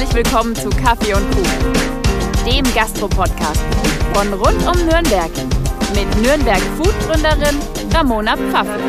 Herzlich 0.00 0.24
willkommen 0.24 0.56
zu 0.56 0.70
Kaffee 0.70 1.12
und 1.12 1.30
Kuchen, 1.30 1.72
dem 2.46 2.74
Gastro-Podcast 2.74 3.60
von 4.14 4.32
rund 4.32 4.66
um 4.66 4.86
Nürnberg 4.86 5.30
mit 5.94 6.22
Nürnberg 6.22 6.58
Food-Gründerin 6.78 7.58
Ramona 7.92 8.34
Pfaffel. 8.34 8.80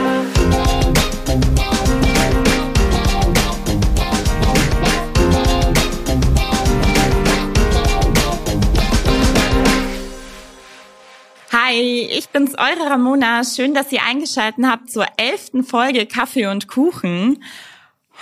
Hi, 11.51 12.07
ich 12.09 12.29
bin's, 12.29 12.53
eure 12.57 12.89
Ramona. 12.89 13.43
Schön, 13.43 13.73
dass 13.73 13.91
ihr 13.91 13.99
eingeschaltet 14.07 14.63
habt 14.65 14.89
zur 14.89 15.07
elften 15.17 15.65
Folge 15.65 16.05
Kaffee 16.05 16.47
und 16.47 16.69
Kuchen. 16.69 17.43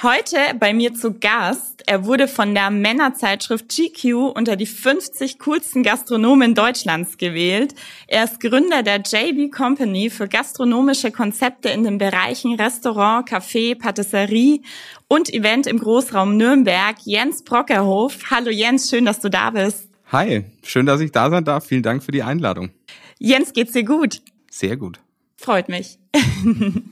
Heute 0.01 0.37
bei 0.57 0.73
mir 0.73 0.93
zu 0.93 1.19
Gast. 1.19 1.83
Er 1.85 2.05
wurde 2.05 2.29
von 2.29 2.53
der 2.53 2.69
Männerzeitschrift 2.69 3.67
GQ 3.67 4.31
unter 4.33 4.55
die 4.55 4.65
50 4.65 5.39
coolsten 5.39 5.83
Gastronomen 5.83 6.55
Deutschlands 6.55 7.17
gewählt. 7.17 7.75
Er 8.07 8.23
ist 8.23 8.39
Gründer 8.39 8.81
der 8.81 9.01
JB 9.01 9.51
Company 9.51 10.09
für 10.09 10.29
gastronomische 10.29 11.11
Konzepte 11.11 11.67
in 11.67 11.83
den 11.83 11.97
Bereichen 11.97 12.53
Restaurant, 12.55 13.27
Café, 13.27 13.77
Patisserie 13.77 14.61
und 15.09 15.33
Event 15.33 15.67
im 15.67 15.79
Großraum 15.79 16.37
Nürnberg. 16.37 16.95
Jens 17.03 17.43
Brockerhof. 17.43 18.19
Hallo 18.31 18.51
Jens, 18.51 18.89
schön, 18.89 19.03
dass 19.03 19.19
du 19.19 19.29
da 19.29 19.49
bist. 19.49 19.89
Hi, 20.13 20.45
schön, 20.63 20.85
dass 20.85 21.01
ich 21.01 21.11
da 21.11 21.29
sein 21.29 21.43
darf. 21.43 21.65
Vielen 21.65 21.83
Dank 21.83 22.03
für 22.03 22.13
die 22.13 22.23
Einladung. 22.23 22.69
Jens, 23.17 23.51
geht's 23.51 23.73
dir 23.73 23.83
gut? 23.83 24.21
Sehr 24.49 24.77
gut. 24.77 25.01
Freut 25.39 25.69
mich. 25.69 25.97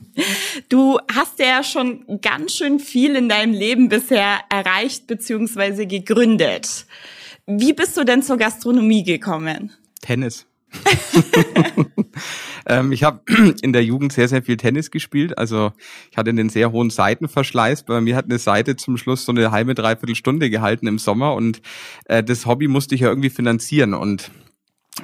Du 0.68 0.98
hast 1.14 1.38
ja 1.38 1.62
schon 1.62 2.20
ganz 2.20 2.52
schön 2.52 2.80
viel 2.80 3.14
in 3.14 3.28
deinem 3.28 3.52
Leben 3.52 3.88
bisher 3.88 4.40
erreicht 4.50 5.06
bzw. 5.06 5.86
gegründet. 5.86 6.86
Wie 7.46 7.72
bist 7.72 7.96
du 7.96 8.04
denn 8.04 8.22
zur 8.22 8.36
Gastronomie 8.36 9.04
gekommen? 9.04 9.70
Tennis. 10.02 10.46
ähm, 12.66 12.90
ich 12.90 13.04
habe 13.04 13.20
in 13.62 13.72
der 13.72 13.84
Jugend 13.84 14.12
sehr, 14.12 14.26
sehr 14.26 14.42
viel 14.42 14.56
Tennis 14.56 14.90
gespielt. 14.90 15.38
Also 15.38 15.70
ich 16.10 16.16
hatte 16.16 16.30
einen 16.30 16.48
sehr 16.48 16.72
hohen 16.72 16.90
Seitenverschleiß. 16.90 17.84
Bei 17.84 18.00
mir 18.00 18.16
hat 18.16 18.24
eine 18.24 18.40
Seite 18.40 18.74
zum 18.74 18.96
Schluss 18.96 19.24
so 19.24 19.30
eine 19.30 19.52
halbe, 19.52 19.74
dreiviertel 19.74 20.16
Stunde 20.16 20.50
gehalten 20.50 20.88
im 20.88 20.98
Sommer 20.98 21.34
und 21.34 21.62
äh, 22.06 22.24
das 22.24 22.44
Hobby 22.44 22.66
musste 22.66 22.96
ich 22.96 23.02
ja 23.02 23.08
irgendwie 23.08 23.30
finanzieren. 23.30 23.94
Und 23.94 24.32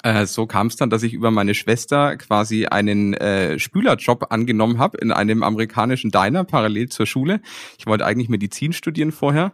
äh, 0.02 0.26
so 0.26 0.46
kam 0.46 0.66
es 0.66 0.76
dann, 0.76 0.90
dass 0.90 1.02
ich 1.02 1.12
über 1.12 1.30
meine 1.30 1.54
Schwester 1.54 2.16
quasi 2.16 2.66
einen 2.66 3.14
äh, 3.14 3.58
Spülerjob 3.58 4.26
angenommen 4.30 4.78
habe 4.78 4.98
in 4.98 5.12
einem 5.12 5.42
amerikanischen 5.42 6.10
Diner 6.10 6.44
parallel 6.44 6.88
zur 6.88 7.06
Schule. 7.06 7.40
Ich 7.78 7.86
wollte 7.86 8.06
eigentlich 8.06 8.28
Medizin 8.28 8.72
studieren 8.72 9.12
vorher. 9.12 9.52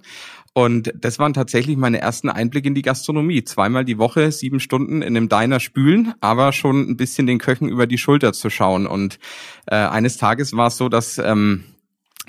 Und 0.52 0.92
das 0.97 1.20
waren 1.20 1.32
tatsächlich 1.32 1.77
meine 1.77 2.00
ersten 2.00 2.28
Einblicke 2.28 2.69
in 2.69 2.74
die 2.74 2.82
Gastronomie. 2.82 3.44
Zweimal 3.44 3.84
die 3.84 3.98
Woche, 3.98 4.32
sieben 4.32 4.58
Stunden 4.58 5.00
in 5.00 5.16
einem 5.16 5.28
Diner 5.28 5.60
spülen, 5.60 6.12
aber 6.20 6.52
schon 6.52 6.91
ein 6.91 6.97
bisschen 6.97 7.27
den 7.27 7.38
Köchen 7.38 7.69
über 7.69 7.86
die 7.86 7.98
Schulter 7.98 8.32
zu 8.32 8.50
schauen. 8.50 8.86
Und 8.86 9.20
äh, 9.66 9.77
eines 9.77 10.16
Tages 10.16 10.56
war 10.56 10.66
es 10.66 10.77
so, 10.77 10.88
dass 10.88 11.19
ähm, 11.19 11.64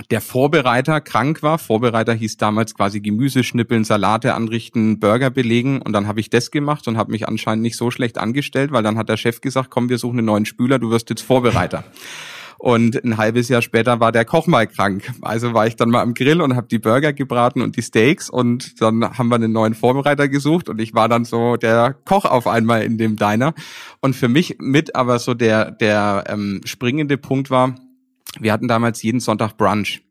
der 0.09 0.21
Vorbereiter 0.21 1.01
krank 1.01 1.43
war. 1.43 1.57
Vorbereiter 1.57 2.13
hieß 2.13 2.37
damals 2.37 2.75
quasi 2.75 3.01
Gemüse 3.01 3.43
schnippeln, 3.43 3.83
Salate 3.83 4.33
anrichten, 4.33 4.99
Burger 4.99 5.29
belegen 5.29 5.81
und 5.81 5.93
dann 5.93 6.07
habe 6.07 6.19
ich 6.19 6.29
das 6.29 6.51
gemacht 6.51 6.87
und 6.87 6.97
habe 6.97 7.11
mich 7.11 7.27
anscheinend 7.27 7.61
nicht 7.63 7.77
so 7.77 7.91
schlecht 7.91 8.17
angestellt, 8.17 8.71
weil 8.71 8.83
dann 8.83 8.97
hat 8.97 9.09
der 9.09 9.17
Chef 9.17 9.41
gesagt, 9.41 9.69
komm, 9.69 9.89
wir 9.89 9.97
suchen 9.97 10.19
einen 10.19 10.25
neuen 10.25 10.45
Spüler, 10.45 10.79
du 10.79 10.89
wirst 10.89 11.09
jetzt 11.09 11.21
Vorbereiter. 11.21 11.83
Und 12.61 13.03
ein 13.03 13.17
halbes 13.17 13.49
Jahr 13.49 13.63
später 13.63 13.99
war 13.99 14.11
der 14.11 14.23
Koch 14.23 14.45
mal 14.45 14.67
krank. 14.67 15.11
Also 15.23 15.55
war 15.55 15.65
ich 15.65 15.77
dann 15.77 15.89
mal 15.89 16.03
am 16.03 16.13
Grill 16.13 16.41
und 16.41 16.55
habe 16.55 16.67
die 16.67 16.77
Burger 16.77 17.11
gebraten 17.11 17.59
und 17.61 17.75
die 17.75 17.81
Steaks 17.81 18.29
und 18.29 18.79
dann 18.79 19.17
haben 19.17 19.29
wir 19.29 19.35
einen 19.35 19.51
neuen 19.51 19.73
Vorbereiter 19.73 20.27
gesucht 20.27 20.69
und 20.69 20.79
ich 20.79 20.93
war 20.93 21.09
dann 21.09 21.25
so 21.25 21.57
der 21.57 21.95
Koch 22.05 22.25
auf 22.25 22.45
einmal 22.45 22.83
in 22.83 22.99
dem 22.99 23.15
Diner. 23.15 23.55
Und 23.99 24.15
für 24.15 24.27
mich 24.27 24.57
mit 24.59 24.95
aber 24.95 25.17
so 25.17 25.33
der, 25.33 25.71
der 25.71 26.25
ähm, 26.27 26.61
springende 26.63 27.17
Punkt 27.17 27.49
war, 27.49 27.73
wir 28.39 28.53
hatten 28.53 28.67
damals 28.67 29.01
jeden 29.03 29.19
Sonntag 29.19 29.57
Brunch. 29.57 30.01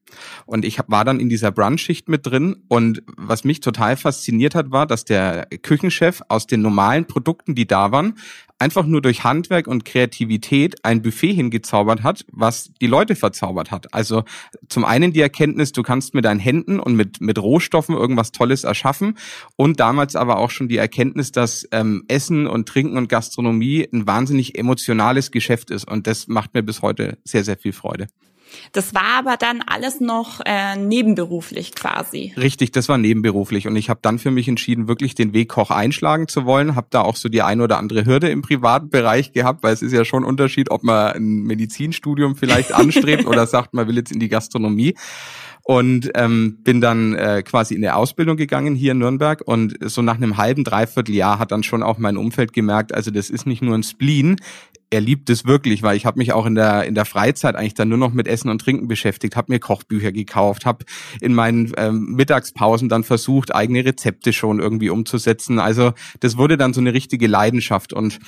Und 0.45 0.65
ich 0.65 0.79
war 0.89 1.05
dann 1.05 1.21
in 1.21 1.29
dieser 1.29 1.53
Brunch-Schicht 1.53 2.09
mit 2.09 2.27
drin. 2.27 2.65
Und 2.69 3.03
was 3.17 3.45
mich 3.45 3.61
total 3.61 3.97
fasziniert 3.97 4.55
hat, 4.55 4.71
war, 4.71 4.87
dass 4.87 5.05
der 5.05 5.47
Küchenchef 5.63 6.23
aus 6.29 6.47
den 6.47 6.63
normalen 6.63 7.07
Produkten, 7.07 7.55
die 7.55 7.67
da 7.67 7.93
waren, 7.93 8.19
einfach 8.61 8.87
nur 8.87 9.01
durch 9.01 9.25
Handwerk 9.25 9.67
und 9.67 9.85
Kreativität 9.85 10.85
ein 10.85 11.03
Buffet 11.03 11.33
hingezaubert 11.33 12.03
hat, 12.03 12.25
was 12.31 12.71
die 12.81 12.87
Leute 12.87 13.17
verzaubert 13.17 13.71
hat. 13.71 13.93
Also 13.95 14.25
zum 14.69 14.85
einen 14.85 15.13
die 15.13 15.21
Erkenntnis, 15.21 15.73
du 15.73 15.83
kannst 15.83 16.15
mit 16.15 16.25
deinen 16.25 16.41
Händen 16.41 16.79
und 16.79 16.95
mit, 16.95 17.21
mit 17.21 17.39
Rohstoffen 17.39 17.97
irgendwas 17.97 18.33
Tolles 18.33 18.65
erschaffen 18.65 19.17
und 19.57 19.81
damals 19.81 20.15
aber 20.15 20.39
auch 20.39 20.51
schon 20.51 20.69
die 20.69 20.77
Erkenntnis, 20.77 21.33
dass 21.33 21.67
ähm, 21.73 22.05
Essen 22.09 22.47
und 22.47 22.69
Trinken 22.69 22.99
und 22.99 23.09
Gastronomie 23.09 23.89
ein 23.93 24.07
wahnsinnig 24.07 24.59
emotionales 24.59 25.31
Geschäft 25.31 25.71
ist 25.71 25.91
und 25.91 26.07
das 26.07 26.29
macht 26.29 26.55
mir 26.55 26.63
bis 26.63 26.83
heute 26.83 27.19
sehr, 27.25 27.45
sehr 27.45 27.57
viel 27.57 27.73
Freude. 27.73 28.09
Das 28.73 28.95
war 28.95 29.19
aber 29.19 29.37
dann 29.37 29.63
alles 29.67 30.01
noch 30.01 30.41
äh, 30.45 30.77
nebenberuflich 30.77 31.75
quasi. 31.75 32.33
Richtig, 32.37 32.73
das 32.73 32.89
war 32.89 32.99
nebenberuflich 32.99 33.67
und 33.67 33.77
ich 33.77 33.91
habe 33.91 34.01
dann 34.03 34.19
für 34.19 34.31
mich 34.31 34.49
entschieden, 34.49 34.89
wirklich 34.89 35.15
den 35.15 35.33
Weg 35.33 35.49
Koch 35.49 35.71
einschlagen 35.71 36.29
zu 36.29 36.45
wollen. 36.45 36.77
Habe 36.77 36.89
da 36.91 37.03
auch 37.03 37.17
so 37.17 37.29
die 37.29 37.43
ein 37.43 37.61
oder 37.61 37.79
andere 37.79 38.05
Hürde 38.05 38.29
im 38.29 38.43
privaten 38.43 38.91
Bereich 38.91 39.33
gehabt, 39.33 39.63
weil 39.63 39.75
es 39.75 39.83
ist 39.83 39.93
ja 39.93 40.05
schon 40.05 40.23
ein 40.23 40.29
Unterschied, 40.29 40.71
ob 40.71 40.83
man 40.83 41.13
ein 41.13 41.43
Medizinstudium 41.43 42.37
vielleicht 42.37 42.73
anstrebt 42.73 43.27
oder 43.27 43.47
sagt, 43.47 43.75
man 43.75 43.89
will 43.89 43.97
jetzt 43.97 44.13
in 44.13 44.21
die 44.21 44.29
Gastronomie 44.29 44.95
und 45.63 46.11
ähm, 46.15 46.59
bin 46.63 46.81
dann 46.81 47.15
äh, 47.15 47.43
quasi 47.43 47.75
in 47.75 47.83
der 47.83 47.97
Ausbildung 47.97 48.37
gegangen 48.37 48.75
hier 48.75 48.93
in 48.93 48.99
Nürnberg 48.99 49.43
und 49.45 49.77
so 49.89 50.03
nach 50.03 50.17
einem 50.17 50.37
halben, 50.37 50.65
dreiviertel 50.65 51.15
Jahr 51.15 51.39
hat 51.39 51.53
dann 51.53 51.63
schon 51.63 51.83
auch 51.83 51.99
mein 51.99 52.17
Umfeld 52.17 52.53
gemerkt, 52.53 52.95
also 52.95 53.11
das 53.11 53.31
ist 53.31 53.47
nicht 53.47 53.63
nur 53.63 53.77
ein 53.77 53.83
Spleen, 53.83 54.37
er 54.91 55.01
liebt 55.01 55.31
es 55.31 55.47
wirklich, 55.47 55.83
weil 55.83 55.97
ich 55.97 56.05
habe 56.05 56.19
mich 56.19 56.33
auch 56.33 56.47
in 56.47 56.57
der 56.57 56.85
in 56.85 56.95
der 56.95 57.05
Freizeit 57.05 57.55
eigentlich 57.55 57.75
dann 57.75 57.89
nur 57.89 57.99
noch 57.99 58.13
mit 58.13 58.27
Essen 58.27 58.51
und 58.51 58.61
Trinken 58.61 58.89
beschäftigt, 58.89 59.37
habe 59.37 59.53
mir 59.53 59.61
Kochbücher 59.61 60.11
gekauft, 60.11 60.67
habe 60.67 60.85
in 61.21 61.33
meinen 61.33 61.73
ähm, 61.77 62.15
Mittagspausen 62.17 62.89
dann 62.89 63.05
versucht, 63.05 63.55
eigene 63.55 63.85
Rezepte 63.85 64.33
schon 64.33 64.59
irgendwie 64.59 64.91
umzusetzen. 64.91 65.61
Also 65.61 65.93
das 66.19 66.37
wurde 66.37 66.57
dann 66.57 66.75
so 66.75 66.81
eine 66.81 66.93
richtige 66.93 67.29
Leidenschaft 67.29 67.93
und 67.93 68.19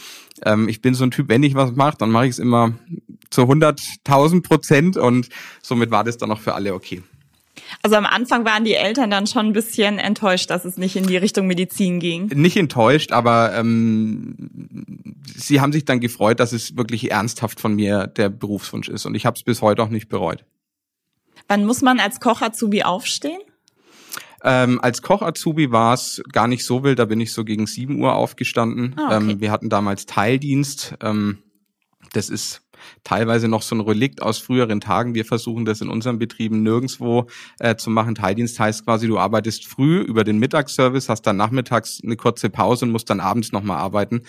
ähm, 0.45 0.69
ich 0.69 0.81
bin 0.81 0.95
so 0.95 1.05
ein 1.05 1.11
Typ, 1.11 1.29
wenn 1.29 1.43
ich 1.43 1.55
was 1.55 1.73
mache, 1.75 1.99
dann 1.99 2.11
mache 2.11 2.27
ich 2.27 2.33
es 2.33 2.39
immer 2.39 2.75
zu 3.31 3.43
100.000 3.43 4.43
Prozent 4.43 4.97
und 4.97 5.29
somit 5.63 5.91
war 5.91 6.05
das 6.05 6.17
dann 6.17 6.31
auch 6.31 6.41
für 6.41 6.55
alle 6.55 6.75
okay. 6.75 7.03
Also 7.83 7.97
am 7.97 8.07
Anfang 8.07 8.45
waren 8.45 8.65
die 8.65 8.75
Eltern 8.75 9.11
dann 9.11 9.27
schon 9.27 9.47
ein 9.47 9.53
bisschen 9.53 9.99
enttäuscht, 9.99 10.51
dass 10.51 10.65
es 10.65 10.77
nicht 10.77 10.97
in 10.97 11.07
die 11.07 11.17
Richtung 11.17 11.47
Medizin 11.47 12.01
ging. 12.01 12.27
Nicht 12.27 12.57
enttäuscht, 12.57 13.13
aber 13.13 13.55
ähm, 13.55 14.37
sie 15.37 15.61
haben 15.61 15.73
sich 15.73 15.85
dann 15.85 16.01
gefreut, 16.01 16.41
dass 16.41 16.53
es 16.53 16.77
wirklich 16.77 17.11
ernsthaft 17.11 17.61
von 17.61 17.75
mir 17.75 18.07
der 18.07 18.29
Berufswunsch 18.29 18.89
ist. 18.89 19.07
Und 19.07 19.15
ich 19.15 19.27
habe 19.27 19.37
es 19.37 19.43
bis 19.43 19.63
heute 19.63 19.83
auch 19.83 19.89
nicht 19.89 20.09
bereut. 20.09 20.45
Wann 21.49 21.65
muss 21.65 21.83
man 21.83 22.01
als 22.01 22.21
Koch 22.21 22.41
Azubi 22.41 22.83
aufstehen? 22.83 23.41
Ähm, 24.45 24.81
als 24.81 25.03
Koch 25.03 25.23
Azubi 25.23 25.71
war 25.71 25.95
es 25.95 26.23
gar 26.33 26.49
nicht 26.49 26.65
so 26.65 26.83
wild, 26.83 26.99
da 26.99 27.05
bin 27.05 27.21
ich 27.21 27.33
so 27.33 27.45
gegen 27.45 27.67
7 27.67 28.01
Uhr 28.01 28.15
aufgestanden. 28.15 28.95
Ah, 28.97 29.17
okay. 29.17 29.31
ähm, 29.33 29.41
wir 29.41 29.51
hatten 29.51 29.69
damals 29.69 30.07
Teildienst. 30.07 30.95
Ähm, 31.01 31.39
das 32.13 32.29
ist 32.29 32.63
teilweise 33.05 33.49
noch 33.49 33.63
so 33.63 33.75
ein 33.75 33.81
Relikt 33.81 34.23
aus 34.23 34.39
früheren 34.39 34.81
Tagen. 34.81 35.15
Wir 35.15 35.25
versuchen 35.25 35.65
das 35.65 35.81
in 35.81 35.89
unseren 35.89 36.19
Betrieben 36.19 36.63
nirgendwo 36.63 37.27
äh, 37.59 37.77
zu 37.77 37.91
machen. 37.91 38.15
Teildienst 38.15 38.59
heißt 38.59 38.85
quasi, 38.85 39.07
du 39.07 39.19
arbeitest 39.19 39.67
früh 39.67 40.01
über 40.01 40.25
den 40.25 40.39
Mittagsservice, 40.39 41.09
hast 41.09 41.23
dann 41.23 41.37
nachmittags 41.37 42.01
eine 42.03 42.17
kurze 42.17 42.51
Pause 42.51 42.85
und 42.85 42.93
musst 42.93 43.11
dann 43.11 43.21
abends 43.21 43.53
nochmal 43.53 43.79
arbeiten. 43.79 44.23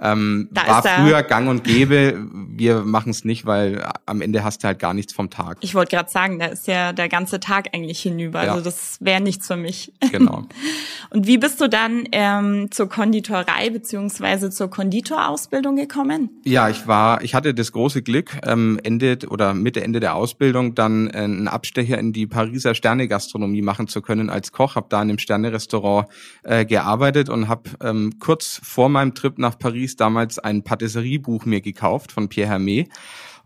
Ähm, 0.00 0.48
war 0.52 0.82
früher 0.82 1.22
gang 1.22 1.48
und 1.48 1.64
gäbe. 1.64 2.18
Wir 2.48 2.80
machen 2.80 3.10
es 3.10 3.24
nicht, 3.24 3.46
weil 3.46 3.84
am 4.06 4.20
Ende 4.20 4.44
hast 4.44 4.62
du 4.62 4.68
halt 4.68 4.78
gar 4.78 4.94
nichts 4.94 5.12
vom 5.12 5.30
Tag. 5.30 5.58
Ich 5.60 5.74
wollte 5.74 5.96
gerade 5.96 6.10
sagen, 6.10 6.38
da 6.38 6.46
ist 6.46 6.66
ja 6.66 6.92
der 6.92 7.08
ganze 7.08 7.40
Tag 7.40 7.68
eigentlich 7.72 8.00
hinüber. 8.00 8.44
Ja. 8.44 8.52
Also 8.52 8.64
das 8.64 8.98
wäre 9.00 9.20
nichts 9.20 9.46
für 9.46 9.56
mich. 9.56 9.92
Genau. 10.10 10.46
und 11.10 11.26
wie 11.26 11.38
bist 11.38 11.60
du 11.60 11.68
dann 11.68 12.04
ähm, 12.12 12.70
zur 12.70 12.88
Konditorei 12.88 13.70
beziehungsweise 13.70 14.50
zur 14.50 14.70
Konditorausbildung 14.70 15.76
gekommen? 15.76 16.30
Ja, 16.44 16.68
ich 16.68 16.86
war, 16.86 17.22
ich 17.22 17.34
hatte 17.34 17.54
das 17.54 17.72
große 17.72 18.02
Glück, 18.02 18.38
ähm, 18.44 18.80
Ende 18.82 19.18
oder 19.28 19.54
Mitte 19.54 19.82
Ende 19.82 20.00
der 20.00 20.14
Ausbildung 20.14 20.74
dann 20.74 21.08
äh, 21.08 21.18
einen 21.18 21.48
Abstecher 21.48 21.98
in 21.98 22.12
die 22.12 22.26
Pariser 22.26 22.74
Sternegastronomie 22.74 23.62
machen 23.62 23.88
zu 23.88 24.02
können 24.02 24.30
als 24.30 24.52
Koch. 24.52 24.74
Habe 24.74 24.86
da 24.88 25.02
in 25.02 25.10
einem 25.10 25.18
Sternerestaurant 25.18 26.08
äh, 26.42 26.64
gearbeitet 26.64 27.28
und 27.28 27.48
habe 27.48 27.70
ähm, 27.82 28.18
kurz 28.18 28.60
vor 28.62 28.88
meinem 28.88 29.14
Trip 29.14 29.38
nach 29.38 29.58
Paris 29.58 29.91
Paris 29.92 29.96
damals 29.96 30.38
ein 30.38 30.62
Patisseriebuch 30.62 31.44
mir 31.44 31.60
gekauft 31.60 32.12
von 32.12 32.28
Pierre 32.28 32.52
Hermé 32.52 32.88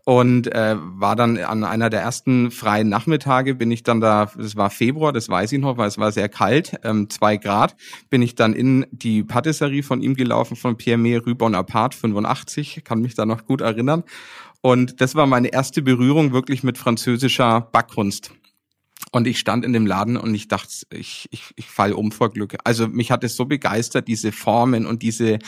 und 0.05 0.47
äh, 0.55 0.77
war 0.79 1.17
dann 1.17 1.37
an 1.39 1.65
einer 1.65 1.91
der 1.91 2.01
ersten 2.01 2.53
freien 2.53 2.89
Nachmittage 2.89 3.57
bin 3.57 3.73
ich 3.73 3.83
dann 3.83 4.01
da, 4.01 4.31
das 4.37 4.55
war 4.55 4.71
Februar, 4.71 5.13
das 5.13 5.29
weiß 5.29 5.51
ich 5.51 5.59
noch, 5.59 5.79
weil 5.79 5.89
es 5.89 5.99
war 5.99 6.13
sehr 6.13 6.29
kalt, 6.29 6.79
ähm, 6.85 7.11
zwei 7.11 7.37
Grad, 7.37 7.75
bin 8.09 8.23
ich 8.23 8.37
dann 8.37 8.53
in 8.53 8.87
die 8.93 9.25
Patisserie 9.25 9.83
von 9.83 10.01
ihm 10.03 10.15
gelaufen, 10.15 10.57
von 10.57 10.77
Pierre 10.77 10.99
May 10.99 11.17
Rue 11.17 11.35
Bonaparte 11.35 11.97
85, 11.97 12.83
kann 12.85 13.01
mich 13.01 13.17
da 13.17 13.27
noch 13.27 13.47
gut 13.47 13.63
erinnern. 13.63 14.05
Und 14.61 15.01
das 15.01 15.17
war 15.17 15.27
meine 15.27 15.49
erste 15.49 15.83
Berührung 15.83 16.33
wirklich 16.33 16.63
mit 16.63 16.79
französischer 16.79 17.61
Backkunst. 17.73 18.33
Und 19.17 19.27
ich 19.27 19.39
stand 19.39 19.65
in 19.65 19.73
dem 19.73 19.87
Laden 19.87 20.19
und 20.19 20.35
ich 20.35 20.47
dachte, 20.47 20.71
ich, 20.91 21.27
ich, 21.31 21.45
ich 21.57 21.67
fall 21.69 21.95
um 21.95 22.13
vor 22.13 22.31
Glück. 22.31 22.57
Also 22.65 22.87
mich 22.87 23.11
hat 23.11 23.25
es 23.25 23.35
so 23.35 23.47
begeistert, 23.47 24.09
diese 24.09 24.31
Formen 24.31 24.85
und 24.85 25.01
diese 25.01 25.39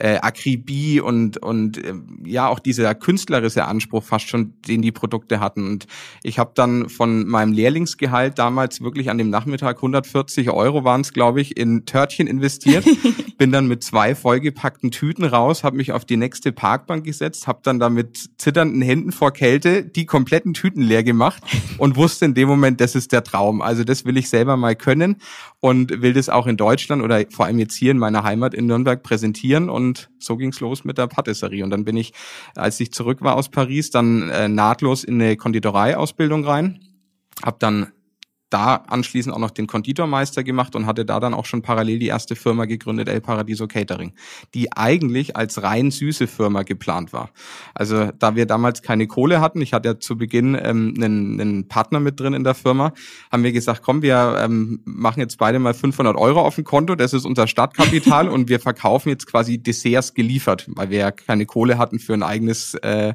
äh, 0.00 0.16
Akribie 0.16 1.00
und, 1.00 1.36
und 1.36 1.76
äh, 1.76 1.92
ja 2.24 2.48
auch 2.48 2.58
dieser 2.58 2.94
künstlerische 2.94 3.66
Anspruch 3.66 4.02
fast 4.02 4.30
schon, 4.30 4.54
den 4.66 4.80
die 4.80 4.92
Produkte 4.92 5.40
hatten. 5.40 5.66
Und 5.66 5.86
ich 6.22 6.38
habe 6.38 6.52
dann 6.54 6.88
von 6.88 7.26
meinem 7.26 7.52
Lehrlingsgehalt 7.52 8.38
damals 8.38 8.80
wirklich 8.80 9.10
an 9.10 9.18
dem 9.18 9.28
Nachmittag 9.28 9.76
140 9.76 10.48
Euro 10.48 10.84
waren 10.84 11.02
es, 11.02 11.12
glaube 11.12 11.42
ich, 11.42 11.58
in 11.58 11.84
Törtchen 11.84 12.28
investiert. 12.28 12.86
Bin 13.36 13.52
dann 13.52 13.68
mit 13.68 13.84
zwei 13.84 14.14
vollgepackten 14.14 14.90
Tüten 14.90 15.24
raus, 15.24 15.64
habe 15.64 15.76
mich 15.76 15.92
auf 15.92 16.06
die 16.06 16.16
nächste 16.16 16.50
Parkbank 16.50 17.04
gesetzt, 17.04 17.46
habe 17.46 17.60
dann 17.62 17.78
da 17.78 17.90
mit 17.90 18.30
zitternden 18.38 18.80
Händen 18.80 19.12
vor 19.12 19.32
Kälte 19.32 19.84
die 19.84 20.06
kompletten 20.06 20.54
Tüten 20.54 20.80
leer 20.80 21.04
gemacht 21.04 21.42
und 21.76 21.96
wusste 21.96 22.24
in 22.24 22.32
dem 22.32 22.48
Moment, 22.48 22.80
das 22.80 22.94
ist 22.94 23.08
ist 23.08 23.12
der 23.18 23.24
Traum. 23.24 23.60
Also 23.60 23.84
das 23.84 24.04
will 24.04 24.16
ich 24.16 24.28
selber 24.28 24.56
mal 24.56 24.76
können 24.76 25.16
und 25.60 26.02
will 26.02 26.12
das 26.12 26.28
auch 26.28 26.46
in 26.46 26.56
Deutschland 26.56 27.02
oder 27.02 27.24
vor 27.30 27.46
allem 27.46 27.58
jetzt 27.58 27.74
hier 27.74 27.90
in 27.90 27.98
meiner 27.98 28.22
Heimat 28.22 28.54
in 28.54 28.66
Nürnberg 28.66 29.02
präsentieren. 29.02 29.68
Und 29.68 30.10
so 30.18 30.36
ging's 30.36 30.60
los 30.60 30.84
mit 30.84 30.98
der 30.98 31.08
Patisserie. 31.08 31.64
Und 31.64 31.70
dann 31.70 31.84
bin 31.84 31.96
ich, 31.96 32.12
als 32.54 32.78
ich 32.80 32.92
zurück 32.92 33.22
war 33.22 33.36
aus 33.36 33.48
Paris, 33.48 33.90
dann 33.90 34.30
äh, 34.30 34.48
nahtlos 34.48 35.04
in 35.04 35.20
eine 35.20 35.36
Konditoreiausbildung 35.36 36.44
rein. 36.44 36.80
Hab 37.42 37.58
dann 37.60 37.92
da 38.50 38.76
anschließend 38.86 39.34
auch 39.34 39.38
noch 39.38 39.50
den 39.50 39.66
Konditormeister 39.66 40.42
gemacht 40.42 40.74
und 40.74 40.86
hatte 40.86 41.04
da 41.04 41.20
dann 41.20 41.34
auch 41.34 41.44
schon 41.44 41.62
parallel 41.62 41.98
die 41.98 42.06
erste 42.06 42.36
Firma 42.36 42.64
gegründet, 42.64 43.08
El 43.08 43.20
Paradiso 43.20 43.66
Catering, 43.66 44.12
die 44.54 44.72
eigentlich 44.72 45.36
als 45.36 45.62
rein 45.62 45.90
süße 45.90 46.26
Firma 46.26 46.62
geplant 46.62 47.12
war. 47.12 47.30
Also 47.74 48.10
da 48.18 48.36
wir 48.36 48.46
damals 48.46 48.82
keine 48.82 49.06
Kohle 49.06 49.40
hatten, 49.40 49.60
ich 49.60 49.72
hatte 49.72 49.88
ja 49.88 50.00
zu 50.00 50.16
Beginn 50.16 50.54
ähm, 50.54 50.94
einen, 50.96 51.40
einen 51.40 51.68
Partner 51.68 52.00
mit 52.00 52.18
drin 52.20 52.32
in 52.32 52.44
der 52.44 52.54
Firma, 52.54 52.92
haben 53.30 53.42
wir 53.42 53.52
gesagt, 53.52 53.82
komm, 53.82 54.02
wir 54.02 54.38
ähm, 54.40 54.80
machen 54.84 55.20
jetzt 55.20 55.36
beide 55.38 55.58
mal 55.58 55.74
500 55.74 56.16
Euro 56.16 56.40
auf 56.40 56.54
dem 56.54 56.64
Konto, 56.64 56.94
das 56.94 57.12
ist 57.12 57.26
unser 57.26 57.46
Startkapital 57.46 58.28
und 58.28 58.48
wir 58.48 58.60
verkaufen 58.60 59.10
jetzt 59.10 59.26
quasi 59.26 59.58
Desserts 59.58 60.14
geliefert, 60.14 60.66
weil 60.68 60.90
wir 60.90 60.98
ja 60.98 61.10
keine 61.10 61.44
Kohle 61.44 61.78
hatten 61.78 61.98
für 61.98 62.14
ein 62.14 62.22
eigenes, 62.22 62.74
äh, 62.74 63.14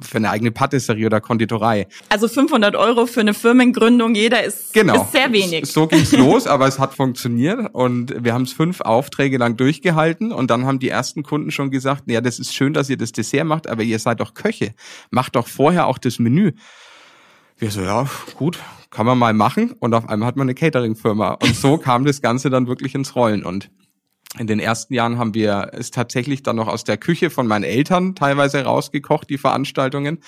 für 0.00 0.16
eine 0.16 0.30
eigene 0.30 0.50
Patisserie 0.50 1.06
oder 1.06 1.20
Konditorei. 1.20 1.86
Also 2.08 2.26
500 2.28 2.74
Euro 2.74 3.06
für 3.06 3.20
eine 3.20 3.34
Firmengründung, 3.34 4.14
jeder 4.14 4.42
ist 4.42 4.55
ist, 4.56 4.72
genau. 4.72 5.02
ist 5.02 5.12
sehr 5.12 5.32
wenig. 5.32 5.66
So 5.66 5.86
ging's 5.86 6.12
los, 6.12 6.46
aber 6.46 6.66
es 6.66 6.78
hat 6.78 6.94
funktioniert 6.94 7.74
und 7.74 8.24
wir 8.24 8.32
haben 8.34 8.42
es 8.42 8.52
fünf 8.52 8.80
Aufträge 8.80 9.38
lang 9.38 9.56
durchgehalten 9.56 10.32
und 10.32 10.50
dann 10.50 10.66
haben 10.66 10.78
die 10.78 10.88
ersten 10.88 11.22
Kunden 11.22 11.50
schon 11.50 11.70
gesagt, 11.70 12.04
ja, 12.06 12.20
das 12.20 12.38
ist 12.38 12.54
schön, 12.54 12.72
dass 12.72 12.90
ihr 12.90 12.96
das 12.96 13.12
Dessert 13.12 13.44
macht, 13.44 13.68
aber 13.68 13.82
ihr 13.82 13.98
seid 13.98 14.20
doch 14.20 14.34
Köche. 14.34 14.74
Macht 15.10 15.36
doch 15.36 15.48
vorher 15.48 15.86
auch 15.86 15.98
das 15.98 16.18
Menü. 16.18 16.52
Wir 17.58 17.70
so, 17.70 17.80
ja, 17.80 18.06
gut, 18.36 18.58
kann 18.90 19.06
man 19.06 19.18
mal 19.18 19.32
machen. 19.32 19.74
Und 19.78 19.94
auf 19.94 20.08
einmal 20.08 20.26
hat 20.26 20.36
man 20.36 20.46
eine 20.46 20.54
Catering-Firma. 20.54 21.32
Und 21.42 21.56
so 21.56 21.78
kam 21.78 22.04
das 22.04 22.20
Ganze 22.20 22.50
dann 22.50 22.66
wirklich 22.66 22.94
ins 22.94 23.14
Rollen. 23.14 23.44
Und 23.44 23.70
in 24.38 24.46
den 24.46 24.60
ersten 24.60 24.94
Jahren 24.94 25.18
haben 25.18 25.34
wir 25.34 25.70
es 25.72 25.90
tatsächlich 25.90 26.42
dann 26.42 26.56
noch 26.56 26.68
aus 26.68 26.84
der 26.84 26.96
Küche 26.96 27.30
von 27.30 27.46
meinen 27.46 27.64
Eltern 27.64 28.14
teilweise 28.14 28.64
rausgekocht, 28.64 29.30
die 29.30 29.38
Veranstaltungen. 29.38 30.18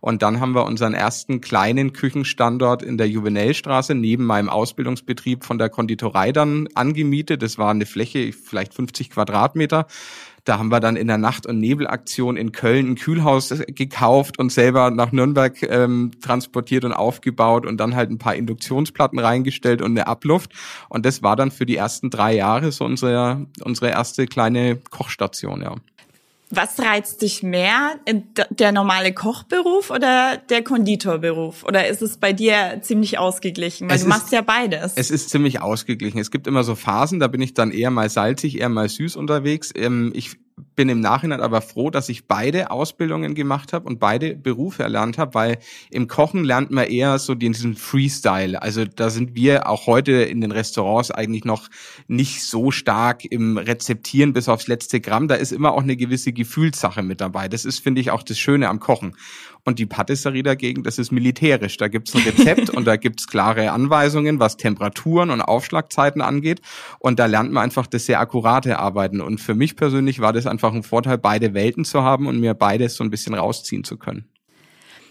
Und 0.00 0.22
dann 0.22 0.40
haben 0.40 0.54
wir 0.54 0.64
unseren 0.64 0.94
ersten 0.94 1.40
kleinen 1.40 1.92
Küchenstandort 1.92 2.82
in 2.82 2.98
der 2.98 3.08
Juvenellstraße 3.08 3.94
neben 3.94 4.24
meinem 4.24 4.48
Ausbildungsbetrieb 4.48 5.44
von 5.44 5.58
der 5.58 5.70
Konditorei 5.70 6.32
dann 6.32 6.68
angemietet. 6.74 7.42
Das 7.42 7.58
war 7.58 7.70
eine 7.70 7.86
Fläche, 7.86 8.32
vielleicht 8.32 8.74
50 8.74 9.10
Quadratmeter. 9.10 9.86
Da 10.44 10.58
haben 10.58 10.68
wir 10.68 10.80
dann 10.80 10.96
in 10.96 11.06
der 11.06 11.16
Nacht- 11.16 11.46
und 11.46 11.58
Nebelaktion 11.58 12.36
in 12.36 12.52
Köln 12.52 12.90
ein 12.90 12.94
Kühlhaus 12.96 13.52
gekauft 13.66 14.38
und 14.38 14.52
selber 14.52 14.90
nach 14.90 15.10
Nürnberg 15.10 15.62
ähm, 15.62 16.10
transportiert 16.20 16.84
und 16.84 16.92
aufgebaut 16.92 17.64
und 17.64 17.78
dann 17.78 17.96
halt 17.96 18.10
ein 18.10 18.18
paar 18.18 18.34
Induktionsplatten 18.34 19.18
reingestellt 19.18 19.80
und 19.80 19.92
eine 19.92 20.06
Abluft. 20.06 20.52
Und 20.90 21.06
das 21.06 21.22
war 21.22 21.36
dann 21.36 21.50
für 21.50 21.64
die 21.64 21.76
ersten 21.76 22.10
drei 22.10 22.34
Jahre 22.34 22.72
so 22.72 22.84
unsere, 22.84 23.46
unsere 23.62 23.90
erste 23.90 24.26
kleine 24.26 24.76
Kochstation, 24.90 25.62
ja. 25.62 25.76
Was 26.54 26.78
reizt 26.78 27.22
dich 27.22 27.42
mehr, 27.42 27.94
der 28.50 28.72
normale 28.72 29.12
Kochberuf 29.12 29.90
oder 29.90 30.36
der 30.36 30.62
Konditorberuf? 30.62 31.64
Oder 31.64 31.88
ist 31.88 32.02
es 32.02 32.16
bei 32.16 32.32
dir 32.32 32.78
ziemlich 32.82 33.18
ausgeglichen? 33.18 33.88
Weil 33.88 33.96
es 33.96 34.02
du 34.02 34.08
machst 34.08 34.32
ja 34.32 34.42
beides. 34.42 34.92
Es 34.96 35.10
ist 35.10 35.30
ziemlich 35.30 35.60
ausgeglichen. 35.60 36.18
Es 36.18 36.30
gibt 36.30 36.46
immer 36.46 36.64
so 36.64 36.74
Phasen, 36.74 37.20
da 37.20 37.28
bin 37.28 37.40
ich 37.40 37.54
dann 37.54 37.70
eher 37.70 37.90
mal 37.90 38.08
salzig, 38.08 38.60
eher 38.60 38.68
mal 38.68 38.88
süß 38.88 39.16
unterwegs. 39.16 39.72
Ähm, 39.74 40.12
ich 40.14 40.36
bin 40.76 40.88
im 40.88 41.00
Nachhinein 41.00 41.40
aber 41.40 41.60
froh, 41.60 41.90
dass 41.90 42.08
ich 42.08 42.26
beide 42.26 42.70
Ausbildungen 42.70 43.34
gemacht 43.34 43.72
habe 43.72 43.86
und 43.86 43.98
beide 43.98 44.36
Berufe 44.36 44.84
erlernt 44.84 45.18
habe, 45.18 45.34
weil 45.34 45.58
im 45.90 46.06
Kochen 46.06 46.44
lernt 46.44 46.70
man 46.70 46.86
eher 46.86 47.18
so 47.18 47.34
diesen 47.34 47.74
Freestyle. 47.74 48.60
Also 48.60 48.84
da 48.84 49.10
sind 49.10 49.34
wir 49.34 49.68
auch 49.68 49.86
heute 49.86 50.12
in 50.12 50.40
den 50.40 50.52
Restaurants 50.52 51.10
eigentlich 51.10 51.44
noch 51.44 51.68
nicht 52.06 52.42
so 52.42 52.70
stark 52.70 53.24
im 53.24 53.58
Rezeptieren 53.58 54.32
bis 54.32 54.48
aufs 54.48 54.68
letzte 54.68 55.00
Gramm. 55.00 55.26
Da 55.26 55.34
ist 55.34 55.52
immer 55.52 55.72
auch 55.72 55.82
eine 55.82 55.96
gewisse 55.96 56.32
Gefühlssache 56.32 57.02
mit 57.02 57.20
dabei. 57.20 57.48
Das 57.48 57.64
ist, 57.64 57.80
finde 57.80 58.00
ich, 58.00 58.10
auch 58.10 58.22
das 58.22 58.38
Schöne 58.38 58.68
am 58.68 58.78
Kochen. 58.78 59.16
Und 59.64 59.78
die 59.78 59.86
Patisserie 59.86 60.42
dagegen, 60.42 60.82
das 60.82 60.98
ist 60.98 61.10
militärisch. 61.10 61.78
Da 61.78 61.88
gibt's 61.88 62.14
ein 62.14 62.22
Rezept 62.26 62.70
und 62.70 62.86
da 62.86 62.96
gibt's 62.96 63.26
klare 63.26 63.72
Anweisungen, 63.72 64.38
was 64.38 64.58
Temperaturen 64.58 65.30
und 65.30 65.40
Aufschlagzeiten 65.40 66.20
angeht. 66.20 66.60
Und 66.98 67.18
da 67.18 67.26
lernt 67.26 67.50
man 67.50 67.64
einfach 67.64 67.86
das 67.86 68.06
sehr 68.06 68.20
akkurate 68.20 68.78
Arbeiten. 68.78 69.22
Und 69.22 69.40
für 69.40 69.54
mich 69.54 69.74
persönlich 69.74 70.20
war 70.20 70.34
das 70.34 70.43
einfach 70.46 70.72
ein 70.72 70.82
Vorteil, 70.82 71.18
beide 71.18 71.54
Welten 71.54 71.84
zu 71.84 72.02
haben 72.02 72.26
und 72.26 72.40
mir 72.40 72.54
beides 72.54 72.96
so 72.96 73.04
ein 73.04 73.10
bisschen 73.10 73.34
rausziehen 73.34 73.84
zu 73.84 73.96
können. 73.96 74.28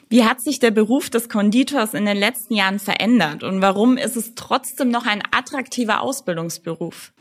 Wie 0.10 0.26
hat 0.26 0.42
sich 0.42 0.60
der 0.60 0.72
Beruf 0.72 1.10
des 1.10 1.30
Konditors 1.30 1.94
in 1.94 2.06
den 2.06 2.18
letzten 2.18 2.54
Jahren 2.54 2.80
verändert 2.80 3.44
und 3.44 3.62
warum 3.62 3.98
ist 3.98 4.16
es 4.16 4.36
trotzdem 4.36 4.90
noch 4.90 5.06
ein 5.06 5.24
attraktiver 5.32 6.02
Ausbildungsberuf? 6.02 7.13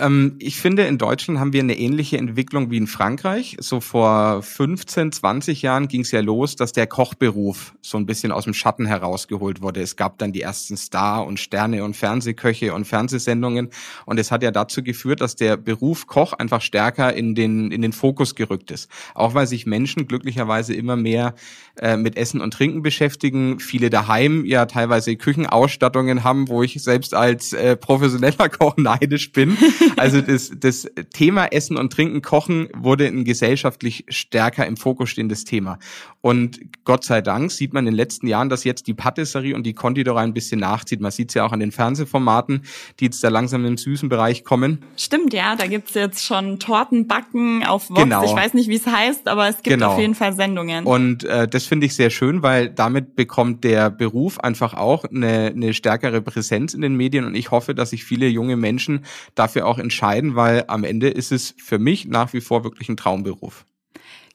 Ähm, 0.00 0.36
ich 0.38 0.56
finde, 0.56 0.84
in 0.86 0.98
Deutschland 0.98 1.38
haben 1.38 1.52
wir 1.52 1.60
eine 1.60 1.78
ähnliche 1.78 2.16
Entwicklung 2.16 2.70
wie 2.70 2.78
in 2.78 2.86
Frankreich. 2.86 3.56
So 3.60 3.80
vor 3.80 4.42
15, 4.42 5.12
20 5.12 5.62
Jahren 5.62 5.88
ging 5.88 6.00
es 6.00 6.10
ja 6.10 6.20
los, 6.20 6.56
dass 6.56 6.72
der 6.72 6.86
Kochberuf 6.86 7.74
so 7.82 7.98
ein 7.98 8.06
bisschen 8.06 8.32
aus 8.32 8.44
dem 8.44 8.54
Schatten 8.54 8.86
herausgeholt 8.86 9.60
wurde. 9.60 9.82
Es 9.82 9.96
gab 9.96 10.18
dann 10.18 10.32
die 10.32 10.40
ersten 10.40 10.76
Star- 10.76 11.26
und 11.26 11.38
Sterne- 11.38 11.84
und 11.84 11.96
Fernsehköche 11.96 12.72
und 12.74 12.86
Fernsehsendungen. 12.86 13.70
Und 14.06 14.18
es 14.18 14.30
hat 14.30 14.42
ja 14.42 14.50
dazu 14.50 14.82
geführt, 14.82 15.20
dass 15.20 15.36
der 15.36 15.56
Beruf 15.56 16.06
Koch 16.06 16.32
einfach 16.32 16.62
stärker 16.62 17.14
in 17.14 17.34
den, 17.34 17.70
in 17.70 17.82
den 17.82 17.92
Fokus 17.92 18.34
gerückt 18.34 18.70
ist. 18.70 18.90
Auch 19.14 19.34
weil 19.34 19.46
sich 19.46 19.66
Menschen 19.66 20.08
glücklicherweise 20.08 20.74
immer 20.74 20.96
mehr 20.96 21.34
äh, 21.80 21.96
mit 21.96 22.16
Essen 22.16 22.40
und 22.40 22.54
Trinken 22.54 22.82
beschäftigen. 22.82 23.60
Viele 23.60 23.90
daheim 23.90 24.44
ja 24.46 24.66
teilweise 24.66 25.16
Küchenausstattungen 25.16 26.24
haben, 26.24 26.48
wo 26.48 26.62
ich 26.62 26.82
selbst 26.82 27.14
als 27.14 27.52
äh, 27.52 27.76
professioneller 27.76 28.48
Koch 28.58 28.76
neidisch 28.78 29.32
bin. 29.32 29.58
Also 29.96 30.20
das, 30.20 30.52
das 30.56 30.90
Thema 31.12 31.46
Essen 31.46 31.76
und 31.76 31.92
Trinken, 31.92 32.22
Kochen 32.22 32.68
wurde 32.74 33.06
ein 33.06 33.24
gesellschaftlich 33.24 34.04
stärker 34.08 34.66
im 34.66 34.76
Fokus 34.76 35.10
stehendes 35.10 35.44
Thema. 35.44 35.78
Und 36.20 36.60
Gott 36.84 37.04
sei 37.04 37.22
Dank 37.22 37.50
sieht 37.50 37.72
man 37.72 37.86
in 37.86 37.92
den 37.92 37.96
letzten 37.96 38.26
Jahren, 38.26 38.48
dass 38.48 38.64
jetzt 38.64 38.86
die 38.86 38.94
Patisserie 38.94 39.54
und 39.54 39.64
die 39.64 39.72
Konditorei 39.72 40.22
ein 40.22 40.34
bisschen 40.34 40.60
nachzieht. 40.60 41.00
Man 41.00 41.10
sieht 41.10 41.30
es 41.30 41.34
ja 41.34 41.44
auch 41.44 41.52
an 41.52 41.60
den 41.60 41.72
Fernsehformaten, 41.72 42.62
die 42.98 43.06
jetzt 43.06 43.24
da 43.24 43.28
langsam 43.28 43.64
im 43.64 43.76
süßen 43.76 44.08
Bereich 44.08 44.44
kommen. 44.44 44.84
Stimmt, 44.96 45.32
ja, 45.32 45.56
da 45.56 45.66
gibt's 45.66 45.94
jetzt 45.94 46.24
schon 46.24 46.58
Tortenbacken 46.58 47.64
auf 47.64 47.88
Vox. 47.88 48.02
Genau. 48.02 48.24
Ich 48.24 48.32
weiß 48.32 48.54
nicht, 48.54 48.68
wie 48.68 48.76
es 48.76 48.86
heißt, 48.86 49.28
aber 49.28 49.48
es 49.48 49.56
gibt 49.62 49.78
genau. 49.78 49.92
auf 49.92 49.98
jeden 49.98 50.14
Fall 50.14 50.34
Sendungen. 50.34 50.84
Und 50.84 51.24
äh, 51.24 51.48
das 51.48 51.64
finde 51.64 51.86
ich 51.86 51.94
sehr 51.94 52.10
schön, 52.10 52.42
weil 52.42 52.68
damit 52.68 53.16
bekommt 53.16 53.64
der 53.64 53.90
Beruf 53.90 54.38
einfach 54.40 54.74
auch 54.74 55.04
eine, 55.04 55.52
eine 55.54 55.72
stärkere 55.72 56.20
Präsenz 56.20 56.74
in 56.74 56.82
den 56.82 56.96
Medien. 56.96 57.24
Und 57.24 57.34
ich 57.34 57.50
hoffe, 57.50 57.74
dass 57.74 57.90
sich 57.90 58.04
viele 58.04 58.28
junge 58.28 58.56
Menschen 58.56 59.04
dafür 59.34 59.66
auch 59.66 59.78
entscheiden, 59.80 60.36
weil 60.36 60.64
am 60.68 60.84
Ende 60.84 61.08
ist 61.08 61.32
es 61.32 61.54
für 61.58 61.78
mich 61.78 62.06
nach 62.06 62.32
wie 62.32 62.40
vor 62.40 62.64
wirklich 62.64 62.88
ein 62.88 62.96
Traumberuf. 62.96 63.64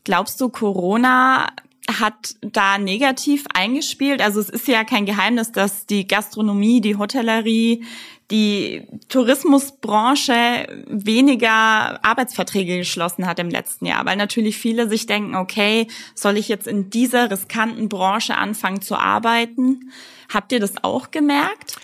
Glaubst 0.03 0.39
du, 0.39 0.49
Corona 0.49 1.47
hat 1.87 2.35
da 2.41 2.77
negativ 2.77 3.45
eingespielt? 3.53 4.21
Also 4.21 4.39
es 4.39 4.49
ist 4.49 4.67
ja 4.67 4.83
kein 4.83 5.05
Geheimnis, 5.05 5.51
dass 5.51 5.85
die 5.85 6.07
Gastronomie, 6.07 6.81
die 6.81 6.97
Hotellerie, 6.97 7.85
die 8.31 8.87
Tourismusbranche 9.07 10.83
weniger 10.87 12.03
Arbeitsverträge 12.03 12.77
geschlossen 12.77 13.27
hat 13.27 13.37
im 13.39 13.49
letzten 13.49 13.85
Jahr, 13.85 14.05
weil 14.05 14.15
natürlich 14.15 14.57
viele 14.57 14.89
sich 14.89 15.05
denken, 15.05 15.35
okay, 15.35 15.87
soll 16.15 16.37
ich 16.37 16.47
jetzt 16.47 16.65
in 16.65 16.89
dieser 16.89 17.29
riskanten 17.29 17.87
Branche 17.87 18.35
anfangen 18.35 18.81
zu 18.81 18.95
arbeiten? 18.95 19.91
Habt 20.33 20.51
ihr 20.51 20.59
das 20.59 20.83
auch 20.83 21.11
gemerkt? 21.11 21.77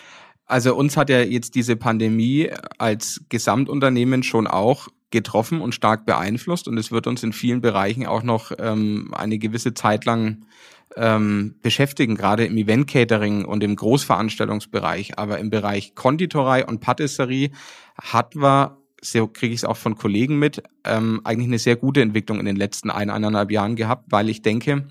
Also 0.51 0.75
uns 0.75 0.97
hat 0.97 1.09
ja 1.09 1.21
jetzt 1.21 1.55
diese 1.55 1.77
Pandemie 1.77 2.49
als 2.77 3.21
Gesamtunternehmen 3.29 4.21
schon 4.21 4.47
auch 4.47 4.89
getroffen 5.09 5.61
und 5.61 5.73
stark 5.73 6.05
beeinflusst 6.05 6.67
und 6.67 6.77
es 6.77 6.91
wird 6.91 7.07
uns 7.07 7.23
in 7.23 7.31
vielen 7.31 7.61
Bereichen 7.61 8.05
auch 8.05 8.21
noch 8.21 8.51
ähm, 8.59 9.13
eine 9.13 9.37
gewisse 9.37 9.73
Zeit 9.73 10.03
lang 10.03 10.45
ähm, 10.97 11.55
beschäftigen, 11.61 12.15
gerade 12.15 12.43
im 12.43 12.57
Event-Catering 12.57 13.45
und 13.45 13.63
im 13.63 13.77
Großveranstaltungsbereich. 13.77 15.17
Aber 15.17 15.39
im 15.39 15.51
Bereich 15.51 15.95
Konditorei 15.95 16.65
und 16.65 16.81
Patisserie 16.81 17.51
hat 17.97 18.35
wir, 18.35 18.77
so 19.01 19.27
kriege 19.27 19.53
ich 19.53 19.61
es 19.61 19.65
auch 19.65 19.77
von 19.77 19.95
Kollegen 19.95 20.37
mit, 20.37 20.61
ähm, 20.83 21.21
eigentlich 21.23 21.47
eine 21.47 21.59
sehr 21.59 21.77
gute 21.77 22.01
Entwicklung 22.01 22.41
in 22.41 22.45
den 22.45 22.57
letzten 22.57 22.89
ein, 22.89 23.09
eineinhalb 23.09 23.51
Jahren 23.51 23.77
gehabt, 23.77 24.07
weil 24.09 24.27
ich 24.27 24.41
denke, 24.41 24.85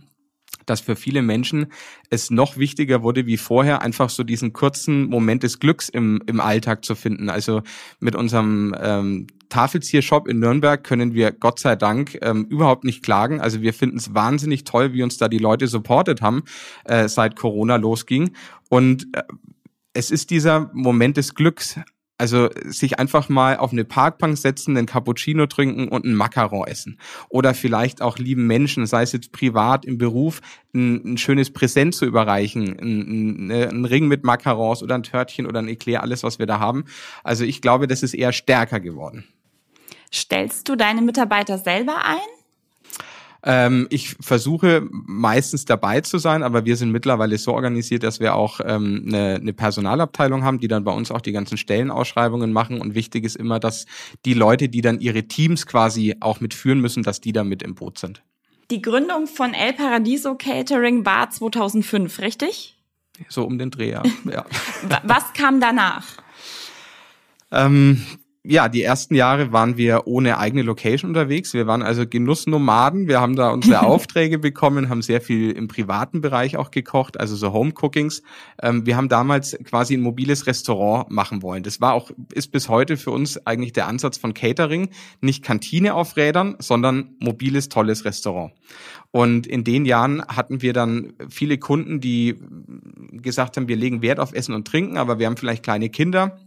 dass 0.67 0.81
für 0.81 0.97
viele 0.97 1.23
Menschen 1.23 1.67
es 2.11 2.31
noch 2.31 2.57
wichtiger 2.57 3.03
wurde 3.03 3.27
wie 3.27 3.37
vorher, 3.37 3.83
einfach 3.83 4.11
so 4.11 4.25
diesen 4.25 4.53
kurzen 4.53 5.05
Moment 5.05 5.43
des 5.43 5.59
Glücks 5.61 5.89
im, 5.89 6.23
im 6.27 6.41
Alltag 6.41 6.85
zu 6.85 6.95
finden. 6.95 7.31
Also 7.31 7.63
mit 8.01 8.15
unserem 8.15 8.75
ähm, 8.81 9.27
Tafelziershop 9.49 10.29
in 10.29 10.39
Nürnberg 10.39 10.83
können 10.83 11.13
wir 11.13 11.33
Gott 11.33 11.59
sei 11.59 11.77
Dank 11.77 12.19
ähm, 12.23 12.47
überhaupt 12.49 12.85
nicht 12.85 13.03
klagen. 13.03 13.41
Also 13.41 13.61
wir 13.61 13.75
finden 13.75 13.99
es 13.99 14.15
wahnsinnig 14.15 14.65
toll, 14.65 14.95
wie 14.95 15.03
uns 15.03 15.19
da 15.19 15.29
die 15.29 15.39
Leute 15.39 15.67
supportet 15.67 16.23
haben, 16.23 16.45
äh, 16.85 17.09
seit 17.09 17.37
Corona 17.37 17.77
losging. 17.77 18.33
Und 18.69 19.09
äh, 19.13 19.23
es 19.93 20.11
ist 20.11 20.31
dieser 20.31 20.71
Moment 20.73 21.17
des 21.17 21.35
Glücks, 21.35 21.79
also 22.21 22.51
sich 22.67 22.99
einfach 22.99 23.31
mal 23.31 23.57
auf 23.57 23.73
eine 23.73 23.87
Parkbank 23.87 24.37
setzen, 24.37 24.77
einen 24.77 24.87
Cappuccino 24.87 25.47
trinken 25.47 25.89
und 25.89 26.05
einen 26.05 26.15
Macaron 26.15 26.67
essen. 26.67 27.01
Oder 27.31 27.55
vielleicht 27.55 28.03
auch 28.03 28.19
lieben 28.19 28.47
Menschen, 28.47 28.85
sei 28.85 29.03
es 29.03 29.13
jetzt 29.13 29.33
privat, 29.33 29.87
im 29.87 29.97
Beruf, 29.97 30.43
ein, 30.75 31.15
ein 31.15 31.17
schönes 31.17 31.51
Präsent 31.51 31.95
zu 31.95 32.05
überreichen. 32.05 32.79
Ein, 32.79 33.51
ein, 33.51 33.51
ein, 33.51 33.85
Ring 33.87 34.07
mit 34.07 34.23
Macarons 34.23 34.83
oder 34.83 34.97
ein 34.97 35.03
Törtchen 35.03 35.47
oder 35.47 35.61
ein 35.61 35.69
Eclair, 35.69 36.03
alles, 36.03 36.23
was 36.23 36.39
wir 36.39 36.45
da 36.45 36.61
haben. 36.61 36.85
Also 37.25 37.45
ich 37.45 37.63
glaube, 37.63 37.87
das 37.87 38.03
ist 38.03 38.13
eher 38.13 38.33
stärker 38.33 38.81
geworden. 38.81 39.25
Stellst 40.13 40.69
du 40.69 40.77
deine 40.77 41.01
Mitarbeiter 41.01 41.57
selber 41.57 42.05
ein? 42.05 42.40
Ähm, 43.43 43.87
ich 43.91 44.17
versuche 44.21 44.87
meistens 44.91 45.65
dabei 45.65 46.01
zu 46.03 46.19
sein, 46.19 46.43
aber 46.43 46.65
wir 46.65 46.77
sind 46.77 46.91
mittlerweile 46.91 47.39
so 47.39 47.55
organisiert, 47.55 48.03
dass 48.03 48.21
wir 48.21 48.35
auch 48.35 48.61
ähm, 48.65 49.05
eine, 49.07 49.37
eine 49.37 49.53
Personalabteilung 49.53 50.45
haben, 50.45 50.61
die 50.61 50.69
dann 50.69 50.85
bei 50.85 50.93
uns 50.93 51.11
auch 51.11 51.21
die 51.21 51.33
ganzen 51.33 51.57
Stellenausschreibungen 51.57 52.53
machen. 52.53 52.81
Und 52.81 52.95
wichtig 52.95 53.25
ist 53.25 53.37
immer, 53.37 53.59
dass 53.59 53.87
die 54.25 54.35
Leute, 54.35 54.69
die 54.69 54.83
dann 54.83 55.01
ihre 55.01 55.25
Teams 55.25 55.67
quasi 55.67 56.17
auch 56.21 56.41
mitführen 56.41 56.81
müssen, 56.81 57.03
dass 57.03 57.21
die 57.21 57.33
dann 57.33 57.49
mit 57.49 57.63
im 57.63 57.75
Boot 57.75 57.99
sind. 57.99 58.23
Die 58.71 58.83
Gründung 58.83 59.27
von 59.27 59.53
El 59.55 59.73
Paradiso 59.73 60.37
Catering 60.37 61.05
war 61.05 61.31
2005, 61.31 62.21
richtig? 62.21 62.77
So 63.29 63.45
um 63.45 63.59
den 63.59 63.71
Dreh, 63.71 63.91
ja. 63.91 64.03
ja. 64.31 64.45
Was 65.03 65.33
kam 65.33 65.61
danach? 65.61 66.07
Ähm, 67.51 68.05
ja, 68.43 68.71
die 68.71 68.83
ersten 68.83 69.15
Jahre 69.15 69.53
waren 69.53 69.77
wir 69.77 70.07
ohne 70.07 70.39
eigene 70.39 70.63
Location 70.63 71.11
unterwegs. 71.11 71.53
Wir 71.53 71.67
waren 71.67 71.83
also 71.83 72.07
Genussnomaden. 72.07 73.07
Wir 73.07 73.21
haben 73.21 73.37
da 73.37 73.51
unsere 73.51 73.81
Aufträge 73.87 74.39
bekommen, 74.39 74.89
haben 74.89 75.03
sehr 75.03 75.21
viel 75.21 75.51
im 75.51 75.69
privaten 75.69 76.23
Bereich 76.23 76.57
auch 76.57 76.71
gekocht, 76.71 77.21
also 77.21 77.37
so 77.37 77.53
Home 77.53 77.73
Cookings. 77.79 78.23
Ähm, 78.63 78.87
wir 78.87 78.97
haben 78.97 79.11
damals 79.11 79.59
quasi 79.65 79.95
ein 79.95 80.01
mobiles 80.01 80.47
Restaurant 80.47 81.11
machen 81.11 81.43
wollen. 81.43 81.63
Das 81.63 81.83
war 81.83 81.93
auch, 81.93 82.11
ist 82.33 82.51
bis 82.51 82.71
heute 82.71 82.97
für 82.97 83.11
uns 83.11 83.47
eigentlich 83.47 83.75
der 83.75 83.89
Ansatz 83.89 84.17
von 84.17 84.33
Catering. 84.33 84.89
Nicht 85.21 85.45
Kantine 85.45 85.93
auf 85.95 86.17
Rädern, 86.17 86.57
sondern 86.61 87.17
mobiles, 87.21 87.69
tolles 87.69 88.07
Restaurant. 88.07 88.55
Und 89.11 89.47
in 89.47 89.65
den 89.65 89.85
Jahren 89.85 90.23
hatten 90.27 90.63
wir 90.63 90.73
dann 90.73 91.13
viele 91.29 91.59
Kunden, 91.59 92.01
die 92.01 92.37
gesagt 93.11 93.59
haben, 93.59 93.69
wir 93.69 93.77
legen 93.77 94.01
Wert 94.01 94.19
auf 94.19 94.33
Essen 94.33 94.55
und 94.55 94.67
Trinken, 94.67 94.97
aber 94.97 95.19
wir 95.19 95.27
haben 95.27 95.37
vielleicht 95.37 95.63
kleine 95.63 95.91
Kinder 95.91 96.39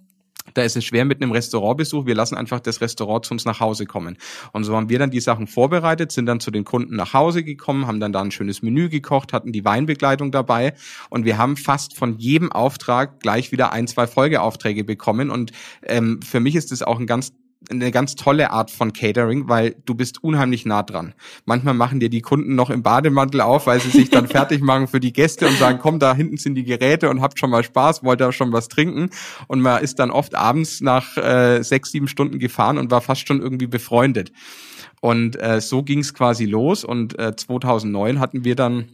da 0.53 0.63
ist 0.63 0.75
es 0.75 0.85
schwer 0.85 1.05
mit 1.05 1.21
einem 1.21 1.31
Restaurantbesuch. 1.31 2.05
Wir 2.05 2.15
lassen 2.15 2.35
einfach 2.35 2.59
das 2.59 2.81
Restaurant 2.81 3.25
zu 3.25 3.33
uns 3.33 3.45
nach 3.45 3.59
Hause 3.59 3.85
kommen. 3.85 4.17
Und 4.51 4.63
so 4.63 4.75
haben 4.75 4.89
wir 4.89 4.99
dann 4.99 5.11
die 5.11 5.19
Sachen 5.19 5.47
vorbereitet, 5.47 6.11
sind 6.11 6.25
dann 6.25 6.39
zu 6.39 6.51
den 6.51 6.63
Kunden 6.63 6.95
nach 6.95 7.13
Hause 7.13 7.43
gekommen, 7.43 7.87
haben 7.87 7.99
dann 7.99 8.13
da 8.13 8.21
ein 8.21 8.31
schönes 8.31 8.61
Menü 8.61 8.89
gekocht, 8.89 9.33
hatten 9.33 9.51
die 9.51 9.65
Weinbegleitung 9.65 10.31
dabei 10.31 10.73
und 11.09 11.25
wir 11.25 11.37
haben 11.37 11.57
fast 11.57 11.95
von 11.95 12.17
jedem 12.17 12.51
Auftrag 12.51 13.19
gleich 13.19 13.51
wieder 13.51 13.71
ein, 13.71 13.87
zwei 13.87 14.07
Folgeaufträge 14.07 14.83
bekommen. 14.83 15.29
Und 15.29 15.51
ähm, 15.83 16.21
für 16.21 16.39
mich 16.39 16.55
ist 16.55 16.71
das 16.71 16.83
auch 16.83 16.99
ein 16.99 17.07
ganz 17.07 17.33
eine 17.69 17.91
ganz 17.91 18.15
tolle 18.15 18.51
Art 18.51 18.71
von 18.71 18.93
Catering, 18.93 19.47
weil 19.47 19.75
du 19.85 19.95
bist 19.95 20.23
unheimlich 20.23 20.65
nah 20.65 20.83
dran. 20.83 21.13
Manchmal 21.45 21.73
machen 21.73 21.99
dir 21.99 22.09
die 22.09 22.21
Kunden 22.21 22.55
noch 22.55 22.69
im 22.69 22.83
Bademantel 22.83 23.41
auf, 23.41 23.67
weil 23.67 23.79
sie 23.79 23.89
sich 23.89 24.09
dann 24.09 24.27
fertig 24.29 24.61
machen 24.61 24.87
für 24.87 24.99
die 24.99 25.13
Gäste 25.13 25.47
und 25.47 25.57
sagen, 25.57 25.79
komm, 25.81 25.99
da 25.99 26.15
hinten 26.15 26.37
sind 26.37 26.55
die 26.55 26.63
Geräte 26.63 27.09
und 27.09 27.21
habt 27.21 27.39
schon 27.39 27.49
mal 27.49 27.63
Spaß, 27.63 28.03
wollt 28.03 28.21
ihr 28.21 28.31
schon 28.31 28.51
was 28.53 28.67
trinken. 28.67 29.09
Und 29.47 29.61
man 29.61 29.83
ist 29.83 29.99
dann 29.99 30.11
oft 30.11 30.35
abends 30.35 30.81
nach 30.81 31.17
äh, 31.17 31.61
sechs, 31.63 31.91
sieben 31.91 32.07
Stunden 32.07 32.39
gefahren 32.39 32.77
und 32.77 32.91
war 32.91 33.01
fast 33.01 33.27
schon 33.27 33.41
irgendwie 33.41 33.67
befreundet. 33.67 34.31
Und 35.01 35.41
äh, 35.41 35.59
so 35.59 35.83
ging 35.83 35.99
es 35.99 36.13
quasi 36.13 36.45
los 36.45 36.83
und 36.85 37.19
äh, 37.19 37.35
2009 37.35 38.19
hatten 38.19 38.45
wir 38.45 38.55
dann 38.55 38.85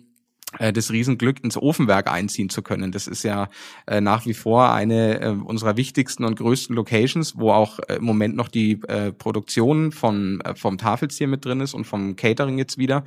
äh, 0.60 0.72
das 0.72 0.92
Riesenglück, 0.92 1.44
ins 1.44 1.58
Ofenwerk 1.58 2.12
einziehen 2.12 2.50
zu 2.50 2.62
können. 2.62 2.92
Das 2.92 3.08
ist 3.08 3.24
ja 3.24 3.50
äh, 3.88 4.02
nach 4.02 4.26
wie 4.26 4.34
vor 4.36 4.72
eine 4.72 5.22
äh, 5.22 5.30
unserer 5.30 5.78
wichtigsten 5.78 6.24
und 6.24 6.38
größten 6.38 6.76
Locations, 6.76 7.38
wo 7.38 7.52
auch 7.52 7.80
äh, 7.88 7.96
im 7.96 8.04
Moment 8.04 8.36
noch 8.36 8.50
die 8.50 8.80
äh, 8.88 9.12
Produktion 9.12 9.92
von, 9.92 10.42
äh, 10.42 10.56
vom 10.56 10.78
Tafelzier 10.78 11.28
mit 11.28 11.46
drin 11.46 11.62
ist 11.62 11.74
und 11.74 11.86
vom 11.86 12.16
Catering 12.16 12.58
jetzt 12.58 12.78
wieder. 12.78 13.04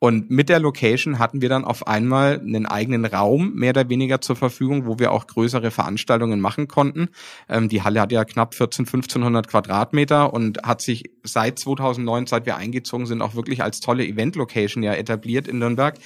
Und 0.00 0.30
mit 0.30 0.48
der 0.48 0.60
Location 0.60 1.18
hatten 1.18 1.42
wir 1.42 1.48
dann 1.48 1.64
auf 1.64 1.88
einmal 1.88 2.38
einen 2.38 2.66
eigenen 2.66 3.04
Raum 3.04 3.54
mehr 3.54 3.70
oder 3.70 3.88
weniger 3.88 4.20
zur 4.20 4.36
Verfügung, 4.36 4.86
wo 4.86 4.98
wir 5.00 5.10
auch 5.10 5.26
größere 5.26 5.72
Veranstaltungen 5.72 6.40
machen 6.40 6.68
konnten. 6.68 7.08
Ähm, 7.48 7.68
die 7.68 7.82
Halle 7.82 8.00
hat 8.00 8.12
ja 8.12 8.24
knapp 8.24 8.54
14, 8.54 8.86
1500 8.86 9.48
Quadratmeter 9.48 10.32
und 10.32 10.62
hat 10.62 10.82
sich 10.82 11.10
seit 11.24 11.58
2009, 11.58 12.26
seit 12.26 12.46
wir 12.46 12.56
eingezogen 12.56 13.06
sind, 13.06 13.22
auch 13.22 13.34
wirklich 13.34 13.62
als 13.62 13.80
tolle 13.80 14.06
Event-Location 14.06 14.82
ja 14.82 14.94
etabliert 14.94 15.48
in 15.48 15.58
Nürnberg. 15.58 15.98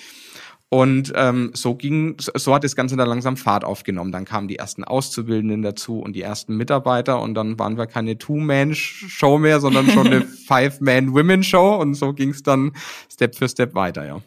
Und 0.72 1.12
ähm, 1.16 1.50
so 1.52 1.74
ging, 1.74 2.16
so 2.18 2.54
hat 2.54 2.64
das 2.64 2.74
Ganze 2.74 2.96
dann 2.96 3.06
langsam 3.06 3.36
Fahrt 3.36 3.62
aufgenommen. 3.62 4.10
Dann 4.10 4.24
kamen 4.24 4.48
die 4.48 4.56
ersten 4.56 4.84
Auszubildenden 4.84 5.60
dazu 5.60 5.98
und 5.98 6.14
die 6.16 6.22
ersten 6.22 6.56
Mitarbeiter 6.56 7.20
und 7.20 7.34
dann 7.34 7.58
waren 7.58 7.76
wir 7.76 7.86
keine 7.86 8.16
Two-Man-Show 8.16 9.36
mehr, 9.36 9.60
sondern 9.60 9.90
schon 9.90 10.06
eine 10.06 10.22
Five-Man-Women-Show 10.48 11.74
und 11.74 11.92
so 11.92 12.14
ging 12.14 12.30
es 12.30 12.42
dann 12.42 12.72
Step 13.12 13.34
für 13.34 13.50
Step 13.50 13.74
weiter, 13.74 14.06
ja. 14.06 14.22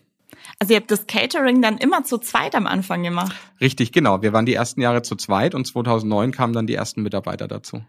Also 0.59 0.75
ihr 0.75 0.81
habt 0.81 0.91
das 0.91 1.07
Catering 1.07 1.63
dann 1.63 1.79
immer 1.79 2.03
zu 2.03 2.19
zweit 2.19 2.53
am 2.53 2.67
Anfang 2.67 3.01
gemacht? 3.01 3.35
Richtig, 3.59 3.91
genau. 3.91 4.21
Wir 4.21 4.31
waren 4.31 4.45
die 4.45 4.53
ersten 4.53 4.81
Jahre 4.81 5.01
zu 5.01 5.15
zweit 5.15 5.55
und 5.55 5.65
2009 5.65 6.29
kamen 6.29 6.53
dann 6.53 6.67
die 6.67 6.75
ersten 6.75 7.01
Mitarbeiter 7.01 7.47
dazu. 7.47 7.83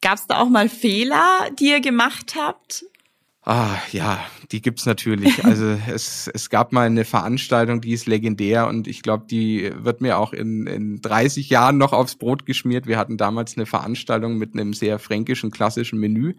Gab 0.00 0.18
es 0.18 0.28
da 0.28 0.38
auch 0.38 0.48
mal 0.48 0.68
Fehler, 0.68 1.50
die 1.58 1.70
ihr 1.70 1.80
gemacht 1.80 2.36
habt? 2.38 2.84
Ah, 3.46 3.76
ja, 3.92 4.24
die 4.52 4.62
gibt's 4.62 4.86
natürlich. 4.86 5.44
Also 5.44 5.76
es, 5.86 6.28
es 6.32 6.48
gab 6.48 6.72
mal 6.72 6.86
eine 6.86 7.04
Veranstaltung, 7.04 7.80
die 7.80 7.92
ist 7.92 8.06
legendär 8.06 8.66
und 8.66 8.88
ich 8.88 9.02
glaube, 9.02 9.26
die 9.30 9.70
wird 9.76 10.00
mir 10.00 10.18
auch 10.18 10.32
in, 10.32 10.66
in 10.66 11.00
30 11.02 11.50
Jahren 11.50 11.76
noch 11.76 11.92
aufs 11.92 12.16
Brot 12.16 12.46
geschmiert. 12.46 12.86
Wir 12.86 12.96
hatten 12.96 13.18
damals 13.18 13.56
eine 13.56 13.66
Veranstaltung 13.66 14.38
mit 14.38 14.54
einem 14.54 14.72
sehr 14.72 14.98
fränkischen, 14.98 15.50
klassischen 15.50 15.98
Menü. 15.98 16.34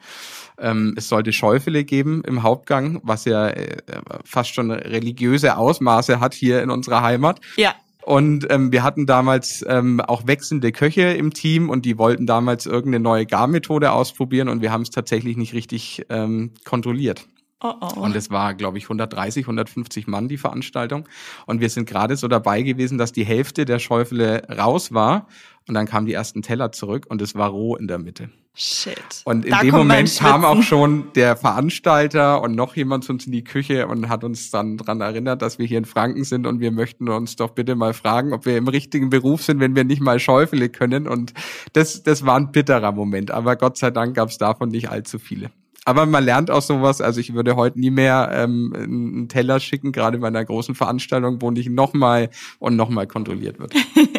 Ähm, 0.58 0.96
es 0.98 1.08
sollte 1.08 1.34
Schäufele 1.34 1.84
geben 1.84 2.24
im 2.26 2.42
Hauptgang, 2.42 3.00
was 3.04 3.26
ja 3.26 3.50
äh, 3.50 3.78
fast 4.24 4.56
schon 4.56 4.72
religiöse 4.72 5.58
Ausmaße 5.58 6.20
hat 6.20 6.34
hier 6.34 6.64
in 6.64 6.72
unserer 6.72 7.04
Heimat. 7.04 7.40
Ja. 7.58 7.76
Und 8.06 8.46
ähm, 8.52 8.72
wir 8.72 8.84
hatten 8.84 9.08
damals 9.08 9.66
ähm, 9.68 10.00
auch 10.00 10.28
wechselnde 10.28 10.72
Köche 10.72 11.14
im 11.14 11.34
Team 11.34 11.72
und 11.72 11.86
die 11.86 11.98
wollten 11.98 12.28
damals 12.28 12.68
irgendeine 12.68 13.02
neue 13.02 13.26
Garmethode 13.26 13.92
ausprobieren 13.92 14.48
und 14.48 14.62
wir 14.62 14.72
haben 14.72 14.84
es 14.84 14.92
tatsächlich 14.92 15.38
nicht 15.38 15.54
richtig 15.54 16.06
ähm, 16.10 16.52
kontrolliert. 16.66 17.28
Oh 17.62 17.74
oh. 17.82 18.02
Und 18.02 18.16
es 18.16 18.30
war, 18.30 18.54
glaube 18.54 18.78
ich, 18.78 18.84
130, 18.84 19.46
150 19.46 20.06
Mann 20.06 20.28
die 20.28 20.38
Veranstaltung. 20.38 21.10
Und 21.48 21.62
wir 21.62 21.70
sind 21.72 21.90
gerade 21.90 22.16
so 22.16 22.28
dabei 22.28 22.62
gewesen, 22.62 23.00
dass 23.00 23.12
die 23.12 23.26
Hälfte 23.26 23.66
der 23.66 23.80
Schäufele 23.80 24.44
raus 24.56 24.94
war. 24.94 25.28
Und 25.68 25.74
dann 25.74 25.88
kamen 25.88 26.06
die 26.06 26.14
ersten 26.14 26.44
Teller 26.44 26.72
zurück 26.72 27.08
und 27.10 27.24
es 27.24 27.34
war 27.34 27.50
roh 27.50 27.76
in 27.76 27.88
der 27.88 27.98
Mitte. 27.98 28.30
Shit. 28.58 28.96
Und 29.26 29.44
in 29.44 29.52
da 29.52 29.60
dem 29.60 29.76
Moment 29.76 30.16
kam 30.18 30.46
auch 30.46 30.64
schon 30.64 31.12
der 31.14 31.36
Veranstalter 31.36 32.42
und 32.42 32.56
noch 32.56 32.76
jemand 32.78 33.04
zu 33.04 33.12
uns 33.12 33.26
in 33.26 33.34
die 33.34 33.44
Küche 33.44 33.86
und 33.88 34.08
hat 34.08 34.24
uns 34.24 34.50
dann 34.50 34.78
dran 34.78 35.02
erinnert, 35.02 35.42
dass 35.42 35.60
wir 35.60 35.66
hier 35.66 35.78
in 35.78 35.86
Franken 35.86 36.24
sind 36.24 36.48
und 36.48 36.62
wir 36.62 36.72
möchten 36.72 37.10
uns 37.10 37.36
doch 37.36 37.52
bitte 37.52 37.76
mal 37.76 37.94
fragen, 37.94 38.32
ob 38.32 38.46
wir 38.46 38.58
im 38.58 38.70
richtigen 38.70 39.10
Beruf 39.10 39.44
sind, 39.44 39.60
wenn 39.60 39.76
wir 39.76 39.84
nicht 39.84 40.02
mal 40.02 40.20
Schäufele 40.20 40.70
können. 40.70 41.06
Und 41.06 41.34
das, 41.74 42.04
das 42.04 42.26
war 42.26 42.38
ein 42.38 42.54
bitterer 42.54 42.94
Moment. 42.94 43.30
Aber 43.30 43.58
Gott 43.58 43.78
sei 43.78 43.92
Dank 43.92 44.16
gab 44.16 44.30
es 44.30 44.38
davon 44.38 44.70
nicht 44.70 44.90
allzu 44.90 45.20
viele. 45.20 45.52
Aber 45.88 46.08
man 46.08 46.26
lernt 46.26 46.50
auch 46.50 46.64
sowas. 46.64 47.00
Also 47.00 47.20
ich 47.20 47.36
würde 47.36 47.56
heute 47.56 47.80
nie 47.80 47.92
mehr 47.92 48.32
ähm, 48.34 48.74
einen 48.76 49.30
Teller 49.30 49.60
schicken, 49.60 49.92
gerade 49.92 50.18
bei 50.18 50.28
einer 50.28 50.44
großen 50.44 50.74
Veranstaltung, 50.74 51.42
wo 51.42 51.52
nicht 51.52 51.70
nochmal 51.70 52.30
und 52.58 52.76
nochmal 52.76 53.06
kontrolliert 53.06 53.60
wird. 53.60 53.74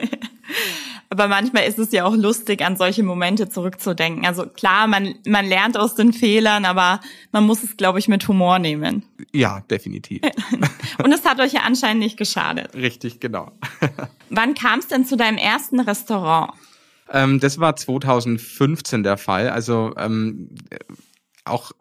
Aber 1.10 1.28
manchmal 1.28 1.64
ist 1.64 1.78
es 1.78 1.92
ja 1.92 2.04
auch 2.04 2.14
lustig, 2.14 2.64
an 2.64 2.76
solche 2.76 3.02
Momente 3.02 3.48
zurückzudenken. 3.48 4.26
Also 4.26 4.46
klar, 4.46 4.86
man, 4.86 5.14
man 5.26 5.46
lernt 5.46 5.76
aus 5.76 5.94
den 5.94 6.12
Fehlern, 6.12 6.64
aber 6.64 7.00
man 7.32 7.44
muss 7.44 7.62
es, 7.62 7.76
glaube 7.76 7.98
ich, 7.98 8.08
mit 8.08 8.26
Humor 8.28 8.58
nehmen. 8.58 9.04
Ja, 9.32 9.60
definitiv. 9.70 10.22
Und 11.02 11.12
es 11.12 11.24
hat 11.24 11.40
euch 11.40 11.52
ja 11.52 11.60
anscheinend 11.64 12.02
nicht 12.02 12.16
geschadet. 12.16 12.74
Richtig, 12.74 13.20
genau. 13.20 13.52
Wann 14.30 14.54
kam 14.54 14.80
es 14.80 14.88
denn 14.88 15.04
zu 15.04 15.16
deinem 15.16 15.38
ersten 15.38 15.80
Restaurant? 15.80 16.52
Ähm, 17.12 17.40
das 17.40 17.58
war 17.58 17.76
2015 17.76 19.02
der 19.02 19.16
Fall. 19.16 19.48
Also 19.48 19.94
ähm, 19.96 20.50
auch 21.44 21.72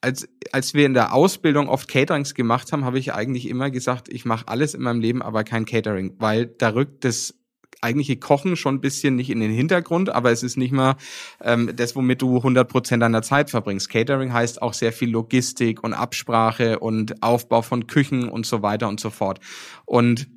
als, 0.00 0.28
als 0.52 0.74
wir 0.74 0.86
in 0.86 0.94
der 0.94 1.12
Ausbildung 1.12 1.68
oft 1.68 1.88
Caterings 1.88 2.34
gemacht 2.34 2.72
haben, 2.72 2.84
habe 2.84 2.98
ich 2.98 3.12
eigentlich 3.12 3.48
immer 3.48 3.70
gesagt, 3.70 4.08
ich 4.08 4.24
mache 4.24 4.48
alles 4.48 4.74
in 4.74 4.82
meinem 4.82 5.00
Leben, 5.00 5.20
aber 5.20 5.42
kein 5.44 5.64
Catering, 5.64 6.14
weil 6.18 6.46
da 6.46 6.70
rückt 6.70 7.04
das 7.04 7.34
eigentliche 7.80 8.16
Kochen 8.16 8.56
schon 8.56 8.76
ein 8.76 8.80
bisschen 8.80 9.16
nicht 9.16 9.30
in 9.30 9.40
den 9.40 9.52
Hintergrund, 9.52 10.10
aber 10.10 10.30
es 10.30 10.42
ist 10.42 10.56
nicht 10.56 10.72
mal 10.72 10.96
ähm, 11.42 11.72
das, 11.74 11.96
womit 11.96 12.22
du 12.22 12.36
100 12.36 12.68
Prozent 12.68 13.02
deiner 13.02 13.22
Zeit 13.22 13.50
verbringst. 13.50 13.88
Catering 13.88 14.32
heißt 14.32 14.62
auch 14.62 14.74
sehr 14.74 14.92
viel 14.92 15.10
Logistik 15.10 15.82
und 15.84 15.94
Absprache 15.94 16.78
und 16.78 17.22
Aufbau 17.22 17.62
von 17.62 17.86
Küchen 17.86 18.28
und 18.28 18.46
so 18.46 18.62
weiter 18.62 18.88
und 18.88 19.00
so 19.00 19.10
fort. 19.10 19.40
Und 19.84 20.28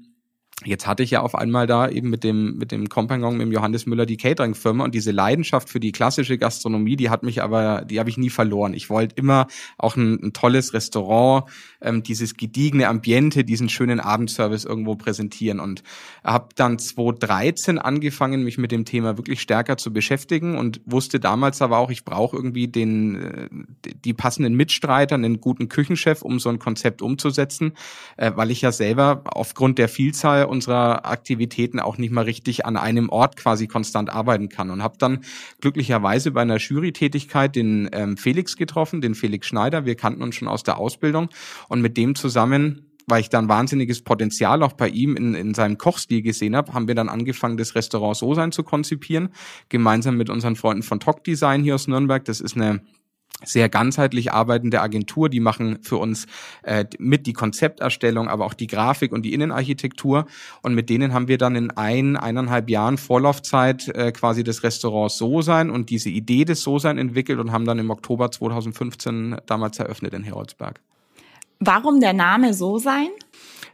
Jetzt 0.66 0.88
hatte 0.88 1.04
ich 1.04 1.12
ja 1.12 1.22
auf 1.22 1.36
einmal 1.36 1.68
da 1.68 1.88
eben 1.88 2.10
mit 2.10 2.26
dem, 2.26 2.58
mit 2.58 2.74
dem 2.74 2.90
Kompagnon, 2.90 3.38
mit 3.38 3.48
dem 3.48 3.54
Johannes 3.54 3.86
Müller 3.86 4.06
die 4.06 4.18
Catering-Firma 4.18 4.84
und 4.84 4.94
diese 4.94 5.12
Leidenschaft 5.12 5.70
für 5.70 5.80
die 5.80 5.94
klassische 5.94 6.38
Gastronomie, 6.38 6.98
die 6.98 7.10
hat 7.10 7.24
mich 7.24 7.42
aber, 7.42 7.86
die 7.86 7.98
habe 7.98 8.10
ich 8.10 8.18
nie 8.18 8.30
verloren. 8.30 8.74
Ich 8.74 8.90
wollte 8.90 9.16
immer 9.16 9.48
auch 9.78 9.96
ein, 9.96 10.22
ein 10.22 10.34
tolles 10.34 10.74
Restaurant, 10.74 11.46
ähm, 11.80 12.04
dieses 12.04 12.34
gediegene 12.34 12.90
Ambiente, 12.90 13.46
diesen 13.46 13.70
schönen 13.70 14.02
Abendservice 14.02 14.66
irgendwo 14.66 14.96
präsentieren 14.96 15.62
und 15.62 15.82
habe 16.26 16.50
dann 16.56 16.78
2013 16.78 17.80
angefangen, 17.80 18.44
mich 18.44 18.58
mit 18.58 18.74
dem 18.74 18.84
Thema 18.84 19.18
wirklich 19.18 19.40
stärker 19.40 19.78
zu 19.78 19.94
beschäftigen 19.94 20.58
und 20.58 20.82
wusste 20.86 21.22
damals 21.22 21.62
aber 21.62 21.78
auch, 21.78 21.90
ich 21.90 22.04
brauche 22.04 22.36
irgendwie 22.36 22.68
den, 22.68 23.16
äh, 23.16 23.50
die 24.04 24.14
passenden 24.14 24.56
Mitstreiter, 24.56 25.16
einen 25.16 25.40
guten 25.40 25.70
Küchenchef, 25.70 26.22
um 26.22 26.38
so 26.38 26.50
ein 26.50 26.60
Konzept 26.60 27.02
umzusetzen, 27.02 27.72
äh, 28.18 28.34
weil 28.36 28.52
ich 28.52 28.60
ja 28.60 28.74
selber 28.74 29.24
aufgrund 29.26 29.78
der 29.78 29.88
Vielzahl 29.88 30.49
unserer 30.50 31.06
Aktivitäten 31.06 31.80
auch 31.80 31.98
nicht 31.98 32.12
mal 32.12 32.26
richtig 32.26 32.66
an 32.66 32.78
einem 32.78 33.10
Ort 33.10 33.38
quasi 33.38 33.68
konstant 33.68 34.10
arbeiten 34.10 34.50
kann. 34.50 34.70
Und 34.72 34.84
habe 34.84 34.98
dann 34.98 35.20
glücklicherweise 35.62 36.32
bei 36.32 36.42
einer 36.42 36.58
Jury-Tätigkeit 36.58 37.56
den 37.56 37.90
ähm, 37.94 38.18
Felix 38.18 38.58
getroffen, 38.58 39.02
den 39.02 39.16
Felix 39.16 39.48
Schneider. 39.48 39.86
Wir 39.86 39.96
kannten 39.96 40.22
uns 40.22 40.36
schon 40.36 40.48
aus 40.48 40.64
der 40.64 40.78
Ausbildung. 40.78 41.30
Und 41.68 41.82
mit 41.82 41.98
dem 41.98 42.16
zusammen 42.16 42.86
weil 43.10 43.22
ich 43.22 43.30
dann 43.30 43.50
wahnsinniges 43.50 44.02
Potenzial 44.04 44.62
auch 44.64 44.74
bei 44.74 44.88
ihm 44.88 45.16
in, 45.16 45.34
in 45.34 45.54
seinem 45.54 45.78
Kochstil 45.78 46.22
gesehen 46.22 46.56
habe, 46.56 46.74
haben 46.74 46.88
wir 46.88 46.96
dann 46.96 47.10
angefangen, 47.10 47.58
das 47.58 47.76
Restaurant 47.76 48.16
So 48.16 48.34
sein 48.36 48.52
zu 48.52 48.64
konzipieren, 48.64 49.30
gemeinsam 49.68 50.16
mit 50.16 50.30
unseren 50.30 50.56
Freunden 50.56 50.84
von 50.84 51.00
Talk 51.00 51.24
Design 51.24 51.64
hier 51.64 51.76
aus 51.76 51.88
Nürnberg. 51.88 52.24
Das 52.26 52.40
ist 52.40 52.56
eine 52.56 52.82
sehr 53.44 53.70
ganzheitlich 53.70 54.34
arbeitende 54.34 54.82
Agentur, 54.82 55.30
die 55.30 55.40
machen 55.40 55.80
für 55.82 55.98
uns 55.98 56.28
äh, 56.64 56.86
mit 56.98 57.26
die 57.26 57.34
Konzepterstellung, 57.34 58.28
aber 58.28 58.46
auch 58.46 58.54
die 58.54 58.68
Grafik 58.68 59.12
und 59.12 59.24
die 59.24 59.34
Innenarchitektur. 59.34 60.26
Und 60.62 60.76
mit 60.76 60.90
denen 60.90 61.14
haben 61.14 61.28
wir 61.28 61.38
dann 61.38 61.56
in 61.56 61.72
ein, 61.72 62.18
eineinhalb 62.18 62.70
Jahren 62.70 62.98
Vorlaufzeit 62.98 63.88
äh, 63.90 64.12
quasi 64.12 64.44
das 64.44 64.64
Restaurant 64.64 65.12
So 65.12 65.42
sein 65.42 65.70
und 65.70 65.90
diese 65.90 66.10
Idee 66.10 66.46
des 66.46 66.62
So 66.62 66.80
sein 66.80 66.98
entwickelt 66.98 67.40
und 67.40 67.52
haben 67.52 67.66
dann 67.66 67.80
im 67.80 67.90
Oktober 67.90 68.32
2015 68.32 69.38
damals 69.46 69.80
eröffnet 69.80 70.14
in 70.14 70.24
Heroldsberg. 70.24 70.82
Warum 71.60 72.00
der 72.00 72.14
Name 72.14 72.54
So 72.54 72.78
sein? 72.78 73.10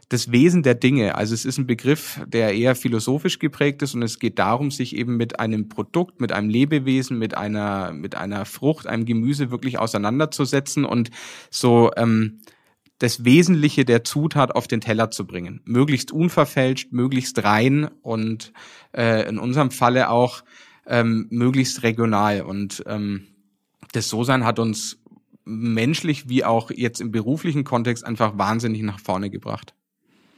Das 0.08 0.30
Wesen 0.30 0.62
der 0.62 0.74
Dinge. 0.74 1.16
Also 1.16 1.34
es 1.34 1.44
ist 1.44 1.58
ein 1.58 1.66
Begriff, 1.66 2.20
der 2.26 2.54
eher 2.54 2.76
philosophisch 2.76 3.38
geprägt 3.38 3.82
ist 3.82 3.94
und 3.94 4.02
es 4.02 4.18
geht 4.18 4.38
darum, 4.38 4.70
sich 4.70 4.94
eben 4.94 5.16
mit 5.16 5.40
einem 5.40 5.68
Produkt, 5.68 6.20
mit 6.20 6.32
einem 6.32 6.48
Lebewesen, 6.48 7.18
mit 7.18 7.36
einer, 7.36 7.92
mit 7.92 8.14
einer 8.14 8.44
Frucht, 8.44 8.86
einem 8.86 9.04
Gemüse 9.04 9.50
wirklich 9.50 9.78
auseinanderzusetzen 9.78 10.84
und 10.84 11.10
so 11.50 11.90
ähm, 11.96 12.38
das 12.98 13.24
Wesentliche 13.24 13.84
der 13.84 14.04
Zutat 14.04 14.54
auf 14.54 14.68
den 14.68 14.80
Teller 14.80 15.10
zu 15.10 15.26
bringen. 15.26 15.60
Möglichst 15.64 16.12
unverfälscht, 16.12 16.92
möglichst 16.92 17.42
rein 17.42 17.90
und 18.02 18.52
äh, 18.92 19.28
in 19.28 19.38
unserem 19.38 19.70
Falle 19.70 20.08
auch 20.08 20.42
ähm, 20.86 21.26
möglichst 21.30 21.82
regional. 21.82 22.42
Und 22.42 22.84
ähm, 22.86 23.26
das 23.92 24.08
So-Sein 24.08 24.44
hat 24.44 24.58
uns 24.60 24.98
menschlich 25.44 26.28
wie 26.28 26.44
auch 26.44 26.70
jetzt 26.70 27.00
im 27.00 27.10
beruflichen 27.10 27.64
Kontext 27.64 28.04
einfach 28.04 28.38
wahnsinnig 28.38 28.82
nach 28.82 29.00
vorne 29.00 29.30
gebracht. 29.30 29.74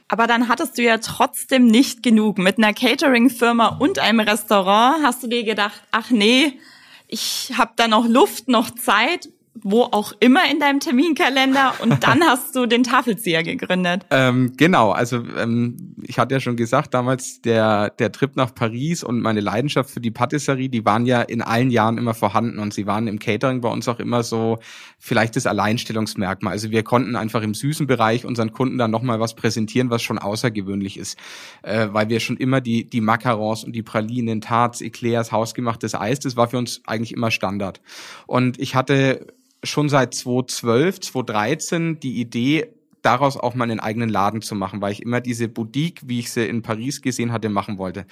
Aber 0.09 0.25
dann 0.25 0.47
hattest 0.47 0.77
du 0.77 0.81
ja 0.81 0.97
trotzdem 0.97 1.67
nicht 1.67 2.01
genug. 2.03 2.39
Mit 2.39 2.57
einer 2.57 2.73
Catering-Firma 2.73 3.77
und 3.79 3.99
einem 3.99 4.19
Restaurant 4.19 5.03
hast 5.03 5.23
du 5.23 5.27
dir 5.27 5.43
gedacht, 5.43 5.81
ach 5.91 6.09
nee, 6.09 6.59
ich 7.07 7.53
habe 7.57 7.73
da 7.75 7.87
noch 7.87 8.07
Luft, 8.07 8.47
noch 8.47 8.71
Zeit 8.71 9.29
wo 9.55 9.83
auch 9.83 10.13
immer 10.19 10.41
in 10.49 10.59
deinem 10.59 10.79
Terminkalender 10.79 11.73
und 11.81 12.03
dann 12.07 12.21
hast 12.23 12.55
du 12.55 12.65
den 12.65 12.83
Tafelzieher 12.83 13.43
gegründet. 13.43 14.05
Ähm, 14.11 14.53
genau, 14.57 14.91
also 14.91 15.23
ähm, 15.37 15.95
ich 16.03 16.19
hatte 16.19 16.35
ja 16.35 16.39
schon 16.39 16.55
gesagt, 16.55 16.93
damals 16.93 17.41
der, 17.41 17.89
der 17.91 18.11
Trip 18.11 18.35
nach 18.35 18.53
Paris 18.53 19.03
und 19.03 19.21
meine 19.21 19.41
Leidenschaft 19.41 19.89
für 19.89 19.99
die 19.99 20.11
Patisserie, 20.11 20.69
die 20.69 20.85
waren 20.85 21.05
ja 21.05 21.21
in 21.21 21.41
allen 21.41 21.71
Jahren 21.71 21.97
immer 21.97 22.13
vorhanden 22.13 22.59
und 22.59 22.73
sie 22.73 22.85
waren 22.85 23.07
im 23.07 23.19
Catering 23.19 23.61
bei 23.61 23.69
uns 23.69 23.87
auch 23.87 23.99
immer 23.99 24.23
so 24.23 24.59
vielleicht 24.97 25.35
das 25.35 25.45
Alleinstellungsmerkmal. 25.45 26.53
Also 26.53 26.71
wir 26.71 26.83
konnten 26.83 27.15
einfach 27.15 27.41
im 27.41 27.53
süßen 27.53 27.87
Bereich 27.87 28.25
unseren 28.25 28.51
Kunden 28.51 28.77
dann 28.77 28.91
nochmal 28.91 29.19
was 29.19 29.35
präsentieren, 29.35 29.89
was 29.89 30.01
schon 30.01 30.19
außergewöhnlich 30.19 30.97
ist, 30.97 31.17
äh, 31.63 31.87
weil 31.91 32.09
wir 32.09 32.19
schon 32.19 32.37
immer 32.37 32.61
die, 32.61 32.89
die 32.89 33.01
Macarons 33.01 33.63
und 33.63 33.73
die 33.73 33.83
Pralinen, 33.83 34.41
Tarts, 34.41 34.81
Eclairs, 34.81 35.31
hausgemachtes 35.31 35.95
Eis, 35.95 36.19
das 36.19 36.35
war 36.35 36.47
für 36.47 36.57
uns 36.57 36.81
eigentlich 36.85 37.13
immer 37.13 37.31
Standard. 37.31 37.81
Und 38.27 38.59
ich 38.59 38.75
hatte 38.75 39.25
schon 39.63 39.89
seit 39.89 40.13
2012, 40.13 40.99
2013 41.01 41.99
die 41.99 42.19
Idee, 42.19 42.73
daraus 43.01 43.37
auch 43.37 43.55
mal 43.55 43.63
einen 43.63 43.79
eigenen 43.79 44.09
Laden 44.09 44.41
zu 44.41 44.55
machen, 44.55 44.81
weil 44.81 44.91
ich 44.91 45.01
immer 45.01 45.21
diese 45.21 45.47
Boutique, 45.47 46.01
wie 46.05 46.19
ich 46.19 46.31
sie 46.31 46.47
in 46.47 46.61
Paris 46.61 47.01
gesehen 47.01 47.31
hatte, 47.31 47.49
machen 47.49 47.77
wollte. 47.77 48.05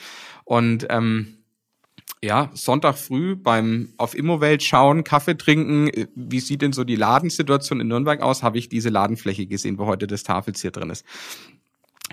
Und 0.46 0.88
ähm, 0.90 1.38
ja, 2.24 2.50
Sonntag 2.54 2.98
früh 2.98 3.36
beim 3.36 3.94
auf 3.98 4.16
Immowelt 4.16 4.64
schauen, 4.64 5.04
Kaffee 5.04 5.38
trinken, 5.38 5.90
äh, 5.90 6.08
wie 6.16 6.40
sieht 6.40 6.62
denn 6.62 6.74
so 6.74 6.84
die 6.84 6.96
Ladensituation 6.96 7.82
in 7.82 7.90
Nürnberg 7.90 8.22
aus, 8.22 8.44
habe 8.44 8.58
ich 8.58 8.70
diese 8.70 8.90
Ladenfläche 8.90 9.46
gesehen, 9.46 9.78
wo 9.78 9.86
heute 9.86 10.08
das 10.08 10.24
Tafels 10.24 10.62
hier 10.62 10.72
drin 10.72 10.90
ist 10.90 11.06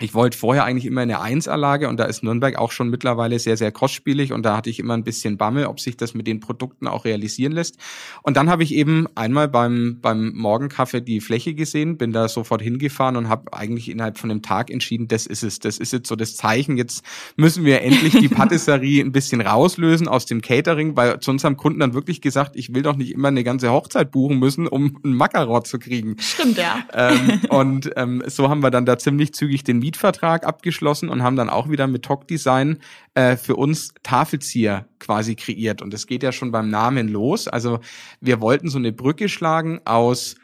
ich 0.01 0.13
wollte 0.13 0.37
vorher 0.37 0.65
eigentlich 0.65 0.87
immer 0.87 1.03
eine 1.03 1.21
Einserlage 1.21 1.89
und 1.89 2.01
da 2.01 2.05
ist 2.05 2.25
Nürnberg 2.25 2.57
auch 2.57 2.73
schon 2.73 2.91
mittlerweile 2.91 3.39
sehr, 3.39 3.57
sehr 3.57 3.71
kostspielig 3.71 4.33
und 4.33 4.45
da 4.45 4.57
hatte 4.57 4.69
ich 4.69 4.81
immer 4.81 4.95
ein 4.95 5.05
bisschen 5.05 5.39
Bammel, 5.39 5.67
ob 5.67 5.79
sich 5.79 5.97
das 5.97 6.15
mit 6.15 6.27
den 6.27 6.41
Produkten 6.41 6.89
auch 6.89 7.05
realisieren 7.05 7.53
lässt. 7.53 7.77
Und 8.23 8.37
dann 8.37 8.51
habe 8.51 8.65
ich 8.65 8.75
eben 8.75 9.07
einmal 9.15 9.47
beim, 9.47 10.01
beim 10.03 10.33
Morgenkaffee 10.35 11.01
die 11.01 11.21
Fläche 11.21 11.55
gesehen, 11.55 11.97
bin 11.97 12.13
da 12.13 12.27
sofort 12.27 12.61
hingefahren 12.61 13.17
und 13.17 13.29
habe 13.29 13.53
eigentlich 13.53 13.89
innerhalb 13.89 14.19
von 14.19 14.33
einem 14.33 14.43
Tag 14.43 14.69
entschieden, 14.69 15.07
das 15.07 15.27
ist 15.27 15.45
es, 15.45 15.61
das 15.61 15.79
ist 15.79 15.93
jetzt 15.93 16.09
so 16.09 16.17
das 16.17 16.35
Zeichen, 16.35 16.77
jetzt 16.77 17.05
müssen 17.37 17.65
wir 17.65 17.83
endlich 17.83 18.19
die 18.19 18.29
Patisserie 18.35 19.01
ein 19.01 19.13
bisschen 19.13 19.41
rauslösen 19.41 20.09
aus 20.09 20.27
dem 20.27 20.43
Catering, 20.43 20.97
weil 20.97 21.21
zu 21.21 21.31
unserem 21.31 21.57
Kunden 21.57 21.79
dann 21.79 21.95
wirklich 21.95 22.21
gesagt, 22.21 22.57
ich 22.57 22.75
will 22.75 22.83
doch 22.83 22.97
nicht 22.97 23.13
immer 23.13 23.29
eine 23.29 23.45
ganze 23.45 23.71
Hochzeit 23.71 24.11
buchen 24.11 24.41
müssen, 24.41 24.67
um 24.67 24.99
einen 25.05 25.15
Makarot 25.15 25.69
zu 25.69 25.79
kriegen. 25.79 26.17
Stimmt, 26.19 26.59
ja. 26.59 26.81
Ähm, 26.93 27.43
und 27.49 27.91
ähm, 27.95 28.25
so 28.27 28.49
haben 28.49 28.61
wir 28.61 28.73
dann 28.73 28.87
da 28.87 28.99
ziemlich 28.99 29.33
zügig 29.35 29.63
den 29.63 29.84
Mietvertrag 29.85 30.47
abgeschlossen 30.47 31.11
und 31.11 31.23
haben 31.23 31.37
dann 31.37 31.51
auch 31.51 31.69
wieder 31.69 31.87
mit 31.87 32.05
Talk 32.05 32.27
Design 32.27 32.79
äh, 33.13 33.37
für 33.37 33.57
uns 33.57 33.93
Tafelzieher 34.03 34.87
quasi 34.99 35.35
kreiert. 35.35 35.83
Und 35.83 35.93
das 35.93 36.07
geht 36.07 36.23
ja 36.23 36.33
schon 36.33 36.53
beim 36.53 36.71
Namen 36.71 37.09
los. 37.09 37.49
Also 37.49 37.81
wir 38.21 38.41
wollten 38.41 38.69
so 38.71 38.79
eine 38.79 38.93
Brücke 38.93 39.29
schlagen 39.29 39.81
aus 39.85 40.37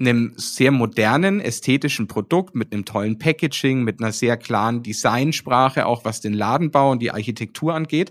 einem 0.00 0.32
sehr 0.36 0.72
modernen 0.72 1.40
ästhetischen 1.40 2.08
Produkt 2.08 2.56
mit 2.56 2.72
einem 2.72 2.84
tollen 2.84 3.18
Packaging, 3.18 3.84
mit 3.84 4.00
einer 4.00 4.12
sehr 4.12 4.36
klaren 4.36 4.82
Designsprache, 4.82 5.86
auch 5.86 6.04
was 6.04 6.20
den 6.20 6.34
Ladenbau 6.34 6.90
und 6.90 7.00
die 7.00 7.12
Architektur 7.12 7.74
angeht. 7.74 8.10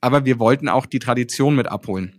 Aber 0.00 0.26
wir 0.26 0.38
wollten 0.38 0.68
auch 0.68 0.84
die 0.84 0.98
Tradition 0.98 1.56
mit 1.56 1.68
abholen. 1.68 2.17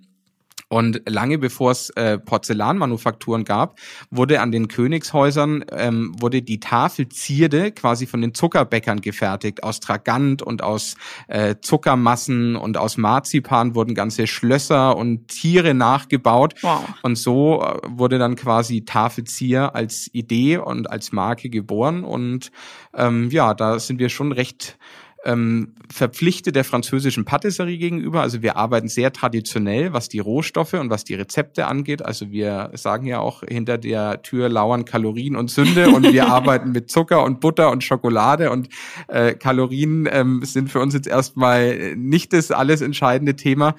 Und 0.69 1.01
lange 1.07 1.39
bevor 1.39 1.71
es 1.71 1.89
äh, 1.91 2.19
Porzellanmanufakturen 2.19 3.43
gab, 3.43 3.79
wurde 4.11 4.39
an 4.39 4.51
den 4.51 4.67
Königshäusern 4.67 5.65
ähm, 5.71 6.15
wurde 6.19 6.43
die 6.43 6.59
Tafelzierde 6.59 7.71
quasi 7.71 8.05
von 8.05 8.21
den 8.21 8.35
Zuckerbäckern 8.35 9.01
gefertigt. 9.01 9.63
Aus 9.63 9.79
Tragant 9.79 10.43
und 10.43 10.61
aus 10.61 10.95
äh, 11.27 11.55
Zuckermassen 11.59 12.55
und 12.55 12.77
aus 12.77 12.97
Marzipan 12.97 13.73
wurden 13.73 13.95
ganze 13.95 14.27
Schlösser 14.27 14.95
und 14.95 15.27
Tiere 15.27 15.73
nachgebaut. 15.73 16.53
Wow. 16.61 16.85
Und 17.01 17.17
so 17.17 17.63
äh, 17.63 17.79
wurde 17.87 18.19
dann 18.19 18.35
quasi 18.35 18.85
Tafelzier 18.85 19.73
als 19.73 20.09
Idee 20.13 20.57
und 20.57 20.89
als 20.89 21.11
Marke 21.11 21.49
geboren. 21.49 22.03
Und 22.03 22.51
ähm, 22.93 23.29
ja, 23.31 23.55
da 23.55 23.79
sind 23.79 23.99
wir 23.99 24.09
schon 24.09 24.31
recht 24.31 24.77
ähm, 25.25 25.73
verpflichtet 25.91 26.55
der 26.55 26.63
französischen 26.63 27.25
Patisserie 27.25 27.77
gegenüber. 27.77 28.21
Also 28.21 28.41
wir 28.41 28.57
arbeiten 28.57 28.87
sehr 28.87 29.11
traditionell, 29.11 29.91
was 29.93 30.07
die 30.09 30.19
Rohstoffe 30.19 30.73
und 30.73 30.89
was 30.89 31.03
die 31.03 31.15
Rezepte 31.15 31.67
angeht. 31.67 32.05
Also 32.05 32.31
wir 32.31 32.71
sagen 32.75 33.05
ja 33.05 33.19
auch, 33.19 33.43
hinter 33.47 33.77
der 33.77 34.21
Tür 34.21 34.49
lauern 34.49 34.85
Kalorien 34.85 35.35
und 35.35 35.49
Sünde 35.49 35.89
und 35.89 36.11
wir 36.11 36.27
arbeiten 36.31 36.71
mit 36.71 36.89
Zucker 36.89 37.23
und 37.23 37.41
Butter 37.41 37.71
und 37.71 37.83
Schokolade 37.83 38.51
und 38.51 38.69
äh, 39.07 39.33
Kalorien 39.33 40.07
ähm, 40.11 40.41
sind 40.43 40.69
für 40.69 40.79
uns 40.79 40.93
jetzt 40.93 41.07
erstmal 41.07 41.95
nicht 41.95 42.33
das 42.33 42.51
alles 42.51 42.81
entscheidende 42.81 43.35
Thema. 43.35 43.75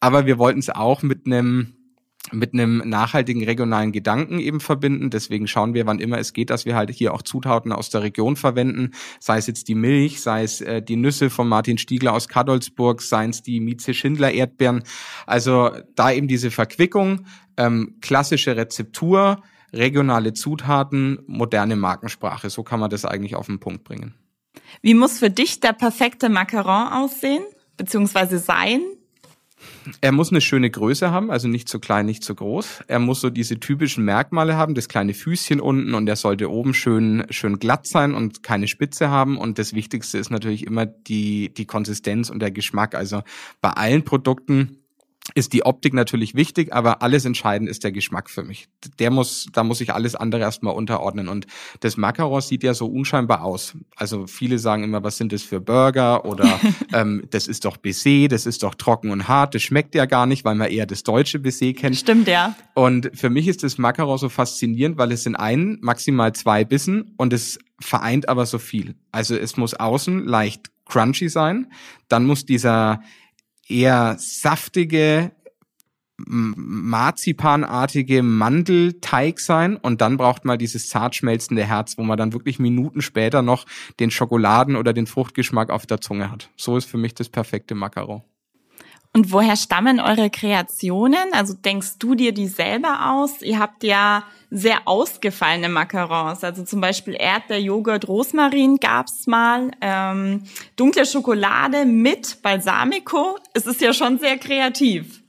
Aber 0.00 0.26
wir 0.26 0.38
wollten 0.38 0.60
es 0.60 0.70
auch 0.70 1.02
mit 1.02 1.26
einem 1.26 1.74
mit 2.32 2.52
einem 2.52 2.82
nachhaltigen 2.84 3.44
regionalen 3.44 3.92
Gedanken 3.92 4.38
eben 4.38 4.60
verbinden. 4.60 5.10
Deswegen 5.10 5.46
schauen 5.46 5.74
wir, 5.74 5.86
wann 5.86 5.98
immer 5.98 6.18
es 6.18 6.32
geht, 6.32 6.50
dass 6.50 6.64
wir 6.64 6.76
halt 6.76 6.90
hier 6.90 7.14
auch 7.14 7.22
Zutaten 7.22 7.72
aus 7.72 7.90
der 7.90 8.02
Region 8.02 8.36
verwenden, 8.36 8.92
sei 9.18 9.38
es 9.38 9.46
jetzt 9.46 9.68
die 9.68 9.74
Milch, 9.74 10.20
sei 10.20 10.44
es 10.44 10.60
äh, 10.60 10.82
die 10.82 10.96
Nüsse 10.96 11.30
von 11.30 11.48
Martin 11.48 11.78
Stiegler 11.78 12.12
aus 12.12 12.28
Kadolsburg, 12.28 13.02
seien 13.02 13.30
es 13.30 13.42
die 13.42 13.60
Mieze 13.60 13.94
Schindler 13.94 14.32
Erdbeeren. 14.32 14.82
Also 15.26 15.70
da 15.94 16.12
eben 16.12 16.28
diese 16.28 16.50
Verquickung, 16.50 17.26
ähm, 17.56 17.96
klassische 18.00 18.56
Rezeptur, 18.56 19.42
regionale 19.72 20.32
Zutaten, 20.34 21.18
moderne 21.26 21.76
Markensprache. 21.76 22.50
So 22.50 22.62
kann 22.62 22.80
man 22.80 22.90
das 22.90 23.04
eigentlich 23.04 23.34
auf 23.34 23.46
den 23.46 23.60
Punkt 23.60 23.84
bringen. 23.84 24.14
Wie 24.82 24.94
muss 24.94 25.18
für 25.18 25.30
dich 25.30 25.60
der 25.60 25.72
perfekte 25.72 26.28
Macaron 26.28 26.92
aussehen, 26.92 27.42
beziehungsweise 27.76 28.38
sein? 28.38 28.80
Er 30.00 30.12
muss 30.12 30.30
eine 30.30 30.40
schöne 30.40 30.70
Größe 30.70 31.10
haben, 31.10 31.30
also 31.30 31.48
nicht 31.48 31.68
zu 31.68 31.80
klein, 31.80 32.06
nicht 32.06 32.24
zu 32.24 32.34
groß. 32.34 32.84
Er 32.86 32.98
muss 32.98 33.20
so 33.20 33.30
diese 33.30 33.58
typischen 33.58 34.04
Merkmale 34.04 34.56
haben, 34.56 34.74
das 34.74 34.88
kleine 34.88 35.14
Füßchen 35.14 35.60
unten 35.60 35.94
und 35.94 36.08
er 36.08 36.16
sollte 36.16 36.50
oben 36.50 36.74
schön, 36.74 37.24
schön 37.30 37.58
glatt 37.58 37.86
sein 37.86 38.14
und 38.14 38.42
keine 38.42 38.68
Spitze 38.68 39.10
haben. 39.10 39.38
Und 39.38 39.58
das 39.58 39.74
Wichtigste 39.74 40.18
ist 40.18 40.30
natürlich 40.30 40.66
immer 40.66 40.86
die, 40.86 41.52
die 41.54 41.66
Konsistenz 41.66 42.30
und 42.30 42.40
der 42.40 42.50
Geschmack. 42.50 42.94
Also 42.94 43.22
bei 43.60 43.70
allen 43.70 44.04
Produkten 44.04 44.78
ist 45.34 45.52
die 45.52 45.64
Optik 45.64 45.94
natürlich 45.94 46.34
wichtig, 46.34 46.72
aber 46.72 47.02
alles 47.02 47.24
entscheidend 47.24 47.68
ist 47.68 47.84
der 47.84 47.92
Geschmack 47.92 48.30
für 48.30 48.42
mich. 48.42 48.68
Der 48.98 49.10
muss, 49.10 49.48
da 49.52 49.64
muss 49.64 49.80
ich 49.80 49.92
alles 49.92 50.14
andere 50.14 50.42
erstmal 50.42 50.74
unterordnen. 50.74 51.28
Und 51.28 51.46
das 51.80 51.96
Macaron 51.96 52.40
sieht 52.40 52.62
ja 52.62 52.74
so 52.74 52.86
unscheinbar 52.86 53.44
aus. 53.44 53.74
Also 53.96 54.26
viele 54.26 54.58
sagen 54.58 54.84
immer, 54.84 55.02
was 55.02 55.16
sind 55.16 55.32
das 55.32 55.42
für 55.42 55.60
Burger 55.60 56.24
oder 56.24 56.60
ähm, 56.92 57.24
das 57.30 57.46
ist 57.46 57.64
doch 57.64 57.76
Baiser, 57.76 58.28
das 58.28 58.46
ist 58.46 58.62
doch 58.62 58.74
trocken 58.74 59.10
und 59.10 59.28
hart, 59.28 59.54
das 59.54 59.62
schmeckt 59.62 59.94
ja 59.94 60.06
gar 60.06 60.26
nicht, 60.26 60.44
weil 60.44 60.54
man 60.54 60.70
eher 60.70 60.86
das 60.86 61.02
deutsche 61.02 61.38
Baiser 61.38 61.72
kennt. 61.72 61.96
Stimmt, 61.96 62.28
ja. 62.28 62.54
Und 62.74 63.10
für 63.14 63.30
mich 63.30 63.48
ist 63.48 63.62
das 63.62 63.78
Macaron 63.78 64.18
so 64.18 64.28
faszinierend, 64.28 64.98
weil 64.98 65.12
es 65.12 65.22
sind 65.22 65.36
ein, 65.36 65.78
maximal 65.80 66.32
zwei 66.32 66.64
Bissen 66.64 67.14
und 67.16 67.32
es 67.32 67.58
vereint 67.80 68.28
aber 68.28 68.46
so 68.46 68.58
viel. 68.58 68.94
Also 69.12 69.36
es 69.36 69.56
muss 69.56 69.74
außen 69.74 70.26
leicht 70.26 70.70
crunchy 70.90 71.28
sein, 71.28 71.72
dann 72.08 72.26
muss 72.26 72.44
dieser 72.44 73.00
eher 73.70 74.16
saftige, 74.18 75.32
marzipanartige 76.26 78.22
Mandelteig 78.22 79.40
sein 79.40 79.76
und 79.76 80.00
dann 80.00 80.16
braucht 80.16 80.44
man 80.44 80.58
dieses 80.58 80.88
zart 80.88 81.14
schmelzende 81.14 81.64
Herz, 81.64 81.96
wo 81.96 82.02
man 82.02 82.18
dann 82.18 82.32
wirklich 82.32 82.58
Minuten 82.58 83.00
später 83.02 83.42
noch 83.42 83.66
den 83.98 84.10
Schokoladen- 84.10 84.76
oder 84.76 84.92
den 84.92 85.06
Fruchtgeschmack 85.06 85.70
auf 85.70 85.86
der 85.86 86.00
Zunge 86.00 86.30
hat. 86.30 86.50
So 86.56 86.76
ist 86.76 86.84
für 86.86 86.98
mich 86.98 87.14
das 87.14 87.28
perfekte 87.28 87.74
Macaron. 87.74 88.22
Und 89.12 89.32
woher 89.32 89.56
stammen 89.56 89.98
eure 89.98 90.30
Kreationen? 90.30 91.32
Also 91.32 91.54
denkst 91.54 91.98
du 91.98 92.14
dir 92.14 92.32
die 92.32 92.46
selber 92.46 93.10
aus? 93.10 93.42
Ihr 93.42 93.58
habt 93.58 93.82
ja 93.82 94.22
sehr 94.50 94.86
ausgefallene 94.86 95.68
Macarons. 95.68 96.44
Also 96.44 96.62
zum 96.62 96.80
Beispiel 96.80 97.16
Erdbeerjoghurt, 97.18 98.06
Rosmarin 98.06 98.76
gab's 98.76 99.26
mal, 99.26 99.72
ähm, 99.80 100.44
dunkle 100.76 101.06
Schokolade 101.06 101.86
mit 101.86 102.40
Balsamico. 102.42 103.36
Es 103.52 103.66
ist 103.66 103.80
ja 103.80 103.92
schon 103.92 104.18
sehr 104.18 104.38
kreativ. 104.38 105.22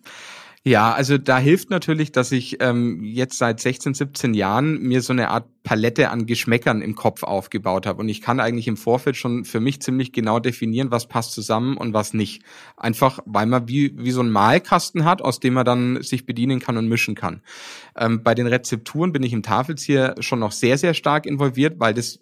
Ja, 0.64 0.94
also 0.94 1.18
da 1.18 1.40
hilft 1.40 1.72
natürlich, 1.72 2.12
dass 2.12 2.32
ich 2.32 2.62
ähm, 2.62 3.04
jetzt 3.04 3.40
seit 3.40 3.60
16, 3.60 3.96
17 3.96 4.36
Jahren 4.36 4.80
mir 4.80 5.02
so 5.02 5.12
eine 5.12 5.30
Art 5.30 5.61
Palette 5.64 6.10
an 6.10 6.26
Geschmäckern 6.26 6.82
im 6.82 6.96
Kopf 6.96 7.24
aufgebaut 7.24 7.86
habe. 7.86 8.00
Und 8.00 8.10
ich 8.10 8.22
kann 8.22 8.40
eigentlich 8.40 8.68
im 8.68 8.78
Vorfeld 8.78 9.16
schon 9.16 9.46
für 9.46 9.60
mich 9.60 9.82
ziemlich 9.82 10.12
genau 10.12 10.40
definieren, 10.40 10.90
was 10.90 11.08
passt 11.08 11.34
zusammen 11.34 11.78
und 11.78 11.94
was 11.94 12.14
nicht. 12.14 12.42
Einfach, 12.78 13.20
weil 13.26 13.46
man 13.46 13.68
wie, 13.68 13.94
wie 13.98 14.12
so 14.12 14.22
ein 14.22 14.32
Malkasten 14.32 15.06
hat, 15.06 15.22
aus 15.22 15.40
dem 15.40 15.54
man 15.54 15.66
dann 15.66 16.02
sich 16.02 16.26
bedienen 16.26 16.60
kann 16.60 16.78
und 16.78 16.88
mischen 16.88 17.14
kann. 17.14 17.42
Ähm, 17.96 18.24
bei 18.24 18.34
den 18.34 18.48
Rezepturen 18.48 19.12
bin 19.12 19.22
ich 19.24 19.34
im 19.34 19.44
Tafelzieher 19.44 20.16
schon 20.20 20.40
noch 20.40 20.52
sehr, 20.52 20.78
sehr 20.78 20.96
stark 20.96 21.26
involviert, 21.28 21.80
weil 21.80 21.94
das 21.94 22.20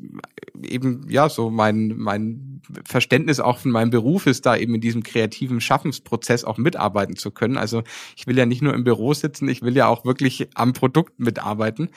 eben, 0.61 1.05
ja, 1.09 1.29
so 1.29 1.49
mein, 1.49 1.95
mein 1.97 2.61
Verständnis 2.83 3.39
auch 3.39 3.59
von 3.59 3.71
meinem 3.71 3.89
Beruf 3.89 4.27
ist, 4.27 4.45
da 4.45 4.57
eben 4.57 4.75
in 4.75 4.81
diesem 4.81 5.03
kreativen 5.03 5.61
Schaffensprozess 5.61 6.43
auch 6.43 6.57
mitarbeiten 6.57 7.15
zu 7.15 7.31
können. 7.31 7.57
Also 7.57 7.83
ich 8.17 8.27
will 8.27 8.37
ja 8.37 8.45
nicht 8.45 8.61
nur 8.61 8.73
im 8.73 8.83
Büro 8.83 9.13
sitzen, 9.13 9.47
ich 9.47 9.61
will 9.61 9.75
ja 9.75 9.87
auch 9.87 10.05
wirklich 10.05 10.49
am 10.55 10.73
Produkt 10.73 11.19
mitarbeiten. 11.19 11.89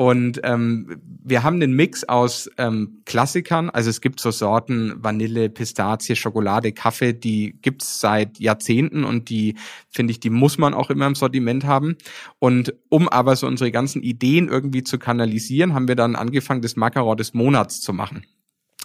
Und 0.00 0.40
ähm, 0.44 0.98
wir 1.22 1.42
haben 1.42 1.56
einen 1.56 1.74
Mix 1.74 2.04
aus 2.04 2.50
ähm, 2.56 3.02
Klassikern, 3.04 3.68
also 3.68 3.90
es 3.90 4.00
gibt 4.00 4.18
so 4.18 4.30
Sorten 4.30 4.94
Vanille, 4.96 5.50
Pistazie, 5.50 6.16
Schokolade, 6.16 6.72
Kaffee, 6.72 7.12
die 7.12 7.58
gibt's 7.60 8.00
seit 8.00 8.40
Jahrzehnten 8.40 9.04
und 9.04 9.28
die 9.28 9.56
finde 9.90 10.12
ich, 10.12 10.18
die 10.18 10.30
muss 10.30 10.56
man 10.56 10.72
auch 10.72 10.88
immer 10.88 11.06
im 11.06 11.14
Sortiment 11.14 11.64
haben. 11.64 11.96
Und 12.38 12.72
um 12.88 13.10
aber 13.10 13.36
so 13.36 13.46
unsere 13.46 13.70
ganzen 13.70 14.02
Ideen 14.02 14.48
irgendwie 14.48 14.84
zu 14.84 14.98
kanalisieren, 14.98 15.74
haben 15.74 15.86
wir 15.86 15.96
dann 15.96 16.16
angefangen, 16.16 16.62
das 16.62 16.76
Macaron 16.76 17.18
des 17.18 17.34
Monats 17.34 17.82
zu 17.82 17.92
machen. 17.92 18.24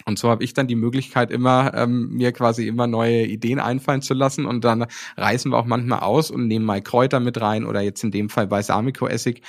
Und 0.04 0.18
so 0.18 0.28
habe 0.28 0.44
ich 0.44 0.52
dann 0.52 0.66
die 0.66 0.76
Möglichkeit, 0.76 1.30
immer 1.30 1.72
ähm, 1.74 2.10
mir 2.10 2.32
quasi 2.32 2.68
immer 2.68 2.86
neue 2.86 3.24
Ideen 3.24 3.58
einfallen 3.58 4.02
zu 4.02 4.14
lassen. 4.14 4.44
Und 4.44 4.64
dann 4.64 4.86
reißen 5.16 5.50
wir 5.50 5.56
auch 5.56 5.64
manchmal 5.64 6.00
aus 6.00 6.30
und 6.30 6.46
nehmen 6.46 6.66
mal 6.66 6.82
Kräuter 6.82 7.18
mit 7.18 7.40
rein 7.40 7.64
oder 7.64 7.80
jetzt 7.80 8.04
in 8.04 8.10
dem 8.10 8.28
Fall 8.28 8.46
Balsamico-Essig. 8.46 9.40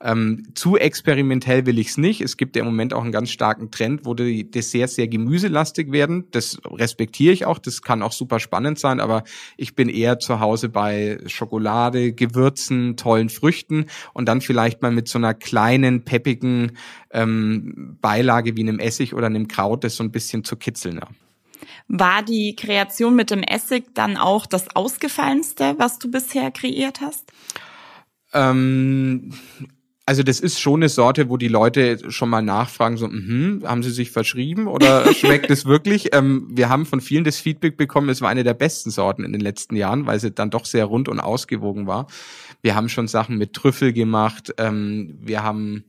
Ähm, 0.00 0.44
zu 0.54 0.76
experimentell 0.76 1.66
will 1.66 1.78
ich 1.78 1.88
es 1.88 1.98
nicht. 1.98 2.20
Es 2.20 2.36
gibt 2.36 2.54
ja 2.54 2.60
im 2.60 2.66
Moment 2.66 2.94
auch 2.94 3.02
einen 3.02 3.12
ganz 3.12 3.30
starken 3.30 3.70
Trend, 3.70 4.06
wo 4.06 4.14
die 4.14 4.48
Desserts 4.48 4.94
sehr 4.94 5.08
gemüselastig 5.08 5.90
werden. 5.90 6.28
Das 6.30 6.60
respektiere 6.64 7.32
ich 7.32 7.44
auch. 7.44 7.58
Das 7.58 7.82
kann 7.82 8.02
auch 8.02 8.12
super 8.12 8.38
spannend 8.38 8.78
sein. 8.78 9.00
Aber 9.00 9.24
ich 9.56 9.74
bin 9.74 9.88
eher 9.88 10.18
zu 10.20 10.38
Hause 10.38 10.68
bei 10.68 11.18
Schokolade, 11.26 12.12
Gewürzen, 12.12 12.96
tollen 12.96 13.28
Früchten 13.28 13.86
und 14.14 14.28
dann 14.28 14.40
vielleicht 14.40 14.82
mal 14.82 14.92
mit 14.92 15.08
so 15.08 15.18
einer 15.18 15.34
kleinen, 15.34 16.04
peppigen 16.04 16.72
ähm, 17.10 17.96
Beilage 18.00 18.56
wie 18.56 18.60
einem 18.60 18.78
Essig 18.78 19.14
oder 19.14 19.26
einem 19.26 19.48
Kraut, 19.48 19.84
das 19.84 19.95
so 19.96 20.04
ein 20.04 20.12
bisschen 20.12 20.44
zu 20.44 20.56
kitzeln. 20.56 20.96
Ja. 20.96 21.08
War 21.88 22.22
die 22.22 22.56
Kreation 22.56 23.14
mit 23.14 23.30
dem 23.30 23.42
Essig 23.42 23.94
dann 23.94 24.16
auch 24.16 24.46
das 24.46 24.74
Ausgefallenste, 24.74 25.74
was 25.78 25.98
du 25.98 26.10
bisher 26.10 26.50
kreiert 26.50 27.00
hast? 27.00 27.32
Ähm, 28.32 29.32
also 30.04 30.22
das 30.22 30.38
ist 30.38 30.60
schon 30.60 30.80
eine 30.80 30.88
Sorte, 30.88 31.28
wo 31.28 31.36
die 31.36 31.48
Leute 31.48 32.10
schon 32.12 32.28
mal 32.28 32.42
nachfragen, 32.42 32.96
so, 32.96 33.08
mh, 33.08 33.68
haben 33.68 33.82
sie 33.82 33.90
sich 33.90 34.12
verschrieben 34.12 34.68
oder 34.68 35.12
schmeckt 35.14 35.50
es 35.50 35.66
wirklich? 35.66 36.14
Ähm, 36.14 36.48
wir 36.50 36.68
haben 36.68 36.86
von 36.86 37.00
vielen 37.00 37.24
das 37.24 37.38
Feedback 37.38 37.76
bekommen, 37.76 38.08
es 38.08 38.20
war 38.20 38.28
eine 38.28 38.44
der 38.44 38.54
besten 38.54 38.90
Sorten 38.90 39.24
in 39.24 39.32
den 39.32 39.40
letzten 39.40 39.74
Jahren, 39.74 40.06
weil 40.06 40.20
sie 40.20 40.30
dann 40.30 40.50
doch 40.50 40.64
sehr 40.64 40.84
rund 40.84 41.08
und 41.08 41.18
ausgewogen 41.18 41.86
war. 41.86 42.06
Wir 42.62 42.76
haben 42.76 42.88
schon 42.88 43.08
Sachen 43.08 43.36
mit 43.36 43.52
Trüffel 43.52 43.92
gemacht, 43.92 44.54
ähm, 44.58 45.18
wir 45.20 45.42
haben 45.42 45.84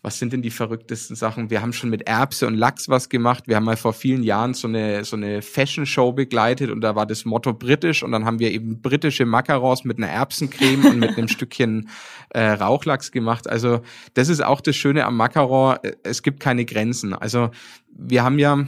was 0.00 0.18
sind 0.18 0.32
denn 0.32 0.42
die 0.42 0.50
verrücktesten 0.50 1.16
Sachen? 1.16 1.50
Wir 1.50 1.60
haben 1.60 1.72
schon 1.72 1.90
mit 1.90 2.06
Erbse 2.06 2.46
und 2.46 2.54
Lachs 2.54 2.88
was 2.88 3.08
gemacht. 3.08 3.44
Wir 3.48 3.56
haben 3.56 3.64
mal 3.64 3.76
vor 3.76 3.92
vielen 3.92 4.22
Jahren 4.22 4.54
so 4.54 4.68
eine, 4.68 5.04
so 5.04 5.16
eine 5.16 5.42
Fashion 5.42 5.86
Show 5.86 6.12
begleitet 6.12 6.70
und 6.70 6.82
da 6.82 6.94
war 6.94 7.04
das 7.04 7.24
Motto 7.24 7.52
britisch 7.52 8.04
und 8.04 8.12
dann 8.12 8.24
haben 8.24 8.38
wir 8.38 8.52
eben 8.52 8.80
britische 8.80 9.26
Macarons 9.26 9.84
mit 9.84 9.98
einer 9.98 10.08
Erbsencreme 10.08 10.84
und 10.84 10.98
mit 11.00 11.18
einem 11.18 11.28
Stückchen 11.28 11.88
äh, 12.30 12.50
Rauchlachs 12.50 13.10
gemacht. 13.10 13.48
Also 13.48 13.80
das 14.14 14.28
ist 14.28 14.42
auch 14.44 14.60
das 14.60 14.76
Schöne 14.76 15.04
am 15.04 15.16
Macaron. 15.16 15.78
Es 16.04 16.22
gibt 16.22 16.38
keine 16.38 16.64
Grenzen. 16.64 17.12
Also 17.12 17.50
wir 17.90 18.22
haben 18.22 18.38
ja, 18.38 18.66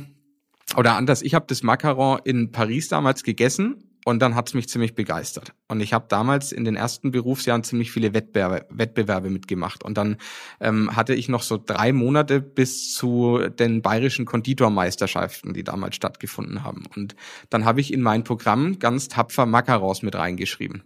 oder 0.76 0.96
anders, 0.96 1.22
ich 1.22 1.34
habe 1.34 1.46
das 1.48 1.62
Macaron 1.62 2.18
in 2.24 2.50
Paris 2.50 2.88
damals 2.88 3.22
gegessen 3.22 3.89
und 4.04 4.20
dann 4.20 4.34
hat's 4.34 4.54
mich 4.54 4.68
ziemlich 4.68 4.94
begeistert. 4.94 5.52
Und 5.68 5.80
ich 5.80 5.92
habe 5.92 6.06
damals 6.08 6.52
in 6.52 6.64
den 6.64 6.76
ersten 6.76 7.10
Berufsjahren 7.10 7.64
ziemlich 7.64 7.92
viele 7.92 8.14
Wettbewerbe, 8.14 8.66
Wettbewerbe 8.70 9.30
mitgemacht. 9.30 9.84
Und 9.84 9.98
dann 9.98 10.16
ähm, 10.60 10.94
hatte 10.96 11.14
ich 11.14 11.28
noch 11.28 11.42
so 11.42 11.58
drei 11.64 11.92
Monate 11.92 12.40
bis 12.40 12.94
zu 12.94 13.38
den 13.48 13.82
bayerischen 13.82 14.24
Konditormeisterschaften, 14.24 15.52
die 15.52 15.64
damals 15.64 15.96
stattgefunden 15.96 16.64
haben. 16.64 16.84
Und 16.96 17.14
dann 17.50 17.64
habe 17.64 17.80
ich 17.80 17.92
in 17.92 18.02
mein 18.02 18.24
Programm 18.24 18.78
ganz 18.78 19.08
tapfer 19.08 19.46
Macarons 19.46 20.02
mit 20.02 20.14
reingeschrieben. 20.14 20.82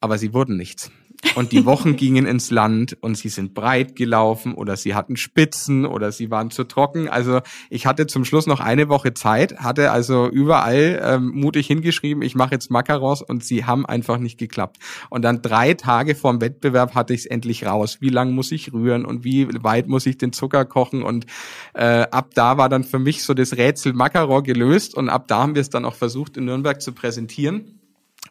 Aber 0.00 0.16
sie 0.16 0.32
wurden 0.32 0.56
nichts 0.56 0.90
und 1.34 1.52
die 1.52 1.64
Wochen 1.66 1.96
gingen 1.96 2.26
ins 2.26 2.50
Land 2.50 2.96
und 3.00 3.16
sie 3.16 3.28
sind 3.28 3.54
breit 3.54 3.94
gelaufen 3.94 4.54
oder 4.54 4.76
sie 4.76 4.94
hatten 4.94 5.16
Spitzen 5.16 5.84
oder 5.84 6.12
sie 6.12 6.30
waren 6.30 6.50
zu 6.50 6.64
trocken. 6.64 7.08
Also 7.08 7.40
ich 7.68 7.86
hatte 7.86 8.06
zum 8.06 8.24
Schluss 8.24 8.46
noch 8.46 8.60
eine 8.60 8.88
Woche 8.88 9.14
Zeit, 9.14 9.58
hatte 9.58 9.90
also 9.90 10.28
überall 10.28 11.00
ähm, 11.04 11.28
mutig 11.28 11.66
hingeschrieben, 11.66 12.22
ich 12.22 12.34
mache 12.34 12.52
jetzt 12.52 12.70
Macarons 12.70 13.22
und 13.22 13.44
sie 13.44 13.64
haben 13.64 13.86
einfach 13.86 14.18
nicht 14.18 14.38
geklappt. 14.38 14.78
Und 15.10 15.22
dann 15.22 15.42
drei 15.42 15.74
Tage 15.74 16.14
vorm 16.14 16.40
Wettbewerb 16.40 16.94
hatte 16.94 17.14
ich 17.14 17.20
es 17.20 17.26
endlich 17.26 17.66
raus. 17.66 17.98
Wie 18.00 18.08
lang 18.08 18.32
muss 18.32 18.50
ich 18.50 18.72
rühren 18.72 19.04
und 19.04 19.24
wie 19.24 19.48
weit 19.62 19.88
muss 19.88 20.06
ich 20.06 20.18
den 20.18 20.32
Zucker 20.32 20.64
kochen? 20.64 21.02
Und 21.02 21.26
äh, 21.74 22.06
ab 22.10 22.30
da 22.34 22.56
war 22.56 22.68
dann 22.68 22.84
für 22.84 22.98
mich 22.98 23.22
so 23.22 23.34
das 23.34 23.56
Rätsel 23.56 23.92
Macaron 23.92 24.42
gelöst 24.42 24.94
und 24.94 25.08
ab 25.08 25.28
da 25.28 25.42
haben 25.42 25.54
wir 25.54 25.62
es 25.62 25.70
dann 25.70 25.84
auch 25.84 25.94
versucht 25.94 26.36
in 26.36 26.46
Nürnberg 26.46 26.80
zu 26.80 26.92
präsentieren. 26.92 27.79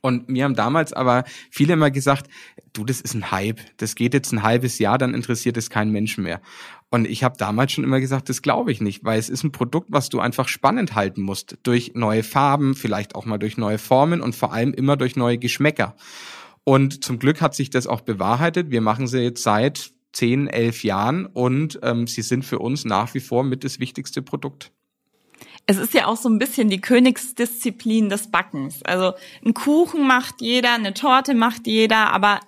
Und 0.02 0.30
mir 0.30 0.46
haben 0.46 0.56
damals 0.56 0.94
aber 0.94 1.24
viele 1.52 1.74
immer 1.74 1.92
gesagt, 1.92 2.30
du, 2.74 2.86
das 2.86 3.02
ist 3.02 3.16
ein 3.16 3.32
Hype, 3.32 3.60
das 3.78 3.96
geht 3.96 4.14
jetzt 4.14 4.32
ein 4.32 4.44
halbes 4.44 4.80
Jahr, 4.80 4.98
dann 4.98 5.14
interessiert 5.14 5.58
es 5.58 5.70
keinen 5.70 5.92
Menschen 5.92 6.24
mehr. 6.24 6.42
Und 6.90 7.06
ich 7.06 7.24
habe 7.24 7.38
damals 7.38 7.72
schon 7.72 7.84
immer 7.84 8.00
gesagt, 8.00 8.30
das 8.30 8.42
glaube 8.42 8.72
ich 8.72 8.82
nicht, 8.82 9.04
weil 9.04 9.20
es 9.20 9.30
ist 9.30 9.44
ein 9.44 9.52
Produkt, 9.52 9.88
was 9.92 10.10
du 10.10 10.20
einfach 10.20 10.48
spannend 10.48 10.96
halten 10.96 11.22
musst. 11.22 11.58
Durch 11.64 11.92
neue 11.96 12.24
Farben, 12.24 12.76
vielleicht 12.76 13.16
auch 13.16 13.26
mal 13.26 13.38
durch 13.38 13.58
neue 13.58 13.78
Formen 13.78 14.22
und 14.22 14.36
vor 14.36 14.54
allem 14.54 14.74
immer 14.74 14.98
durch 14.98 15.16
neue 15.16 15.38
Geschmäcker. 15.38 15.96
Und 16.64 17.04
zum 17.04 17.20
Glück 17.20 17.42
hat 17.42 17.56
sich 17.56 17.70
das 17.70 17.86
auch 17.86 18.02
bewahrheitet. 18.02 18.72
Wir 18.72 18.82
machen 18.82 19.08
sie 19.08 19.20
jetzt 19.20 19.44
seit 19.44 19.92
zehn, 20.14 20.48
elf 20.48 20.84
Jahren 20.84 21.26
und 21.28 21.80
ähm, 21.84 22.08
sie 22.08 22.24
sind 22.24 22.44
für 22.44 22.60
uns 22.60 22.86
nach 22.86 23.14
wie 23.14 23.20
vor 23.20 23.44
mit 23.44 23.64
das 23.64 23.80
wichtigste 23.80 24.22
Produkt. 24.22 24.72
Es 25.70 25.78
ist 25.78 25.94
ja 25.94 26.08
auch 26.08 26.18
so 26.18 26.30
ein 26.30 26.40
bisschen 26.40 26.72
die 26.72 26.82
Königsdisziplin 26.82 28.10
des 28.10 28.32
Backens. 28.32 28.82
Also 28.82 29.14
ein 29.46 29.54
Kuchen 29.54 30.08
macht 30.08 30.42
jeder, 30.42 30.74
eine 30.74 30.96
Torte 30.96 31.36
macht 31.36 31.68
jeder, 31.68 32.12
aber 32.12 32.40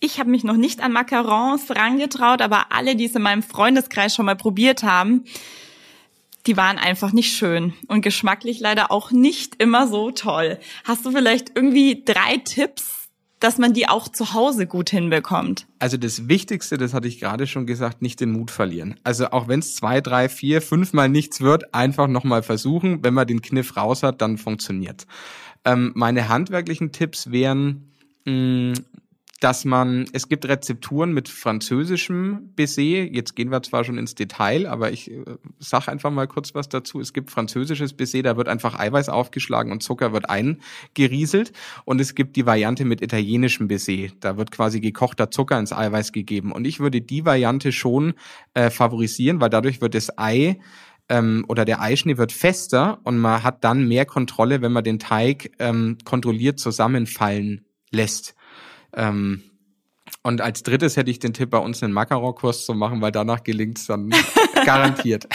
ich 0.00 0.18
habe 0.18 0.30
mich 0.30 0.44
noch 0.44 0.56
nicht 0.56 0.82
an 0.82 0.90
Macarons 0.90 1.70
rangetraut, 1.70 2.40
aber 2.40 2.72
alle, 2.72 2.96
die 2.96 3.04
es 3.04 3.14
in 3.14 3.20
meinem 3.20 3.42
Freundeskreis 3.42 4.14
schon 4.14 4.24
mal 4.24 4.34
probiert 4.34 4.82
haben, 4.82 5.24
die 6.46 6.56
waren 6.56 6.78
einfach 6.78 7.12
nicht 7.12 7.36
schön 7.36 7.74
und 7.88 8.00
geschmacklich 8.00 8.60
leider 8.60 8.90
auch 8.90 9.10
nicht 9.10 9.56
immer 9.62 9.86
so 9.86 10.10
toll. 10.10 10.58
Hast 10.84 11.04
du 11.04 11.10
vielleicht 11.10 11.54
irgendwie 11.54 12.02
drei 12.02 12.38
Tipps, 12.38 13.03
dass 13.40 13.58
man 13.58 13.72
die 13.72 13.88
auch 13.88 14.08
zu 14.08 14.32
Hause 14.32 14.66
gut 14.66 14.90
hinbekommt? 14.90 15.66
Also 15.78 15.96
das 15.96 16.28
Wichtigste, 16.28 16.78
das 16.78 16.94
hatte 16.94 17.08
ich 17.08 17.20
gerade 17.20 17.46
schon 17.46 17.66
gesagt, 17.66 18.00
nicht 18.00 18.20
den 18.20 18.32
Mut 18.32 18.50
verlieren. 18.50 18.98
Also 19.04 19.30
auch 19.30 19.48
wenn 19.48 19.60
es 19.60 19.76
zwei, 19.76 20.00
drei, 20.00 20.28
vier, 20.28 20.62
fünf 20.62 20.92
Mal 20.92 21.08
nichts 21.08 21.40
wird, 21.40 21.74
einfach 21.74 22.06
nochmal 22.08 22.42
versuchen. 22.42 23.04
Wenn 23.04 23.14
man 23.14 23.26
den 23.26 23.42
Kniff 23.42 23.76
raus 23.76 24.02
hat, 24.02 24.22
dann 24.22 24.38
funktioniert. 24.38 25.06
Ähm, 25.64 25.92
meine 25.94 26.28
handwerklichen 26.28 26.92
Tipps 26.92 27.30
wären, 27.30 27.92
mh, 28.24 28.74
dass 29.40 29.64
man, 29.64 30.06
es 30.12 30.28
gibt 30.28 30.46
Rezepturen 30.46 31.12
mit 31.12 31.28
französischem 31.28 32.52
Baiser. 32.56 32.82
Jetzt 32.82 33.34
gehen 33.34 33.50
wir 33.50 33.62
zwar 33.62 33.84
schon 33.84 33.98
ins 33.98 34.14
Detail, 34.14 34.66
aber 34.66 34.92
ich 34.92 35.10
äh, 35.10 35.24
sag 35.58 35.88
einfach 35.88 36.10
mal 36.10 36.26
kurz 36.26 36.54
was 36.54 36.68
dazu. 36.68 37.00
Es 37.00 37.12
gibt 37.12 37.30
französisches 37.30 37.94
Baiser, 37.94 38.22
da 38.22 38.36
wird 38.36 38.48
einfach 38.48 38.78
Eiweiß 38.78 39.08
aufgeschlagen 39.08 39.72
und 39.72 39.82
Zucker 39.82 40.12
wird 40.12 40.30
eingerieselt. 40.30 41.52
Und 41.84 42.00
es 42.00 42.14
gibt 42.14 42.36
die 42.36 42.46
Variante 42.46 42.84
mit 42.84 43.02
italienischem 43.02 43.68
Baiser. 43.68 44.08
Da 44.20 44.36
wird 44.36 44.50
quasi 44.50 44.80
gekochter 44.80 45.30
Zucker 45.30 45.58
ins 45.58 45.72
Eiweiß 45.72 46.12
gegeben. 46.12 46.52
Und 46.52 46.66
ich 46.66 46.80
würde 46.80 47.00
die 47.00 47.24
Variante 47.24 47.72
schon 47.72 48.14
äh, 48.54 48.70
favorisieren, 48.70 49.40
weil 49.40 49.50
dadurch 49.50 49.80
wird 49.80 49.94
das 49.94 50.16
Ei 50.16 50.60
ähm, 51.08 51.44
oder 51.48 51.64
der 51.64 51.80
Eischnee 51.80 52.16
wird 52.16 52.32
fester 52.32 53.00
und 53.04 53.18
man 53.18 53.42
hat 53.42 53.64
dann 53.64 53.86
mehr 53.86 54.06
Kontrolle, 54.06 54.62
wenn 54.62 54.72
man 54.72 54.84
den 54.84 54.98
Teig 54.98 55.50
ähm, 55.58 55.98
kontrolliert 56.04 56.58
zusammenfallen 56.58 57.66
lässt. 57.90 58.34
Ähm, 58.96 59.42
und 60.22 60.40
als 60.40 60.62
drittes 60.62 60.96
hätte 60.96 61.10
ich 61.10 61.18
den 61.18 61.32
Tipp, 61.32 61.50
bei 61.50 61.58
uns 61.58 61.82
einen 61.82 61.92
Makaron-Kurs 61.92 62.66
zu 62.66 62.74
machen, 62.74 63.00
weil 63.00 63.12
danach 63.12 63.42
gelingt 63.42 63.78
es 63.78 63.86
dann 63.86 64.10
garantiert. 64.64 65.26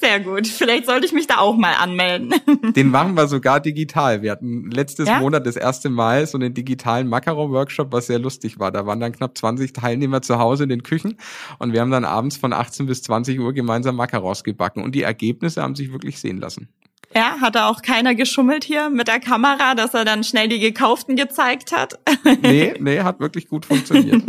Sehr 0.00 0.20
gut. 0.20 0.46
Vielleicht 0.46 0.86
sollte 0.86 1.06
ich 1.06 1.12
mich 1.12 1.26
da 1.26 1.38
auch 1.38 1.56
mal 1.56 1.74
anmelden. 1.74 2.34
Den 2.76 2.88
machen 2.88 3.14
wir 3.14 3.26
sogar 3.26 3.60
digital. 3.60 4.22
Wir 4.22 4.32
hatten 4.32 4.70
letztes 4.70 5.08
ja? 5.08 5.20
Monat 5.20 5.46
das 5.46 5.56
erste 5.56 5.90
Mal 5.90 6.26
so 6.26 6.38
einen 6.38 6.54
digitalen 6.54 7.08
Makaron-Workshop, 7.08 7.92
was 7.92 8.06
sehr 8.06 8.18
lustig 8.18 8.58
war. 8.58 8.70
Da 8.70 8.86
waren 8.86 9.00
dann 9.00 9.12
knapp 9.12 9.36
20 9.36 9.72
Teilnehmer 9.72 10.22
zu 10.22 10.38
Hause 10.38 10.64
in 10.64 10.68
den 10.68 10.82
Küchen 10.82 11.16
und 11.58 11.72
wir 11.72 11.80
haben 11.80 11.90
dann 11.90 12.04
abends 12.04 12.36
von 12.36 12.52
18 12.52 12.86
bis 12.86 13.02
20 13.02 13.38
Uhr 13.40 13.52
gemeinsam 13.52 13.96
Macarons 13.96 14.44
gebacken 14.44 14.82
und 14.82 14.94
die 14.94 15.02
Ergebnisse 15.02 15.62
haben 15.62 15.74
sich 15.74 15.92
wirklich 15.92 16.20
sehen 16.20 16.38
lassen. 16.38 16.68
Ja, 17.14 17.40
hat 17.40 17.56
da 17.56 17.68
auch 17.68 17.82
keiner 17.82 18.14
geschummelt 18.14 18.62
hier 18.64 18.88
mit 18.88 19.08
der 19.08 19.18
Kamera, 19.18 19.74
dass 19.74 19.94
er 19.94 20.04
dann 20.04 20.22
schnell 20.22 20.48
die 20.48 20.60
gekauften 20.60 21.16
gezeigt 21.16 21.72
hat? 21.72 21.98
Nee, 22.42 22.74
nee, 22.78 23.00
hat 23.00 23.20
wirklich 23.20 23.48
gut 23.48 23.66
funktioniert. 23.66 24.22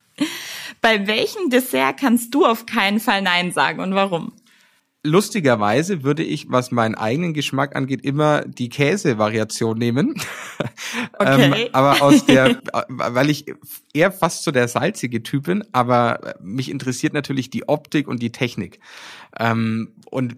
Bei 0.80 1.06
welchem 1.06 1.50
Dessert 1.50 1.98
kannst 1.98 2.34
du 2.34 2.44
auf 2.44 2.66
keinen 2.66 3.00
Fall 3.00 3.22
Nein 3.22 3.50
sagen 3.50 3.80
und 3.80 3.94
warum? 3.94 4.32
lustigerweise 5.06 6.02
würde 6.02 6.22
ich, 6.22 6.50
was 6.50 6.70
meinen 6.70 6.94
eigenen 6.94 7.32
Geschmack 7.32 7.74
angeht, 7.76 8.04
immer 8.04 8.42
die 8.42 8.68
Käsevariation 8.68 9.78
nehmen. 9.78 10.14
Okay. 11.18 11.64
ähm, 11.64 11.68
aber 11.72 12.02
aus 12.02 12.24
der, 12.26 12.60
weil 12.88 13.30
ich 13.30 13.46
eher 13.92 14.12
fast 14.12 14.44
so 14.44 14.50
der 14.50 14.68
salzige 14.68 15.22
Typ 15.22 15.44
bin, 15.44 15.64
aber 15.72 16.36
mich 16.40 16.70
interessiert 16.70 17.12
natürlich 17.12 17.50
die 17.50 17.68
Optik 17.68 18.08
und 18.08 18.22
die 18.22 18.32
Technik. 18.32 18.80
Ähm, 19.38 19.92
und 20.10 20.36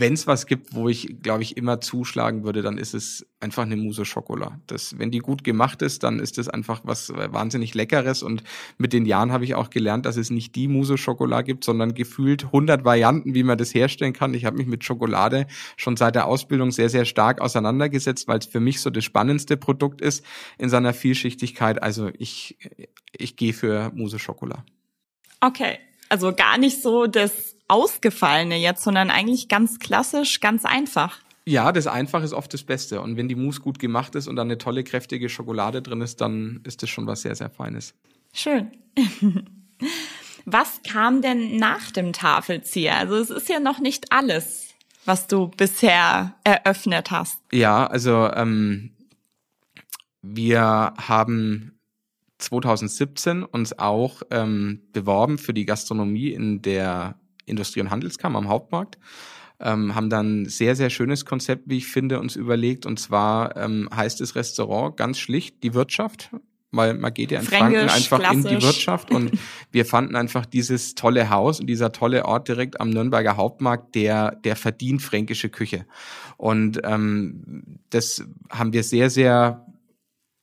wenn 0.00 0.14
es 0.14 0.26
was 0.26 0.46
gibt, 0.46 0.74
wo 0.74 0.88
ich, 0.88 1.22
glaube 1.22 1.42
ich, 1.42 1.56
immer 1.56 1.80
zuschlagen 1.80 2.42
würde, 2.42 2.62
dann 2.62 2.78
ist 2.78 2.94
es 2.94 3.26
einfach 3.38 3.62
eine 3.62 3.76
Mousse 3.76 4.04
Schokolade. 4.04 4.58
Das, 4.66 4.98
wenn 4.98 5.10
die 5.10 5.18
gut 5.18 5.44
gemacht 5.44 5.82
ist, 5.82 6.02
dann 6.02 6.18
ist 6.18 6.38
das 6.38 6.48
einfach 6.48 6.80
was 6.84 7.12
wahnsinnig 7.14 7.74
Leckeres. 7.74 8.22
Und 8.22 8.42
mit 8.78 8.92
den 8.92 9.06
Jahren 9.06 9.30
habe 9.30 9.44
ich 9.44 9.54
auch 9.54 9.70
gelernt, 9.70 10.06
dass 10.06 10.16
es 10.16 10.30
nicht 10.30 10.54
die 10.56 10.68
Mousse 10.68 10.98
Schokolade 10.98 11.44
gibt, 11.44 11.64
sondern 11.64 11.94
gefühlt 11.94 12.46
100 12.46 12.84
Varianten, 12.84 13.34
wie 13.34 13.42
man 13.42 13.58
das 13.58 13.74
herstellen 13.74 14.12
kann. 14.12 14.34
Ich 14.34 14.44
habe 14.44 14.56
mich 14.56 14.66
mit 14.66 14.84
Schokolade 14.84 15.46
schon 15.76 15.96
seit 15.96 16.14
der 16.14 16.26
Ausbildung 16.26 16.70
sehr, 16.70 16.88
sehr 16.88 17.04
stark 17.04 17.40
auseinandergesetzt, 17.40 18.26
weil 18.26 18.38
es 18.38 18.46
für 18.46 18.60
mich 18.60 18.80
so 18.80 18.90
das 18.90 19.04
spannendste 19.04 19.56
Produkt 19.56 20.00
ist 20.00 20.24
in 20.58 20.68
seiner 20.68 20.94
Vielschichtigkeit. 20.94 21.82
Also 21.82 22.10
ich, 22.18 22.58
ich 23.12 23.36
gehe 23.36 23.52
für 23.52 23.92
Mousse 23.94 24.18
Schokolade. 24.18 24.64
Okay, 25.40 25.78
also 26.08 26.34
gar 26.34 26.58
nicht 26.58 26.82
so 26.82 27.06
das 27.06 27.49
Ausgefallene 27.70 28.56
jetzt, 28.56 28.82
sondern 28.82 29.10
eigentlich 29.10 29.48
ganz 29.48 29.78
klassisch, 29.78 30.40
ganz 30.40 30.64
einfach. 30.64 31.18
Ja, 31.46 31.72
das 31.72 31.86
Einfache 31.86 32.24
ist 32.24 32.32
oft 32.32 32.52
das 32.52 32.62
Beste. 32.62 33.00
Und 33.00 33.16
wenn 33.16 33.28
die 33.28 33.34
Mousse 33.34 33.60
gut 33.60 33.78
gemacht 33.78 34.14
ist 34.14 34.28
und 34.28 34.36
dann 34.36 34.48
eine 34.48 34.58
tolle, 34.58 34.84
kräftige 34.84 35.28
Schokolade 35.28 35.82
drin 35.82 36.00
ist, 36.00 36.20
dann 36.20 36.60
ist 36.64 36.82
das 36.82 36.90
schon 36.90 37.06
was 37.06 37.22
sehr, 37.22 37.34
sehr 37.34 37.50
Feines. 37.50 37.94
Schön. 38.32 38.70
Was 40.46 40.80
kam 40.82 41.22
denn 41.22 41.58
nach 41.58 41.90
dem 41.90 42.12
Tafelzieher? 42.12 42.96
Also 42.96 43.16
es 43.16 43.30
ist 43.30 43.48
ja 43.48 43.60
noch 43.60 43.78
nicht 43.78 44.10
alles, 44.10 44.68
was 45.04 45.26
du 45.26 45.48
bisher 45.48 46.34
eröffnet 46.44 47.10
hast. 47.10 47.40
Ja, 47.52 47.86
also 47.86 48.30
ähm, 48.32 48.92
wir 50.22 50.60
haben 50.96 51.78
2017 52.38 53.42
uns 53.42 53.78
auch 53.78 54.22
ähm, 54.30 54.80
beworben 54.92 55.38
für 55.38 55.52
die 55.52 55.66
Gastronomie 55.66 56.28
in 56.28 56.62
der 56.62 57.19
Industrie- 57.50 57.80
und 57.80 57.90
Handelskammer 57.90 58.38
am 58.38 58.48
Hauptmarkt. 58.48 58.98
Ähm, 59.62 59.94
haben 59.94 60.08
dann 60.08 60.46
sehr, 60.46 60.74
sehr 60.74 60.88
schönes 60.88 61.26
Konzept, 61.26 61.64
wie 61.66 61.76
ich 61.76 61.86
finde, 61.86 62.18
uns 62.18 62.34
überlegt. 62.34 62.86
Und 62.86 62.98
zwar 62.98 63.56
ähm, 63.56 63.90
heißt 63.94 64.20
das 64.20 64.34
Restaurant 64.34 64.96
ganz 64.96 65.18
schlicht 65.18 65.62
die 65.62 65.74
Wirtschaft, 65.74 66.30
weil 66.70 66.94
man 66.94 67.12
geht 67.12 67.30
ja 67.30 67.40
in 67.40 67.46
Fränkisch, 67.46 67.78
Franken 67.78 67.90
einfach 67.90 68.18
klassisch. 68.20 68.52
in 68.52 68.58
die 68.58 68.64
Wirtschaft 68.64 69.10
und 69.10 69.32
wir 69.72 69.84
fanden 69.84 70.16
einfach 70.16 70.46
dieses 70.46 70.94
tolle 70.94 71.28
Haus 71.28 71.60
und 71.60 71.66
dieser 71.66 71.92
tolle 71.92 72.24
Ort 72.24 72.48
direkt 72.48 72.80
am 72.80 72.90
Nürnberger 72.90 73.36
Hauptmarkt, 73.36 73.94
der, 73.94 74.36
der 74.36 74.56
verdient 74.56 75.02
fränkische 75.02 75.50
Küche. 75.50 75.84
Und 76.36 76.80
ähm, 76.84 77.80
das 77.90 78.24
haben 78.50 78.72
wir 78.72 78.82
sehr, 78.82 79.10
sehr 79.10 79.66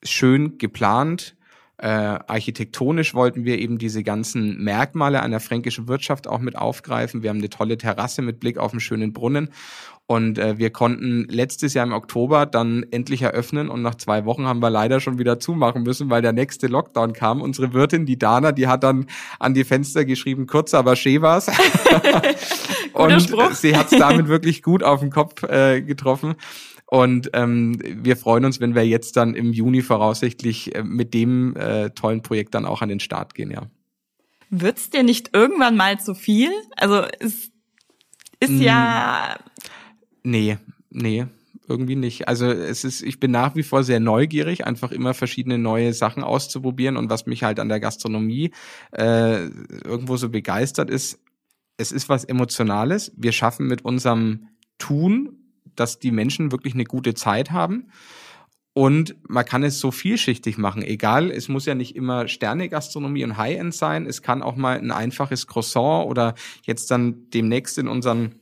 schön 0.04 0.58
geplant, 0.58 1.37
äh, 1.80 1.88
architektonisch 1.88 3.14
wollten 3.14 3.46
wir 3.46 3.60
eben 3.60 3.78
diese 3.78 4.04
ganzen 4.04 4.64
Merkmale 4.64 5.22
einer 5.22 5.40
fränkischen 5.40 5.88
Wirtschaft 5.88 6.28
auch 6.28 6.40
mit 6.40 6.56
aufgreifen. 6.56 7.22
Wir 7.22 7.30
haben 7.30 7.38
eine 7.38 7.50
tolle 7.50 7.78
Terrasse 7.78 8.24
mit 8.24 8.40
Blick 8.40 8.58
auf 8.58 8.72
einen 8.72 8.80
schönen 8.80 9.14
Brunnen. 9.14 9.50
Und 10.10 10.40
äh, 10.40 10.58
wir 10.58 10.70
konnten 10.70 11.26
letztes 11.30 11.74
Jahr 11.74 11.86
im 11.86 11.92
Oktober 11.92 12.46
dann 12.46 12.86
endlich 12.92 13.24
eröffnen 13.24 13.68
und 13.68 13.82
nach 13.82 13.96
zwei 13.96 14.24
Wochen 14.24 14.46
haben 14.46 14.62
wir 14.62 14.70
leider 14.70 15.02
schon 15.02 15.20
wieder 15.20 15.38
zumachen 15.38 15.84
müssen, 15.84 16.10
weil 16.10 16.22
der 16.22 16.32
nächste 16.32 16.68
Lockdown 16.68 17.12
kam. 17.12 17.42
Unsere 17.42 17.74
Wirtin, 17.74 18.06
die 18.06 18.18
Dana, 18.18 18.54
die 18.54 18.68
hat 18.68 18.84
dann 18.84 19.08
an 19.38 19.54
die 19.54 19.66
Fenster 19.66 20.06
geschrieben, 20.06 20.48
kurz 20.48 20.74
aber 20.74 20.96
schee 20.96 21.22
war's. 21.22 21.48
und 22.94 23.56
sie 23.56 23.76
hat's 23.76 23.92
damit 23.92 24.30
wirklich 24.30 24.64
gut 24.64 24.82
auf 24.82 25.02
den 25.02 25.10
Kopf 25.10 25.44
äh, 25.44 25.82
getroffen. 25.82 26.36
Und 26.90 27.30
ähm, 27.34 27.78
wir 27.82 28.16
freuen 28.16 28.46
uns, 28.46 28.62
wenn 28.62 28.74
wir 28.74 28.88
jetzt 28.88 29.18
dann 29.18 29.36
im 29.36 29.52
Juni 29.52 29.82
voraussichtlich 29.82 30.74
äh, 30.74 30.84
mit 30.84 31.14
dem 31.14 31.56
äh, 31.58 31.90
tollen 31.90 32.22
Projekt 32.22 32.56
dann 32.56 32.66
auch 32.66 32.82
an 32.82 32.90
den 32.90 33.02
Start 33.02 33.36
gehen, 33.36 33.52
ja. 33.52 33.68
Wird's 34.50 34.90
dir 34.90 35.04
nicht 35.04 35.32
irgendwann 35.34 35.76
mal 35.76 36.00
zu 36.00 36.16
viel? 36.16 36.50
Also 36.78 37.04
es 37.20 37.52
ist 38.40 38.52
mm, 38.52 38.62
ja. 38.62 39.38
Nee, 40.24 40.58
nee, 40.90 41.26
irgendwie 41.68 41.98
nicht. 41.98 42.30
Also 42.30 42.46
es 42.46 42.86
ist, 42.86 43.02
ich 43.02 43.20
bin 43.20 43.32
nach 43.32 43.56
wie 43.56 43.64
vor 43.64 43.84
sehr 43.84 44.00
neugierig, 44.00 44.66
einfach 44.66 44.94
immer 44.94 45.14
verschiedene 45.14 45.58
neue 45.58 45.92
Sachen 45.92 46.24
auszuprobieren. 46.24 46.96
Und 46.96 47.10
was 47.10 47.26
mich 47.26 47.44
halt 47.44 47.60
an 47.60 47.68
der 47.68 47.82
Gastronomie 47.82 48.52
äh, 48.92 49.48
irgendwo 49.84 50.16
so 50.16 50.30
begeistert 50.30 50.90
ist, 50.90 51.20
es 51.76 51.92
ist 51.92 52.08
was 52.08 52.24
Emotionales. 52.24 53.12
Wir 53.18 53.34
schaffen 53.34 53.68
mit 53.68 53.84
unserem 53.84 54.48
Tun 54.78 55.47
dass 55.80 56.00
die 56.00 56.12
Menschen 56.12 56.52
wirklich 56.52 56.74
eine 56.74 56.84
gute 56.84 57.14
Zeit 57.14 57.52
haben. 57.52 57.90
Und 58.74 59.16
man 59.28 59.44
kann 59.44 59.64
es 59.64 59.80
so 59.80 59.90
vielschichtig 59.90 60.60
machen. 60.60 60.84
Egal, 60.84 61.32
es 61.32 61.48
muss 61.48 61.66
ja 61.66 61.74
nicht 61.74 61.96
immer 61.96 62.28
Sterne-Gastronomie 62.28 63.24
und 63.24 63.36
High-End 63.36 63.74
sein. 63.74 64.06
Es 64.06 64.22
kann 64.22 64.44
auch 64.44 64.56
mal 64.56 64.78
ein 64.78 64.92
einfaches 64.92 65.48
Croissant 65.48 66.08
oder 66.08 66.36
jetzt 66.64 66.92
dann 66.92 67.28
demnächst 67.32 67.80
in 67.80 67.88
unseren 67.88 68.36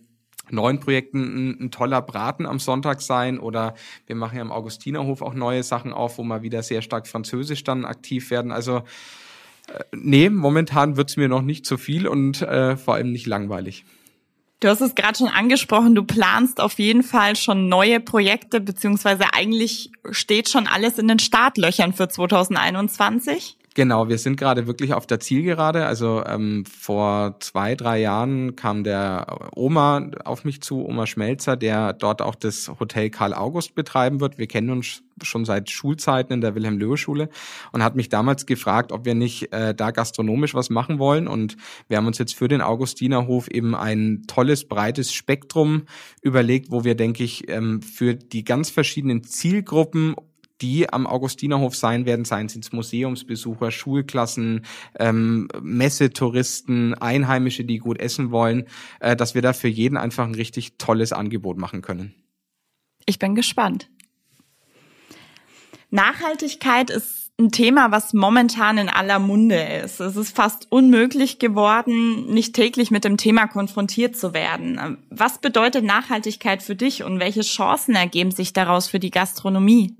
neuen 0.49 0.81
Projekten 0.81 1.21
ein, 1.21 1.61
ein, 1.61 1.71
toller 1.71 2.01
Braten 2.01 2.45
am 2.45 2.59
Sonntag 2.59 3.01
sein 3.01 3.39
oder 3.39 3.75
wir 4.07 4.15
machen 4.17 4.35
ja 4.35 4.41
im 4.41 4.51
Augustinerhof 4.51 5.21
auch 5.21 5.33
neue 5.33 5.63
Sachen 5.63 5.93
auf, 5.93 6.17
wo 6.17 6.23
wir 6.23 6.41
wieder 6.41 6.63
sehr 6.63 6.81
stark 6.81 7.07
französisch 7.07 7.63
dann 7.63 7.85
aktiv 7.85 8.29
werden. 8.29 8.51
Also 8.51 8.83
äh, 9.67 9.83
nee, 9.93 10.29
momentan 10.29 10.97
wird's 10.97 11.17
mir 11.17 11.29
noch 11.29 11.41
nicht 11.41 11.65
zu 11.65 11.77
viel 11.77 12.07
und 12.07 12.41
äh, 12.41 12.77
vor 12.77 12.95
allem 12.95 13.11
nicht 13.11 13.25
langweilig. 13.25 13.85
Du 14.61 14.69
hast 14.69 14.81
es 14.81 14.95
gerade 14.95 15.17
schon 15.17 15.27
angesprochen, 15.27 15.95
du 15.95 16.03
planst 16.03 16.61
auf 16.61 16.79
jeden 16.79 17.03
Fall 17.03 17.35
schon 17.35 17.67
neue 17.67 17.99
Projekte, 17.99 18.61
beziehungsweise 18.61 19.25
eigentlich 19.33 19.91
steht 20.11 20.49
schon 20.49 20.67
alles 20.67 20.97
in 20.97 21.07
den 21.07 21.19
Startlöchern 21.19 21.93
für 21.93 22.07
2021. 22.07 23.57
Genau, 23.75 24.07
wir 24.07 24.17
sind 24.17 24.37
gerade 24.37 24.67
wirklich 24.67 24.93
auf 24.93 25.05
der 25.05 25.19
Zielgerade. 25.19 25.85
Also 25.85 26.23
ähm, 26.25 26.63
vor 26.65 27.35
zwei, 27.41 27.75
drei 27.75 27.99
Jahren 27.99 28.55
kam 28.55 28.85
der 28.85 29.49
Oma 29.53 30.11
auf 30.23 30.45
mich 30.45 30.61
zu, 30.61 30.85
Oma 30.85 31.05
Schmelzer, 31.05 31.57
der 31.57 31.91
dort 31.91 32.21
auch 32.21 32.35
das 32.35 32.71
Hotel 32.79 33.09
Karl 33.09 33.33
August 33.33 33.75
betreiben 33.75 34.21
wird. 34.21 34.37
Wir 34.37 34.47
kennen 34.47 34.69
uns 34.69 35.03
schon 35.21 35.43
seit 35.43 35.69
Schulzeiten 35.69 36.31
in 36.31 36.39
der 36.39 36.55
Wilhelm-Löwe-Schule 36.55 37.27
und 37.73 37.83
hat 37.83 37.97
mich 37.97 38.07
damals 38.07 38.45
gefragt, 38.45 38.93
ob 38.93 39.03
wir 39.03 39.13
nicht 39.13 39.51
äh, 39.51 39.75
da 39.75 39.91
gastronomisch 39.91 40.53
was 40.53 40.69
machen 40.69 40.97
wollen. 40.97 41.27
Und 41.27 41.57
wir 41.89 41.97
haben 41.97 42.07
uns 42.07 42.17
jetzt 42.17 42.35
für 42.35 42.47
den 42.47 42.61
Augustinerhof 42.61 43.49
eben 43.49 43.75
ein 43.75 44.23
tolles, 44.25 44.69
breites 44.69 45.11
Spektrum 45.13 45.83
überlegt, 46.21 46.71
wo 46.71 46.85
wir, 46.85 46.95
denke 46.95 47.25
ich, 47.25 47.49
ähm, 47.49 47.81
für 47.81 48.15
die 48.15 48.45
ganz 48.45 48.69
verschiedenen 48.69 49.25
Zielgruppen 49.25 50.15
die 50.61 50.91
am 50.91 51.07
Augustinerhof 51.07 51.75
sein 51.75 52.05
werden, 52.05 52.25
seien 52.25 52.47
es 52.47 52.71
Museumsbesucher, 52.71 53.71
Schulklassen, 53.71 54.65
ähm, 54.99 55.47
Messetouristen, 55.61 56.93
Einheimische, 56.95 57.65
die 57.65 57.77
gut 57.77 57.99
essen 57.99 58.31
wollen, 58.31 58.65
äh, 58.99 59.15
dass 59.15 59.35
wir 59.35 59.41
da 59.41 59.53
für 59.53 59.67
jeden 59.67 59.97
einfach 59.97 60.25
ein 60.25 60.35
richtig 60.35 60.77
tolles 60.77 61.11
Angebot 61.11 61.57
machen 61.57 61.81
können. 61.81 62.13
Ich 63.05 63.19
bin 63.19 63.35
gespannt. 63.35 63.89
Nachhaltigkeit 65.91 66.89
ist 66.89 67.25
ein 67.37 67.51
Thema, 67.51 67.91
was 67.91 68.13
momentan 68.13 68.77
in 68.77 68.89
aller 68.89 69.19
Munde 69.19 69.61
ist. 69.61 69.99
Es 69.99 70.15
ist 70.15 70.35
fast 70.35 70.71
unmöglich 70.71 71.37
geworden, 71.37 72.27
nicht 72.33 72.55
täglich 72.55 72.91
mit 72.91 73.03
dem 73.03 73.17
Thema 73.17 73.47
konfrontiert 73.47 74.15
zu 74.15 74.33
werden. 74.33 74.97
Was 75.09 75.39
bedeutet 75.39 75.83
Nachhaltigkeit 75.83 76.63
für 76.63 76.75
dich 76.75 77.03
und 77.03 77.19
welche 77.19 77.41
Chancen 77.41 77.93
ergeben 77.95 78.31
sich 78.31 78.53
daraus 78.53 78.87
für 78.87 78.99
die 78.99 79.11
Gastronomie? 79.11 79.95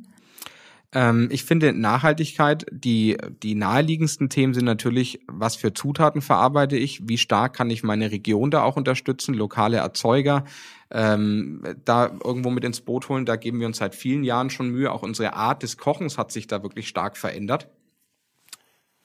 Ähm, 0.96 1.28
ich 1.30 1.44
finde 1.44 1.74
Nachhaltigkeit, 1.74 2.66
die, 2.72 3.18
die 3.44 3.54
naheliegendsten 3.54 4.30
Themen 4.30 4.54
sind 4.54 4.64
natürlich, 4.64 5.20
was 5.28 5.58
für 5.58 5.74
Zutaten 5.74 6.22
verarbeite 6.22 6.78
ich, 6.78 7.08
wie 7.08 7.18
stark 7.18 7.54
kann 7.54 7.70
ich 7.70 7.84
meine 7.84 8.12
Region 8.12 8.50
da 8.50 8.64
auch 8.64 8.78
unterstützen, 8.78 9.36
lokale 9.36 9.78
Erzeuger, 9.78 10.46
ähm, 10.90 11.62
da 11.84 12.12
irgendwo 12.24 12.50
mit 12.50 12.64
ins 12.64 12.80
Boot 12.80 13.10
holen. 13.10 13.26
Da 13.26 13.36
geben 13.36 13.60
wir 13.60 13.68
uns 13.68 13.78
seit 13.78 13.94
vielen 13.94 14.24
Jahren 14.24 14.50
schon 14.50 14.70
Mühe. 14.70 14.92
Auch 14.92 15.04
unsere 15.04 15.34
Art 15.34 15.64
des 15.64 15.78
Kochens 15.78 16.18
hat 16.18 16.32
sich 16.32 16.48
da 16.48 16.64
wirklich 16.64 16.88
stark 16.88 17.18
verändert 17.18 17.68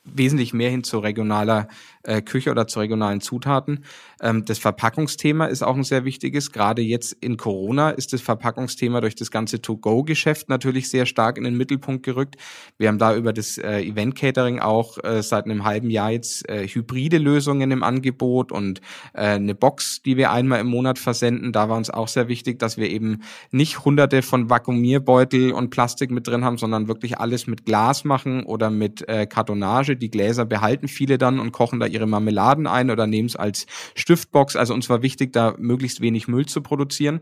wesentlich 0.04 0.52
mehr 0.52 0.70
hin 0.70 0.84
zu 0.84 0.98
regionaler 0.98 1.68
äh, 2.02 2.22
Küche 2.22 2.50
oder 2.50 2.66
zu 2.66 2.80
regionalen 2.80 3.20
Zutaten. 3.20 3.84
Ähm, 4.20 4.44
das 4.44 4.58
Verpackungsthema 4.58 5.46
ist 5.46 5.62
auch 5.62 5.76
ein 5.76 5.84
sehr 5.84 6.04
wichtiges. 6.04 6.52
Gerade 6.52 6.82
jetzt 6.82 7.12
in 7.20 7.36
Corona 7.36 7.90
ist 7.90 8.12
das 8.12 8.20
Verpackungsthema 8.20 9.00
durch 9.00 9.14
das 9.14 9.30
ganze 9.30 9.60
To-Go-Geschäft 9.60 10.48
natürlich 10.48 10.90
sehr 10.90 11.06
stark 11.06 11.36
in 11.38 11.44
den 11.44 11.56
Mittelpunkt 11.56 12.04
gerückt. 12.04 12.36
Wir 12.78 12.88
haben 12.88 12.98
da 12.98 13.14
über 13.14 13.32
das 13.32 13.58
äh, 13.58 13.80
Event-Catering 13.80 14.60
auch 14.60 15.02
äh, 15.02 15.22
seit 15.22 15.44
einem 15.44 15.64
halben 15.64 15.90
Jahr 15.90 16.10
jetzt 16.10 16.48
äh, 16.48 16.66
hybride 16.66 17.18
Lösungen 17.18 17.70
im 17.70 17.82
Angebot 17.82 18.52
und 18.52 18.80
äh, 19.12 19.22
eine 19.22 19.54
Box, 19.54 20.02
die 20.02 20.16
wir 20.16 20.32
einmal 20.32 20.60
im 20.60 20.68
Monat 20.68 20.98
versenden. 20.98 21.52
Da 21.52 21.68
war 21.68 21.76
uns 21.76 21.90
auch 21.90 22.08
sehr 22.08 22.28
wichtig, 22.28 22.58
dass 22.58 22.76
wir 22.76 22.88
eben 22.90 23.22
nicht 23.50 23.84
hunderte 23.84 24.22
von 24.22 24.48
Vakuumierbeutel 24.50 25.52
und 25.52 25.70
Plastik 25.70 26.10
mit 26.10 26.26
drin 26.26 26.44
haben, 26.44 26.58
sondern 26.58 26.88
wirklich 26.88 27.18
alles 27.18 27.46
mit 27.46 27.66
Glas 27.66 28.04
machen 28.04 28.44
oder 28.44 28.70
mit 28.70 29.06
äh, 29.08 29.26
Kartonage 29.26 29.96
die 29.96 30.10
Gläser 30.10 30.44
behalten 30.44 30.88
viele 30.88 31.18
dann 31.18 31.40
und 31.40 31.52
kochen 31.52 31.80
da 31.80 31.89
ihre 31.90 32.06
Marmeladen 32.06 32.66
ein 32.66 32.90
oder 32.90 33.06
nehmen 33.06 33.26
es 33.26 33.36
als 33.36 33.66
Stiftbox. 33.94 34.56
Also 34.56 34.74
uns 34.74 34.88
war 34.88 35.02
wichtig, 35.02 35.32
da 35.32 35.54
möglichst 35.58 36.00
wenig 36.00 36.28
Müll 36.28 36.46
zu 36.46 36.62
produzieren. 36.62 37.20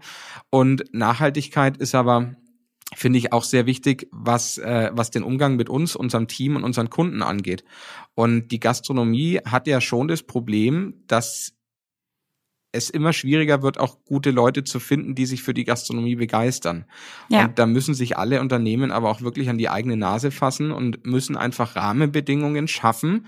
Und 0.51 0.85
Nachhaltigkeit 0.93 1.77
ist 1.77 1.95
aber 1.95 2.37
finde 2.95 3.19
ich 3.19 3.33
auch 3.33 3.45
sehr 3.45 3.67
wichtig, 3.67 4.09
was, 4.11 4.59
äh, 4.59 4.91
was 4.93 5.11
den 5.11 5.23
Umgang 5.23 5.57
mit 5.57 5.69
uns, 5.69 5.95
unserem 5.95 6.27
Team 6.27 6.57
und 6.57 6.65
unseren 6.65 6.89
Kunden 6.89 7.23
angeht. 7.23 7.65
Und 8.15 8.49
die 8.49 8.61
Gastronomie 8.61 9.41
hat 9.45 9.67
ja 9.67 9.81
schon 9.81 10.09
das 10.09 10.23
Problem, 10.23 10.95
dass 11.07 11.53
es 12.73 12.91
immer 12.91 13.13
schwieriger 13.13 13.63
wird, 13.63 13.79
auch 13.79 14.05
gute 14.05 14.31
Leute 14.31 14.63
zu 14.63 14.79
finden, 14.79 15.15
die 15.15 15.27
sich 15.27 15.43
für 15.43 15.55
die 15.55 15.65
Gastronomie 15.65 16.17
begeistern. 16.17 16.85
Ja. 17.29 17.47
Und 17.47 17.59
da 17.59 17.67
müssen 17.67 17.95
sich 17.95 18.19
alle 18.19 18.41
Unternehmen 18.41 18.91
aber 18.91 19.11
auch 19.11 19.23
wirklich 19.23 19.49
an 19.49 19.59
die 19.59 19.71
eigene 19.71 19.97
Nase 19.97 20.31
fassen 20.31 20.71
und 20.71 21.07
müssen 21.07 21.37
einfach 21.37 21.77
Rahmenbedingungen 21.77 22.69
schaffen, 22.69 23.27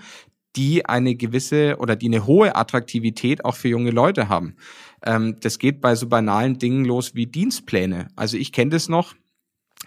die 0.55 0.85
eine 0.85 1.15
gewisse 1.15 1.77
oder 1.79 1.95
die 1.95 2.07
eine 2.07 2.25
hohe 2.25 2.55
Attraktivität 2.55 3.45
auch 3.45 3.55
für 3.55 3.69
junge 3.69 3.91
Leute 3.91 4.29
haben. 4.29 4.55
Ähm, 5.05 5.37
das 5.39 5.59
geht 5.59 5.81
bei 5.81 5.95
so 5.95 6.07
banalen 6.07 6.59
Dingen 6.59 6.85
los 6.85 7.15
wie 7.15 7.27
Dienstpläne. 7.27 8.07
Also 8.15 8.37
ich 8.37 8.51
kenne 8.51 8.71
das 8.71 8.89
noch 8.89 9.15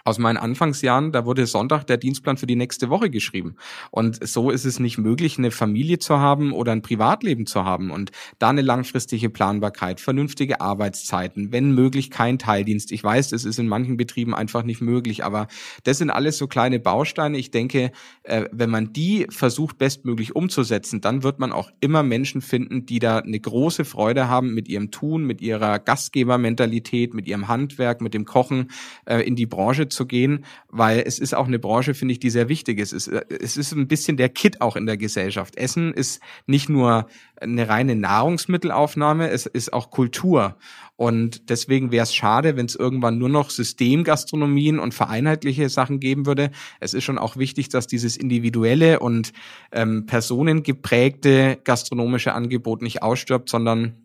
aus 0.05 0.19
meinen 0.19 0.37
Anfangsjahren, 0.37 1.11
da 1.11 1.25
wurde 1.25 1.47
Sonntag 1.47 1.85
der 1.87 1.97
Dienstplan 1.97 2.37
für 2.37 2.45
die 2.45 2.55
nächste 2.55 2.91
Woche 2.91 3.09
geschrieben. 3.09 3.55
Und 3.89 4.25
so 4.25 4.51
ist 4.51 4.63
es 4.63 4.79
nicht 4.79 4.99
möglich, 4.99 5.39
eine 5.39 5.49
Familie 5.49 5.97
zu 5.97 6.19
haben 6.19 6.53
oder 6.53 6.73
ein 6.73 6.83
Privatleben 6.83 7.47
zu 7.47 7.65
haben 7.65 7.89
und 7.89 8.11
da 8.37 8.49
eine 8.49 8.61
langfristige 8.61 9.31
Planbarkeit, 9.31 9.99
vernünftige 9.99 10.61
Arbeitszeiten, 10.61 11.51
wenn 11.51 11.71
möglich 11.71 12.11
kein 12.11 12.37
Teildienst. 12.37 12.91
Ich 12.91 13.03
weiß, 13.03 13.29
das 13.29 13.45
ist 13.45 13.57
in 13.57 13.67
manchen 13.67 13.97
Betrieben 13.97 14.35
einfach 14.35 14.61
nicht 14.61 14.79
möglich, 14.79 15.23
aber 15.23 15.47
das 15.85 15.97
sind 15.97 16.11
alles 16.11 16.37
so 16.37 16.45
kleine 16.45 16.79
Bausteine. 16.79 17.39
Ich 17.39 17.49
denke, 17.49 17.91
äh, 18.21 18.45
wenn 18.51 18.69
man 18.69 18.93
die 18.93 19.25
versucht 19.31 19.79
bestmöglich 19.79 20.35
umzusetzen, 20.35 21.01
dann 21.01 21.23
wird 21.23 21.39
man 21.39 21.51
auch 21.51 21.71
immer 21.79 22.03
Menschen 22.03 22.41
finden, 22.41 22.85
die 22.85 22.99
da 22.99 23.17
eine 23.17 23.39
große 23.39 23.85
Freude 23.85 24.29
haben 24.29 24.53
mit 24.53 24.67
ihrem 24.67 24.91
Tun, 24.91 25.23
mit 25.23 25.41
ihrer 25.41 25.79
Gastgebermentalität, 25.79 27.15
mit 27.15 27.27
ihrem 27.27 27.47
Handwerk, 27.47 28.01
mit 28.01 28.13
dem 28.13 28.25
Kochen 28.25 28.69
äh, 29.05 29.21
in 29.21 29.35
die 29.35 29.47
Branche 29.47 29.89
zu 29.94 29.94
gehen, 30.03 30.43
weil 30.67 31.01
es 31.05 31.19
ist 31.19 31.33
auch 31.33 31.47
eine 31.47 31.59
Branche, 31.59 31.93
finde 31.93 32.11
ich, 32.11 32.19
die 32.19 32.29
sehr 32.29 32.49
wichtig 32.49 32.79
ist. 32.79 32.91
Es, 32.91 33.07
es 33.07 33.55
ist 33.55 33.71
ein 33.71 33.87
bisschen 33.87 34.17
der 34.17 34.27
Kit 34.27 34.59
auch 34.59 34.75
in 34.75 34.85
der 34.85 34.97
Gesellschaft. 34.97 35.55
Essen 35.55 35.93
ist 35.93 36.21
nicht 36.45 36.67
nur 36.67 37.07
eine 37.39 37.69
reine 37.69 37.95
Nahrungsmittelaufnahme, 37.95 39.29
es 39.29 39.45
ist 39.45 39.71
auch 39.71 39.91
Kultur. 39.91 40.57
Und 40.97 41.49
deswegen 41.49 41.91
wäre 41.91 42.03
es 42.03 42.15
schade, 42.15 42.55
wenn 42.55 42.65
es 42.65 42.75
irgendwann 42.75 43.17
nur 43.17 43.29
noch 43.29 43.49
Systemgastronomien 43.49 44.79
und 44.79 44.93
vereinheitliche 44.93 45.69
Sachen 45.69 45.99
geben 45.99 46.25
würde. 46.25 46.51
Es 46.79 46.93
ist 46.93 47.03
schon 47.03 47.17
auch 47.17 47.37
wichtig, 47.37 47.69
dass 47.69 47.87
dieses 47.87 48.15
individuelle 48.15 48.99
und 48.99 49.33
ähm, 49.71 50.05
personengeprägte 50.05 51.59
gastronomische 51.63 52.33
Angebot 52.33 52.81
nicht 52.81 53.01
ausstirbt, 53.03 53.49
sondern 53.49 53.95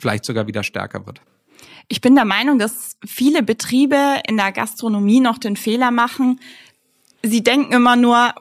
vielleicht 0.00 0.24
sogar 0.24 0.46
wieder 0.46 0.62
stärker 0.62 1.06
wird. 1.06 1.22
Ich 1.88 2.00
bin 2.00 2.14
der 2.14 2.24
Meinung, 2.24 2.58
dass 2.58 2.96
viele 3.04 3.42
Betriebe 3.42 4.20
in 4.26 4.36
der 4.36 4.52
Gastronomie 4.52 5.20
noch 5.20 5.38
den 5.38 5.56
Fehler 5.56 5.90
machen. 5.90 6.40
Sie 7.22 7.42
denken 7.42 7.72
immer 7.72 7.96
nur, 7.96 8.34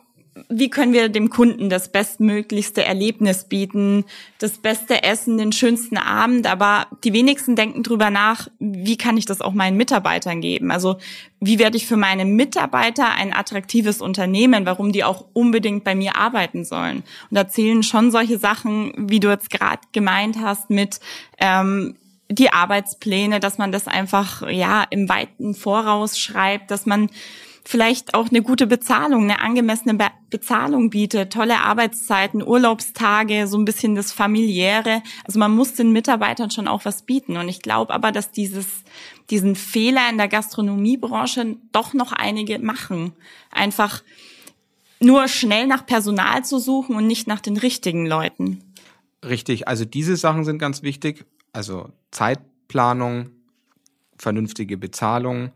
wie 0.49 0.69
können 0.69 0.93
wir 0.93 1.10
dem 1.10 1.30
Kunden 1.30 1.69
das 1.69 1.91
bestmöglichste 1.91 2.84
Erlebnis 2.84 3.45
bieten, 3.45 4.06
das 4.39 4.60
beste 4.60 5.04
Essen, 5.04 5.38
den 5.38 5.51
schönsten 5.51 5.97
Abend, 5.97 6.47
aber 6.47 6.88
die 7.04 7.12
wenigsten 7.12 7.56
denken 7.56 7.84
drüber 7.84 8.10
nach, 8.10 8.47
wie 8.60 8.97
kann 8.97 9.17
ich 9.17 9.25
das 9.25 9.41
auch 9.41 9.54
meinen 9.54 9.75
Mitarbeitern 9.75 10.39
geben? 10.39 10.71
Also, 10.71 10.97
wie 11.41 11.60
werde 11.60 11.75
ich 11.75 11.86
für 11.86 11.97
meine 11.97 12.23
Mitarbeiter 12.23 13.12
ein 13.12 13.34
attraktives 13.34 13.99
Unternehmen, 13.99 14.65
warum 14.65 14.91
die 14.91 15.04
auch 15.04 15.25
unbedingt 15.34 15.84
bei 15.84 15.95
mir 15.95 16.15
arbeiten 16.15 16.63
sollen? 16.63 16.97
Und 17.30 17.36
da 17.36 17.47
zählen 17.49 17.84
schon 17.84 18.12
solche 18.12 18.38
Sachen, 18.38 18.93
wie 18.97 19.19
du 19.19 19.30
jetzt 19.30 19.49
gerade 19.49 19.82
gemeint 19.91 20.38
hast, 20.39 20.69
mit 20.69 20.99
ähm, 21.39 21.95
die 22.31 22.51
Arbeitspläne, 22.51 23.39
dass 23.39 23.57
man 23.57 23.71
das 23.71 23.87
einfach 23.87 24.49
ja 24.49 24.85
im 24.89 25.09
weiten 25.09 25.53
Voraus 25.53 26.17
schreibt, 26.17 26.71
dass 26.71 26.85
man 26.85 27.09
vielleicht 27.63 28.13
auch 28.13 28.29
eine 28.29 28.41
gute 28.41 28.67
Bezahlung, 28.67 29.23
eine 29.23 29.39
angemessene 29.41 29.93
Be 29.93 30.07
Bezahlung 30.29 30.89
bietet, 30.89 31.33
tolle 31.33 31.59
Arbeitszeiten, 31.59 32.41
Urlaubstage, 32.41 33.47
so 33.47 33.57
ein 33.57 33.65
bisschen 33.65 33.95
das 33.95 34.13
familiäre. 34.13 35.03
Also 35.25 35.39
man 35.39 35.53
muss 35.53 35.73
den 35.73 35.91
Mitarbeitern 35.91 36.49
schon 36.49 36.69
auch 36.69 36.85
was 36.85 37.01
bieten. 37.01 37.35
Und 37.35 37.49
ich 37.49 37.61
glaube 37.61 37.93
aber, 37.93 38.13
dass 38.13 38.31
dieses, 38.31 38.65
diesen 39.29 39.55
Fehler 39.55 40.09
in 40.09 40.17
der 40.17 40.29
Gastronomiebranche 40.29 41.57
doch 41.73 41.93
noch 41.93 42.13
einige 42.13 42.59
machen. 42.59 43.11
Einfach 43.51 44.03
nur 45.01 45.27
schnell 45.27 45.67
nach 45.67 45.85
Personal 45.85 46.45
zu 46.45 46.59
suchen 46.59 46.95
und 46.95 47.07
nicht 47.07 47.27
nach 47.27 47.41
den 47.41 47.57
richtigen 47.57 48.05
Leuten. 48.05 48.63
Richtig, 49.25 49.67
also 49.67 49.83
diese 49.83 50.15
Sachen 50.15 50.45
sind 50.45 50.59
ganz 50.59 50.81
wichtig. 50.81 51.25
Also 51.53 51.89
Zeitplanung, 52.11 53.29
vernünftige 54.17 54.77
Bezahlung, 54.77 55.51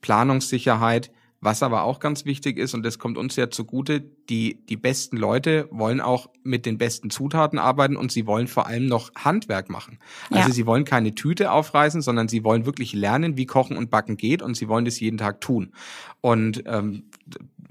Planungssicherheit. 0.00 1.10
Was 1.40 1.62
aber 1.62 1.84
auch 1.84 2.00
ganz 2.00 2.24
wichtig 2.24 2.58
ist, 2.58 2.74
und 2.74 2.82
das 2.82 2.98
kommt 2.98 3.16
uns 3.16 3.36
ja 3.36 3.48
zugute, 3.48 4.00
die, 4.00 4.58
die 4.68 4.76
besten 4.76 5.16
Leute 5.16 5.68
wollen 5.70 6.00
auch 6.00 6.30
mit 6.42 6.66
den 6.66 6.78
besten 6.78 7.10
Zutaten 7.10 7.60
arbeiten 7.60 7.94
und 7.96 8.10
sie 8.10 8.26
wollen 8.26 8.48
vor 8.48 8.66
allem 8.66 8.86
noch 8.86 9.14
Handwerk 9.14 9.70
machen. 9.70 10.00
Also 10.30 10.48
ja. 10.48 10.52
sie 10.52 10.66
wollen 10.66 10.84
keine 10.84 11.14
Tüte 11.14 11.52
aufreißen, 11.52 12.02
sondern 12.02 12.26
sie 12.26 12.42
wollen 12.42 12.66
wirklich 12.66 12.92
lernen, 12.92 13.36
wie 13.36 13.46
Kochen 13.46 13.76
und 13.76 13.88
Backen 13.88 14.16
geht 14.16 14.42
und 14.42 14.56
sie 14.56 14.66
wollen 14.66 14.84
das 14.84 14.98
jeden 14.98 15.16
Tag 15.16 15.40
tun. 15.40 15.70
Und 16.20 16.64
ähm, 16.66 17.04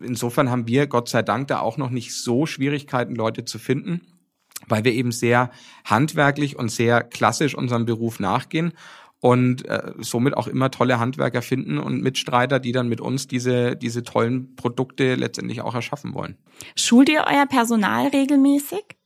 insofern 0.02 0.50
haben 0.50 0.66
wir 0.66 0.88
Gott 0.88 1.10
sei 1.10 1.22
Dank 1.22 1.50
da 1.50 1.60
auch 1.60 1.76
noch 1.76 1.90
nicht 1.90 2.16
so 2.16 2.46
Schwierigkeiten, 2.46 3.16
Leute 3.16 3.44
zu 3.44 3.60
finden 3.60 4.00
weil 4.68 4.84
wir 4.84 4.94
eben 4.94 5.12
sehr 5.12 5.52
handwerklich 5.86 6.58
und 6.58 6.70
sehr 6.70 7.04
klassisch 7.04 7.56
unserem 7.56 7.86
Beruf 7.86 8.20
nachgehen. 8.20 8.74
und 9.20 9.66
äh, 9.66 9.94
somit 9.98 10.38
auch 10.38 10.48
immer 10.48 10.70
tolle 10.70 11.00
Handwerker 11.00 11.42
finden 11.42 11.80
und 11.80 12.04
Mitstreiter, 12.04 12.60
die 12.60 12.72
dann 12.72 12.88
mit 12.88 13.02
uns 13.02 13.28
diese, 13.28 13.76
diese 13.76 14.04
tollen 14.04 14.56
Produkte 14.56 15.16
letztendlich 15.16 15.62
auch 15.62 15.74
erschaffen 15.74 16.14
wollen. 16.14 16.38
Schult 16.76 17.10
ihr 17.10 17.26
euer 17.28 17.48
Personal 17.48 18.10
regelmäßig? 18.10 18.97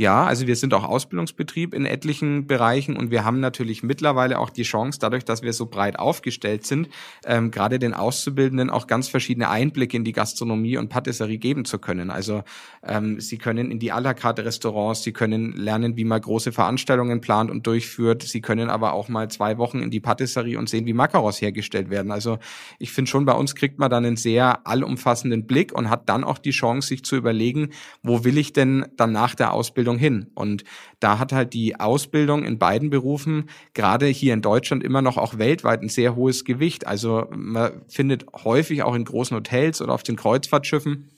Ja, 0.00 0.24
also 0.24 0.46
wir 0.46 0.56
sind 0.56 0.72
auch 0.72 0.84
Ausbildungsbetrieb 0.84 1.74
in 1.74 1.84
etlichen 1.84 2.46
Bereichen 2.46 2.96
und 2.96 3.10
wir 3.10 3.22
haben 3.22 3.38
natürlich 3.38 3.82
mittlerweile 3.82 4.38
auch 4.38 4.48
die 4.48 4.62
Chance, 4.62 4.98
dadurch, 4.98 5.26
dass 5.26 5.42
wir 5.42 5.52
so 5.52 5.66
breit 5.66 5.98
aufgestellt 5.98 6.64
sind, 6.64 6.88
ähm, 7.26 7.50
gerade 7.50 7.78
den 7.78 7.92
Auszubildenden 7.92 8.70
auch 8.70 8.86
ganz 8.86 9.08
verschiedene 9.08 9.50
Einblicke 9.50 9.98
in 9.98 10.04
die 10.04 10.12
Gastronomie 10.12 10.78
und 10.78 10.88
Patisserie 10.88 11.36
geben 11.36 11.66
zu 11.66 11.78
können. 11.78 12.10
Also 12.10 12.44
ähm, 12.82 13.20
sie 13.20 13.36
können 13.36 13.70
in 13.70 13.78
die 13.78 13.92
à 13.92 14.00
la 14.00 14.14
carte 14.14 14.42
Restaurants, 14.42 15.02
sie 15.02 15.12
können 15.12 15.52
lernen, 15.52 15.98
wie 15.98 16.04
man 16.06 16.18
große 16.18 16.50
Veranstaltungen 16.50 17.20
plant 17.20 17.50
und 17.50 17.66
durchführt. 17.66 18.22
Sie 18.22 18.40
können 18.40 18.70
aber 18.70 18.94
auch 18.94 19.10
mal 19.10 19.30
zwei 19.30 19.58
Wochen 19.58 19.80
in 19.80 19.90
die 19.90 20.00
Patisserie 20.00 20.58
und 20.58 20.70
sehen, 20.70 20.86
wie 20.86 20.94
Macarons 20.94 21.42
hergestellt 21.42 21.90
werden. 21.90 22.10
Also 22.10 22.38
ich 22.78 22.90
finde 22.90 23.10
schon, 23.10 23.26
bei 23.26 23.34
uns 23.34 23.54
kriegt 23.54 23.78
man 23.78 23.90
dann 23.90 24.06
einen 24.06 24.16
sehr 24.16 24.66
allumfassenden 24.66 25.46
Blick 25.46 25.74
und 25.74 25.90
hat 25.90 26.08
dann 26.08 26.24
auch 26.24 26.38
die 26.38 26.52
Chance, 26.52 26.88
sich 26.88 27.04
zu 27.04 27.16
überlegen, 27.16 27.68
wo 28.02 28.24
will 28.24 28.38
ich 28.38 28.54
denn 28.54 28.86
dann 28.96 29.12
nach 29.12 29.34
der 29.34 29.52
Ausbildung 29.52 29.89
Ausbildung 29.90 29.98
hin. 29.98 30.30
Und 30.34 30.64
da 31.00 31.18
hat 31.18 31.32
halt 31.32 31.52
die 31.54 31.78
Ausbildung 31.78 32.44
in 32.44 32.58
beiden 32.58 32.90
Berufen 32.90 33.48
gerade 33.74 34.06
hier 34.06 34.34
in 34.34 34.42
Deutschland 34.42 34.84
immer 34.84 35.02
noch 35.02 35.16
auch 35.16 35.38
weltweit 35.38 35.82
ein 35.82 35.88
sehr 35.88 36.14
hohes 36.14 36.44
Gewicht. 36.44 36.86
Also 36.86 37.26
man 37.30 37.82
findet 37.88 38.26
häufig 38.44 38.82
auch 38.82 38.94
in 38.94 39.04
großen 39.04 39.36
Hotels 39.36 39.80
oder 39.80 39.94
auf 39.94 40.02
den 40.02 40.16
Kreuzfahrtschiffen 40.16 41.10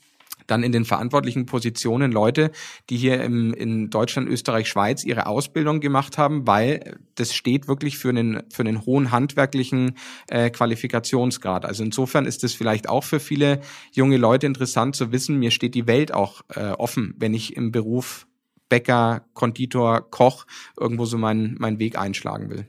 dann 0.47 0.63
in 0.63 0.71
den 0.71 0.85
verantwortlichen 0.85 1.45
Positionen 1.45 2.11
Leute, 2.11 2.51
die 2.89 2.97
hier 2.97 3.21
im, 3.23 3.53
in 3.53 3.89
Deutschland, 3.89 4.27
Österreich, 4.27 4.67
Schweiz 4.67 5.03
ihre 5.03 5.25
Ausbildung 5.25 5.79
gemacht 5.79 6.17
haben, 6.17 6.45
weil 6.47 6.97
das 7.15 7.33
steht 7.33 7.67
wirklich 7.67 7.97
für 7.97 8.09
einen, 8.09 8.43
für 8.51 8.63
einen 8.63 8.85
hohen 8.85 9.11
handwerklichen 9.11 9.95
äh, 10.27 10.49
Qualifikationsgrad. 10.49 11.65
Also 11.65 11.83
insofern 11.83 12.25
ist 12.25 12.43
es 12.43 12.53
vielleicht 12.53 12.89
auch 12.89 13.03
für 13.03 13.19
viele 13.19 13.61
junge 13.91 14.17
Leute 14.17 14.47
interessant 14.47 14.95
zu 14.95 15.11
wissen, 15.11 15.39
mir 15.39 15.51
steht 15.51 15.75
die 15.75 15.87
Welt 15.87 16.13
auch 16.13 16.41
äh, 16.49 16.71
offen, 16.71 17.15
wenn 17.17 17.33
ich 17.33 17.55
im 17.55 17.71
Beruf 17.71 18.27
Bäcker, 18.73 19.21
Konditor, 19.35 20.09
Koch 20.09 20.47
irgendwo 20.79 21.05
so 21.05 21.19
meinen, 21.19 21.57
meinen 21.59 21.77
Weg 21.77 21.95
einschlagen 21.95 22.49
will. 22.49 22.65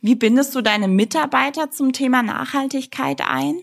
Wie 0.00 0.14
bindest 0.14 0.54
du 0.54 0.62
deine 0.62 0.86
Mitarbeiter 0.86 1.72
zum 1.72 1.92
Thema 1.92 2.22
Nachhaltigkeit 2.22 3.20
ein? 3.28 3.56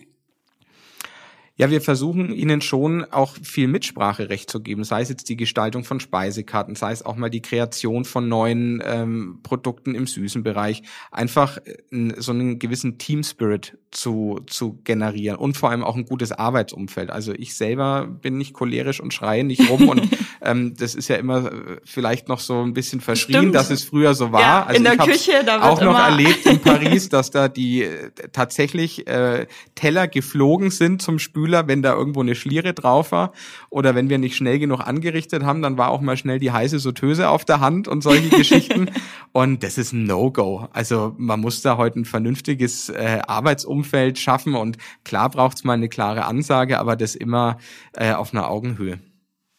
Ja, 1.56 1.70
wir 1.70 1.80
versuchen 1.80 2.34
ihnen 2.34 2.60
schon 2.60 3.04
auch 3.04 3.36
viel 3.40 3.68
Mitspracherecht 3.68 4.50
zu 4.50 4.60
geben, 4.60 4.82
sei 4.82 5.02
es 5.02 5.08
jetzt 5.08 5.28
die 5.28 5.36
Gestaltung 5.36 5.84
von 5.84 6.00
Speisekarten, 6.00 6.74
sei 6.74 6.90
es 6.90 7.06
auch 7.06 7.14
mal 7.14 7.30
die 7.30 7.42
Kreation 7.42 8.04
von 8.04 8.28
neuen 8.28 8.82
ähm, 8.84 9.38
Produkten 9.44 9.94
im 9.94 10.08
süßen 10.08 10.42
Bereich, 10.42 10.82
einfach 11.12 11.58
äh, 11.58 11.74
so 12.16 12.32
einen 12.32 12.58
gewissen 12.58 12.98
Team 12.98 13.22
Spirit 13.22 13.78
zu, 13.92 14.40
zu 14.48 14.80
generieren 14.82 15.36
und 15.36 15.56
vor 15.56 15.70
allem 15.70 15.84
auch 15.84 15.94
ein 15.94 16.06
gutes 16.06 16.32
Arbeitsumfeld. 16.32 17.10
Also 17.10 17.32
ich 17.32 17.54
selber 17.54 18.08
bin 18.08 18.36
nicht 18.36 18.52
cholerisch 18.52 19.00
und 19.00 19.14
schreie 19.14 19.44
nicht 19.44 19.70
rum 19.70 19.88
und 19.88 20.08
ähm, 20.42 20.74
das 20.76 20.96
ist 20.96 21.06
ja 21.06 21.14
immer 21.14 21.52
äh, 21.52 21.80
vielleicht 21.84 22.28
noch 22.28 22.40
so 22.40 22.62
ein 22.62 22.74
bisschen 22.74 23.00
verschrien, 23.00 23.36
Stimmt. 23.36 23.54
dass 23.54 23.70
es 23.70 23.84
früher 23.84 24.14
so 24.14 24.32
war. 24.32 24.40
Ja, 24.40 24.64
also 24.64 24.76
in 24.76 24.82
der 24.82 24.96
Küche, 24.96 25.44
da 25.46 25.54
wird 25.54 25.62
auch 25.62 25.80
noch 25.80 26.00
erlebt 26.00 26.46
in 26.46 26.58
Paris, 26.62 27.08
dass 27.10 27.30
da 27.30 27.46
die 27.46 27.84
äh, 27.84 28.10
tatsächlich 28.32 29.06
äh, 29.06 29.46
Teller 29.76 30.08
geflogen 30.08 30.72
sind 30.72 31.00
zum 31.00 31.20
Spülen 31.20 31.43
Spüler, 31.44 31.68
wenn 31.68 31.82
da 31.82 31.92
irgendwo 31.92 32.22
eine 32.22 32.34
Schliere 32.34 32.72
drauf 32.72 33.12
war 33.12 33.32
oder 33.68 33.94
wenn 33.94 34.08
wir 34.08 34.16
nicht 34.16 34.34
schnell 34.34 34.58
genug 34.58 34.80
angerichtet 34.80 35.44
haben, 35.44 35.60
dann 35.60 35.76
war 35.76 35.90
auch 35.90 36.00
mal 36.00 36.16
schnell 36.16 36.38
die 36.38 36.50
heiße 36.50 36.78
Sauteuse 36.78 37.28
auf 37.28 37.44
der 37.44 37.60
Hand 37.60 37.86
und 37.86 38.02
solche 38.02 38.28
Geschichten. 38.34 38.90
Und 39.32 39.62
das 39.62 39.76
ist 39.76 39.92
ein 39.92 40.04
No-Go. 40.04 40.68
Also 40.72 41.14
man 41.18 41.40
muss 41.40 41.60
da 41.60 41.76
heute 41.76 42.00
ein 42.00 42.04
vernünftiges 42.06 42.88
äh, 42.88 43.20
Arbeitsumfeld 43.26 44.18
schaffen 44.18 44.54
und 44.54 44.78
klar 45.04 45.28
braucht 45.28 45.58
es 45.58 45.64
mal 45.64 45.74
eine 45.74 45.90
klare 45.90 46.24
Ansage, 46.24 46.78
aber 46.78 46.96
das 46.96 47.14
immer 47.14 47.58
äh, 47.92 48.12
auf 48.14 48.32
einer 48.32 48.48
Augenhöhe. 48.48 48.98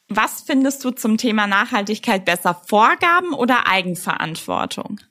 Was 0.07 0.41
findest 0.41 0.83
du 0.83 0.89
zum 0.89 1.17
Thema 1.17 1.45
Nachhaltigkeit 1.45 2.25
besser? 2.25 2.59
Vorgaben 2.67 3.33
oder 3.33 3.67
Eigenverantwortung? 3.67 5.01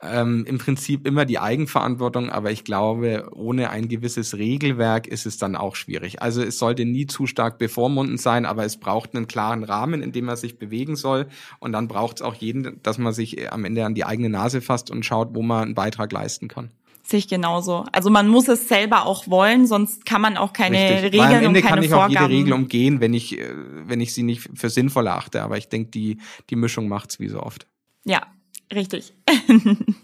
Ähm, 0.00 0.44
im 0.46 0.58
Prinzip 0.58 1.06
immer 1.06 1.24
die 1.24 1.38
Eigenverantwortung, 1.38 2.30
aber 2.30 2.52
ich 2.52 2.62
glaube, 2.62 3.28
ohne 3.34 3.70
ein 3.70 3.88
gewisses 3.88 4.36
Regelwerk 4.36 5.08
ist 5.08 5.26
es 5.26 5.38
dann 5.38 5.56
auch 5.56 5.74
schwierig. 5.74 6.22
Also 6.22 6.42
es 6.42 6.58
sollte 6.58 6.84
nie 6.84 7.06
zu 7.06 7.26
stark 7.26 7.58
bevormundend 7.58 8.20
sein, 8.20 8.46
aber 8.46 8.64
es 8.64 8.78
braucht 8.78 9.16
einen 9.16 9.26
klaren 9.26 9.64
Rahmen, 9.64 10.02
in 10.02 10.12
dem 10.12 10.26
man 10.26 10.36
sich 10.36 10.58
bewegen 10.58 10.94
soll. 10.94 11.26
Und 11.58 11.72
dann 11.72 11.88
braucht 11.88 12.18
es 12.18 12.22
auch 12.22 12.34
jeden, 12.34 12.80
dass 12.82 12.98
man 12.98 13.12
sich 13.12 13.52
am 13.52 13.64
Ende 13.64 13.84
an 13.84 13.94
die 13.94 14.04
eigene 14.04 14.28
Nase 14.28 14.60
fasst 14.60 14.90
und 14.90 15.04
schaut, 15.04 15.34
wo 15.34 15.42
man 15.42 15.62
einen 15.64 15.74
Beitrag 15.74 16.12
leisten 16.12 16.46
kann. 16.46 16.70
Sehe 17.02 17.18
ich 17.18 17.28
genauso. 17.28 17.86
Also 17.90 18.10
man 18.10 18.28
muss 18.28 18.48
es 18.48 18.68
selber 18.68 19.06
auch 19.06 19.26
wollen, 19.28 19.66
sonst 19.66 20.04
kann 20.04 20.20
man 20.20 20.36
auch 20.36 20.52
keine 20.52 20.76
Richtig. 20.76 21.04
Regeln 21.04 21.22
Weil 21.22 21.28
am 21.28 21.34
Ende 21.36 21.48
und 21.48 21.54
keine 21.54 21.68
kann 21.68 21.82
ich 21.82 21.90
Vorgaben. 21.90 22.16
auch 22.16 22.20
jede 22.20 22.32
Regel 22.32 22.52
umgehen, 22.52 23.00
wenn 23.00 23.14
ich, 23.14 23.38
äh, 23.38 23.48
wenn 23.86 24.00
ich 24.00 24.14
sie 24.14 24.22
nicht 24.22 24.48
für 24.54 24.68
sinnvoll 24.68 25.06
erachte. 25.06 25.42
Aber 25.42 25.56
ich 25.56 25.68
denke, 25.68 25.90
die, 25.90 26.18
die 26.50 26.56
Mischung 26.56 26.86
macht's 26.86 27.18
wie 27.18 27.28
so 27.28 27.40
oft. 27.40 27.66
Ja, 28.04 28.26
Richtig. 28.74 29.14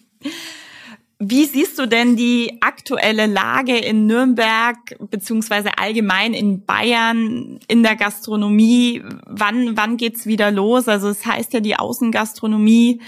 Wie 1.20 1.44
siehst 1.44 1.78
du 1.78 1.86
denn 1.86 2.16
die 2.16 2.58
aktuelle 2.60 3.26
Lage 3.26 3.78
in 3.78 4.06
Nürnberg 4.06 4.76
beziehungsweise 5.10 5.78
allgemein 5.78 6.34
in 6.34 6.64
Bayern 6.66 7.60
in 7.68 7.82
der 7.82 7.96
Gastronomie? 7.96 9.02
Wann, 9.26 9.76
wann 9.76 9.96
geht's 9.96 10.26
wieder 10.26 10.50
los? 10.50 10.88
Also 10.88 11.08
es 11.08 11.24
heißt 11.24 11.52
ja, 11.54 11.60
die 11.60 11.76
Außengastronomie 11.76 13.00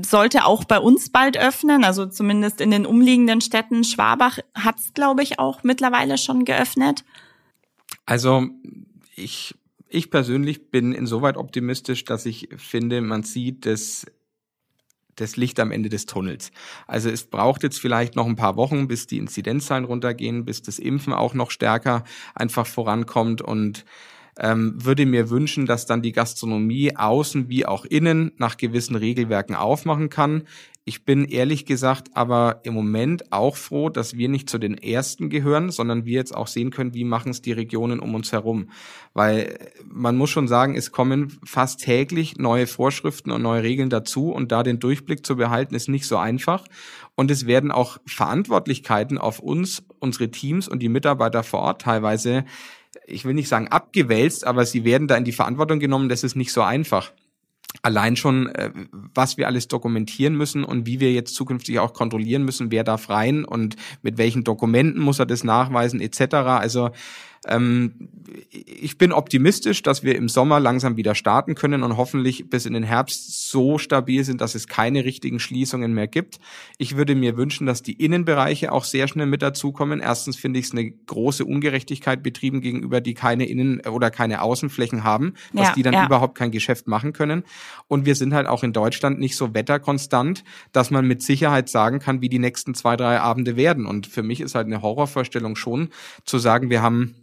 sollte 0.00 0.44
auch 0.46 0.64
bei 0.64 0.78
uns 0.78 1.10
bald 1.10 1.36
öffnen, 1.36 1.84
also 1.84 2.06
zumindest 2.06 2.60
in 2.60 2.70
den 2.70 2.86
umliegenden 2.86 3.40
Städten. 3.40 3.84
Schwabach 3.84 4.38
hat's, 4.54 4.94
glaube 4.94 5.22
ich, 5.22 5.38
auch 5.38 5.62
mittlerweile 5.62 6.18
schon 6.18 6.44
geöffnet. 6.44 7.04
Also 8.06 8.46
ich, 9.14 9.54
ich 9.88 10.10
persönlich 10.10 10.70
bin 10.70 10.92
insoweit 10.92 11.36
optimistisch, 11.36 12.04
dass 12.04 12.24
ich 12.24 12.48
finde, 12.56 13.00
man 13.02 13.24
sieht, 13.24 13.66
dass 13.66 14.06
das 15.16 15.36
Licht 15.36 15.60
am 15.60 15.70
Ende 15.70 15.88
des 15.88 16.06
Tunnels. 16.06 16.50
Also 16.86 17.10
es 17.10 17.24
braucht 17.24 17.62
jetzt 17.62 17.80
vielleicht 17.80 18.16
noch 18.16 18.26
ein 18.26 18.36
paar 18.36 18.56
Wochen, 18.56 18.88
bis 18.88 19.06
die 19.06 19.18
Inzidenzzahlen 19.18 19.84
runtergehen, 19.84 20.44
bis 20.44 20.62
das 20.62 20.78
Impfen 20.78 21.12
auch 21.12 21.34
noch 21.34 21.50
stärker 21.50 22.04
einfach 22.34 22.66
vorankommt 22.66 23.42
und 23.42 23.84
ähm, 24.38 24.74
würde 24.82 25.04
mir 25.04 25.30
wünschen, 25.30 25.66
dass 25.66 25.86
dann 25.86 26.02
die 26.02 26.12
Gastronomie 26.12 26.96
außen 26.96 27.48
wie 27.48 27.66
auch 27.66 27.84
innen 27.84 28.32
nach 28.38 28.56
gewissen 28.56 28.96
Regelwerken 28.96 29.54
aufmachen 29.54 30.08
kann. 30.08 30.44
Ich 30.84 31.04
bin 31.04 31.26
ehrlich 31.26 31.64
gesagt 31.64 32.08
aber 32.14 32.60
im 32.64 32.74
Moment 32.74 33.32
auch 33.32 33.54
froh, 33.54 33.88
dass 33.88 34.16
wir 34.16 34.28
nicht 34.28 34.50
zu 34.50 34.58
den 34.58 34.76
Ersten 34.76 35.30
gehören, 35.30 35.70
sondern 35.70 36.06
wir 36.06 36.14
jetzt 36.14 36.34
auch 36.34 36.48
sehen 36.48 36.72
können, 36.72 36.92
wie 36.92 37.04
machen 37.04 37.30
es 37.30 37.40
die 37.40 37.52
Regionen 37.52 38.00
um 38.00 38.16
uns 38.16 38.32
herum. 38.32 38.68
Weil 39.14 39.58
man 39.86 40.16
muss 40.16 40.30
schon 40.30 40.48
sagen, 40.48 40.76
es 40.76 40.90
kommen 40.90 41.38
fast 41.44 41.84
täglich 41.84 42.36
neue 42.36 42.66
Vorschriften 42.66 43.30
und 43.30 43.42
neue 43.42 43.62
Regeln 43.62 43.90
dazu 43.90 44.32
und 44.32 44.50
da 44.50 44.64
den 44.64 44.80
Durchblick 44.80 45.24
zu 45.24 45.36
behalten, 45.36 45.76
ist 45.76 45.88
nicht 45.88 46.06
so 46.06 46.16
einfach. 46.16 46.66
Und 47.14 47.30
es 47.30 47.46
werden 47.46 47.70
auch 47.70 47.98
Verantwortlichkeiten 48.04 49.18
auf 49.18 49.38
uns, 49.38 49.84
unsere 50.00 50.32
Teams 50.32 50.66
und 50.66 50.80
die 50.80 50.88
Mitarbeiter 50.88 51.44
vor 51.44 51.60
Ort 51.60 51.82
teilweise 51.82 52.44
ich 53.06 53.24
will 53.24 53.34
nicht 53.34 53.48
sagen 53.48 53.68
abgewälzt, 53.68 54.46
aber 54.46 54.66
sie 54.66 54.84
werden 54.84 55.08
da 55.08 55.16
in 55.16 55.24
die 55.24 55.32
Verantwortung 55.32 55.80
genommen, 55.80 56.10
das 56.10 56.24
ist 56.24 56.36
nicht 56.36 56.52
so 56.52 56.60
einfach 56.60 57.12
allein 57.80 58.16
schon, 58.16 58.48
äh, 58.48 58.70
was 59.14 59.36
wir 59.36 59.46
alles 59.46 59.68
dokumentieren 59.68 60.36
müssen 60.36 60.64
und 60.64 60.86
wie 60.86 61.00
wir 61.00 61.12
jetzt 61.12 61.34
zukünftig 61.34 61.78
auch 61.78 61.94
kontrollieren 61.94 62.44
müssen, 62.44 62.70
wer 62.70 62.84
darf 62.84 63.08
rein 63.08 63.44
und 63.44 63.76
mit 64.02 64.18
welchen 64.18 64.44
Dokumenten 64.44 65.00
muss 65.00 65.18
er 65.18 65.26
das 65.26 65.44
nachweisen 65.44 66.00
etc. 66.00 66.34
Also 66.34 66.90
ähm, 67.46 68.08
ich 68.50 68.98
bin 68.98 69.12
optimistisch, 69.12 69.82
dass 69.82 70.04
wir 70.04 70.14
im 70.14 70.28
Sommer 70.28 70.60
langsam 70.60 70.96
wieder 70.96 71.14
starten 71.14 71.54
können 71.54 71.82
und 71.82 71.96
hoffentlich 71.96 72.48
bis 72.48 72.66
in 72.66 72.72
den 72.72 72.84
Herbst 72.84 73.50
so 73.50 73.78
stabil 73.78 74.22
sind, 74.22 74.40
dass 74.40 74.54
es 74.54 74.68
keine 74.68 75.04
richtigen 75.04 75.40
Schließungen 75.40 75.92
mehr 75.92 76.06
gibt. 76.06 76.38
Ich 76.78 76.96
würde 76.96 77.16
mir 77.16 77.36
wünschen, 77.36 77.66
dass 77.66 77.82
die 77.82 77.94
Innenbereiche 77.94 78.70
auch 78.70 78.84
sehr 78.84 79.08
schnell 79.08 79.26
mit 79.26 79.42
dazukommen. 79.42 80.00
Erstens 80.00 80.36
finde 80.36 80.60
ich 80.60 80.66
es 80.66 80.72
eine 80.72 80.90
große 80.90 81.44
Ungerechtigkeit 81.44 82.22
betrieben 82.22 82.60
gegenüber, 82.60 83.00
die 83.00 83.14
keine 83.14 83.46
Innen- 83.46 83.80
oder 83.86 84.10
keine 84.10 84.42
Außenflächen 84.42 85.02
haben, 85.02 85.34
dass 85.52 85.68
ja, 85.68 85.74
die 85.74 85.82
dann 85.82 85.94
ja. 85.94 86.06
überhaupt 86.06 86.36
kein 86.36 86.52
Geschäft 86.52 86.86
machen 86.86 87.12
können. 87.12 87.42
Und 87.88 88.06
wir 88.06 88.14
sind 88.14 88.34
halt 88.34 88.46
auch 88.46 88.62
in 88.62 88.72
Deutschland 88.72 89.18
nicht 89.18 89.36
so 89.36 89.52
wetterkonstant, 89.52 90.44
dass 90.70 90.90
man 90.92 91.06
mit 91.08 91.22
Sicherheit 91.22 91.68
sagen 91.68 91.98
kann, 91.98 92.20
wie 92.20 92.28
die 92.28 92.38
nächsten 92.38 92.74
zwei, 92.74 92.96
drei 92.96 93.18
Abende 93.18 93.56
werden. 93.56 93.86
Und 93.86 94.06
für 94.06 94.22
mich 94.22 94.40
ist 94.40 94.54
halt 94.54 94.66
eine 94.66 94.80
Horrorvorstellung 94.80 95.56
schon 95.56 95.88
zu 96.24 96.38
sagen, 96.38 96.70
wir 96.70 96.82
haben 96.82 97.14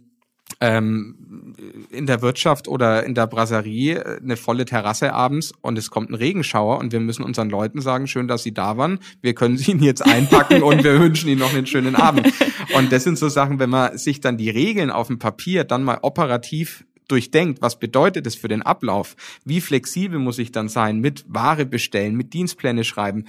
ähm, 0.60 1.54
in 1.90 2.06
der 2.06 2.20
Wirtschaft 2.22 2.68
oder 2.68 3.04
in 3.04 3.14
der 3.14 3.26
Brasserie 3.26 4.18
eine 4.22 4.36
volle 4.36 4.64
Terrasse 4.66 5.12
abends 5.12 5.52
und 5.62 5.78
es 5.78 5.90
kommt 5.90 6.10
ein 6.10 6.14
Regenschauer 6.14 6.78
und 6.78 6.92
wir 6.92 7.00
müssen 7.00 7.24
unseren 7.24 7.48
Leuten 7.48 7.80
sagen, 7.80 8.06
schön, 8.06 8.28
dass 8.28 8.42
sie 8.42 8.52
da 8.52 8.76
waren. 8.76 8.98
Wir 9.22 9.34
können 9.34 9.56
sie 9.56 9.72
ihnen 9.72 9.82
jetzt 9.82 10.04
einpacken 10.04 10.62
und 10.62 10.84
wir 10.84 11.00
wünschen 11.00 11.28
ihnen 11.28 11.40
noch 11.40 11.54
einen 11.54 11.66
schönen 11.66 11.96
Abend. 11.96 12.32
Und 12.74 12.92
das 12.92 13.04
sind 13.04 13.18
so 13.18 13.28
Sachen, 13.28 13.58
wenn 13.58 13.70
man 13.70 13.96
sich 13.96 14.20
dann 14.20 14.36
die 14.36 14.50
Regeln 14.50 14.90
auf 14.90 15.06
dem 15.06 15.18
Papier 15.18 15.64
dann 15.64 15.82
mal 15.82 15.98
operativ 16.02 16.84
durchdenkt, 17.08 17.60
was 17.60 17.78
bedeutet 17.78 18.26
es 18.26 18.34
für 18.36 18.48
den 18.48 18.62
Ablauf? 18.62 19.16
Wie 19.44 19.60
flexibel 19.60 20.18
muss 20.18 20.38
ich 20.38 20.52
dann 20.52 20.68
sein 20.68 21.00
mit 21.00 21.24
Ware 21.26 21.66
bestellen, 21.66 22.14
mit 22.14 22.32
Dienstpläne 22.32 22.84
schreiben? 22.84 23.24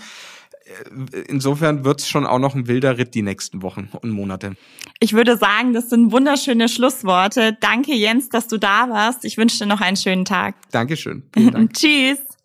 Insofern 1.27 1.83
wird's 1.83 2.07
schon 2.07 2.25
auch 2.25 2.39
noch 2.39 2.55
ein 2.55 2.67
wilder 2.67 2.97
Ritt 2.97 3.15
die 3.15 3.21
nächsten 3.21 3.61
Wochen 3.61 3.89
und 4.01 4.09
Monate. 4.09 4.55
Ich 4.99 5.13
würde 5.13 5.37
sagen, 5.37 5.73
das 5.73 5.89
sind 5.89 6.11
wunderschöne 6.11 6.69
Schlussworte. 6.69 7.57
Danke, 7.59 7.93
Jens, 7.93 8.29
dass 8.29 8.47
du 8.47 8.57
da 8.57 8.89
warst. 8.89 9.25
Ich 9.25 9.37
wünsche 9.37 9.59
dir 9.59 9.65
noch 9.65 9.81
einen 9.81 9.97
schönen 9.97 10.25
Tag. 10.25 10.55
Dankeschön. 10.71 11.23
Vielen 11.33 11.51
Dank. 11.51 11.73
Tschüss. 11.77 12.30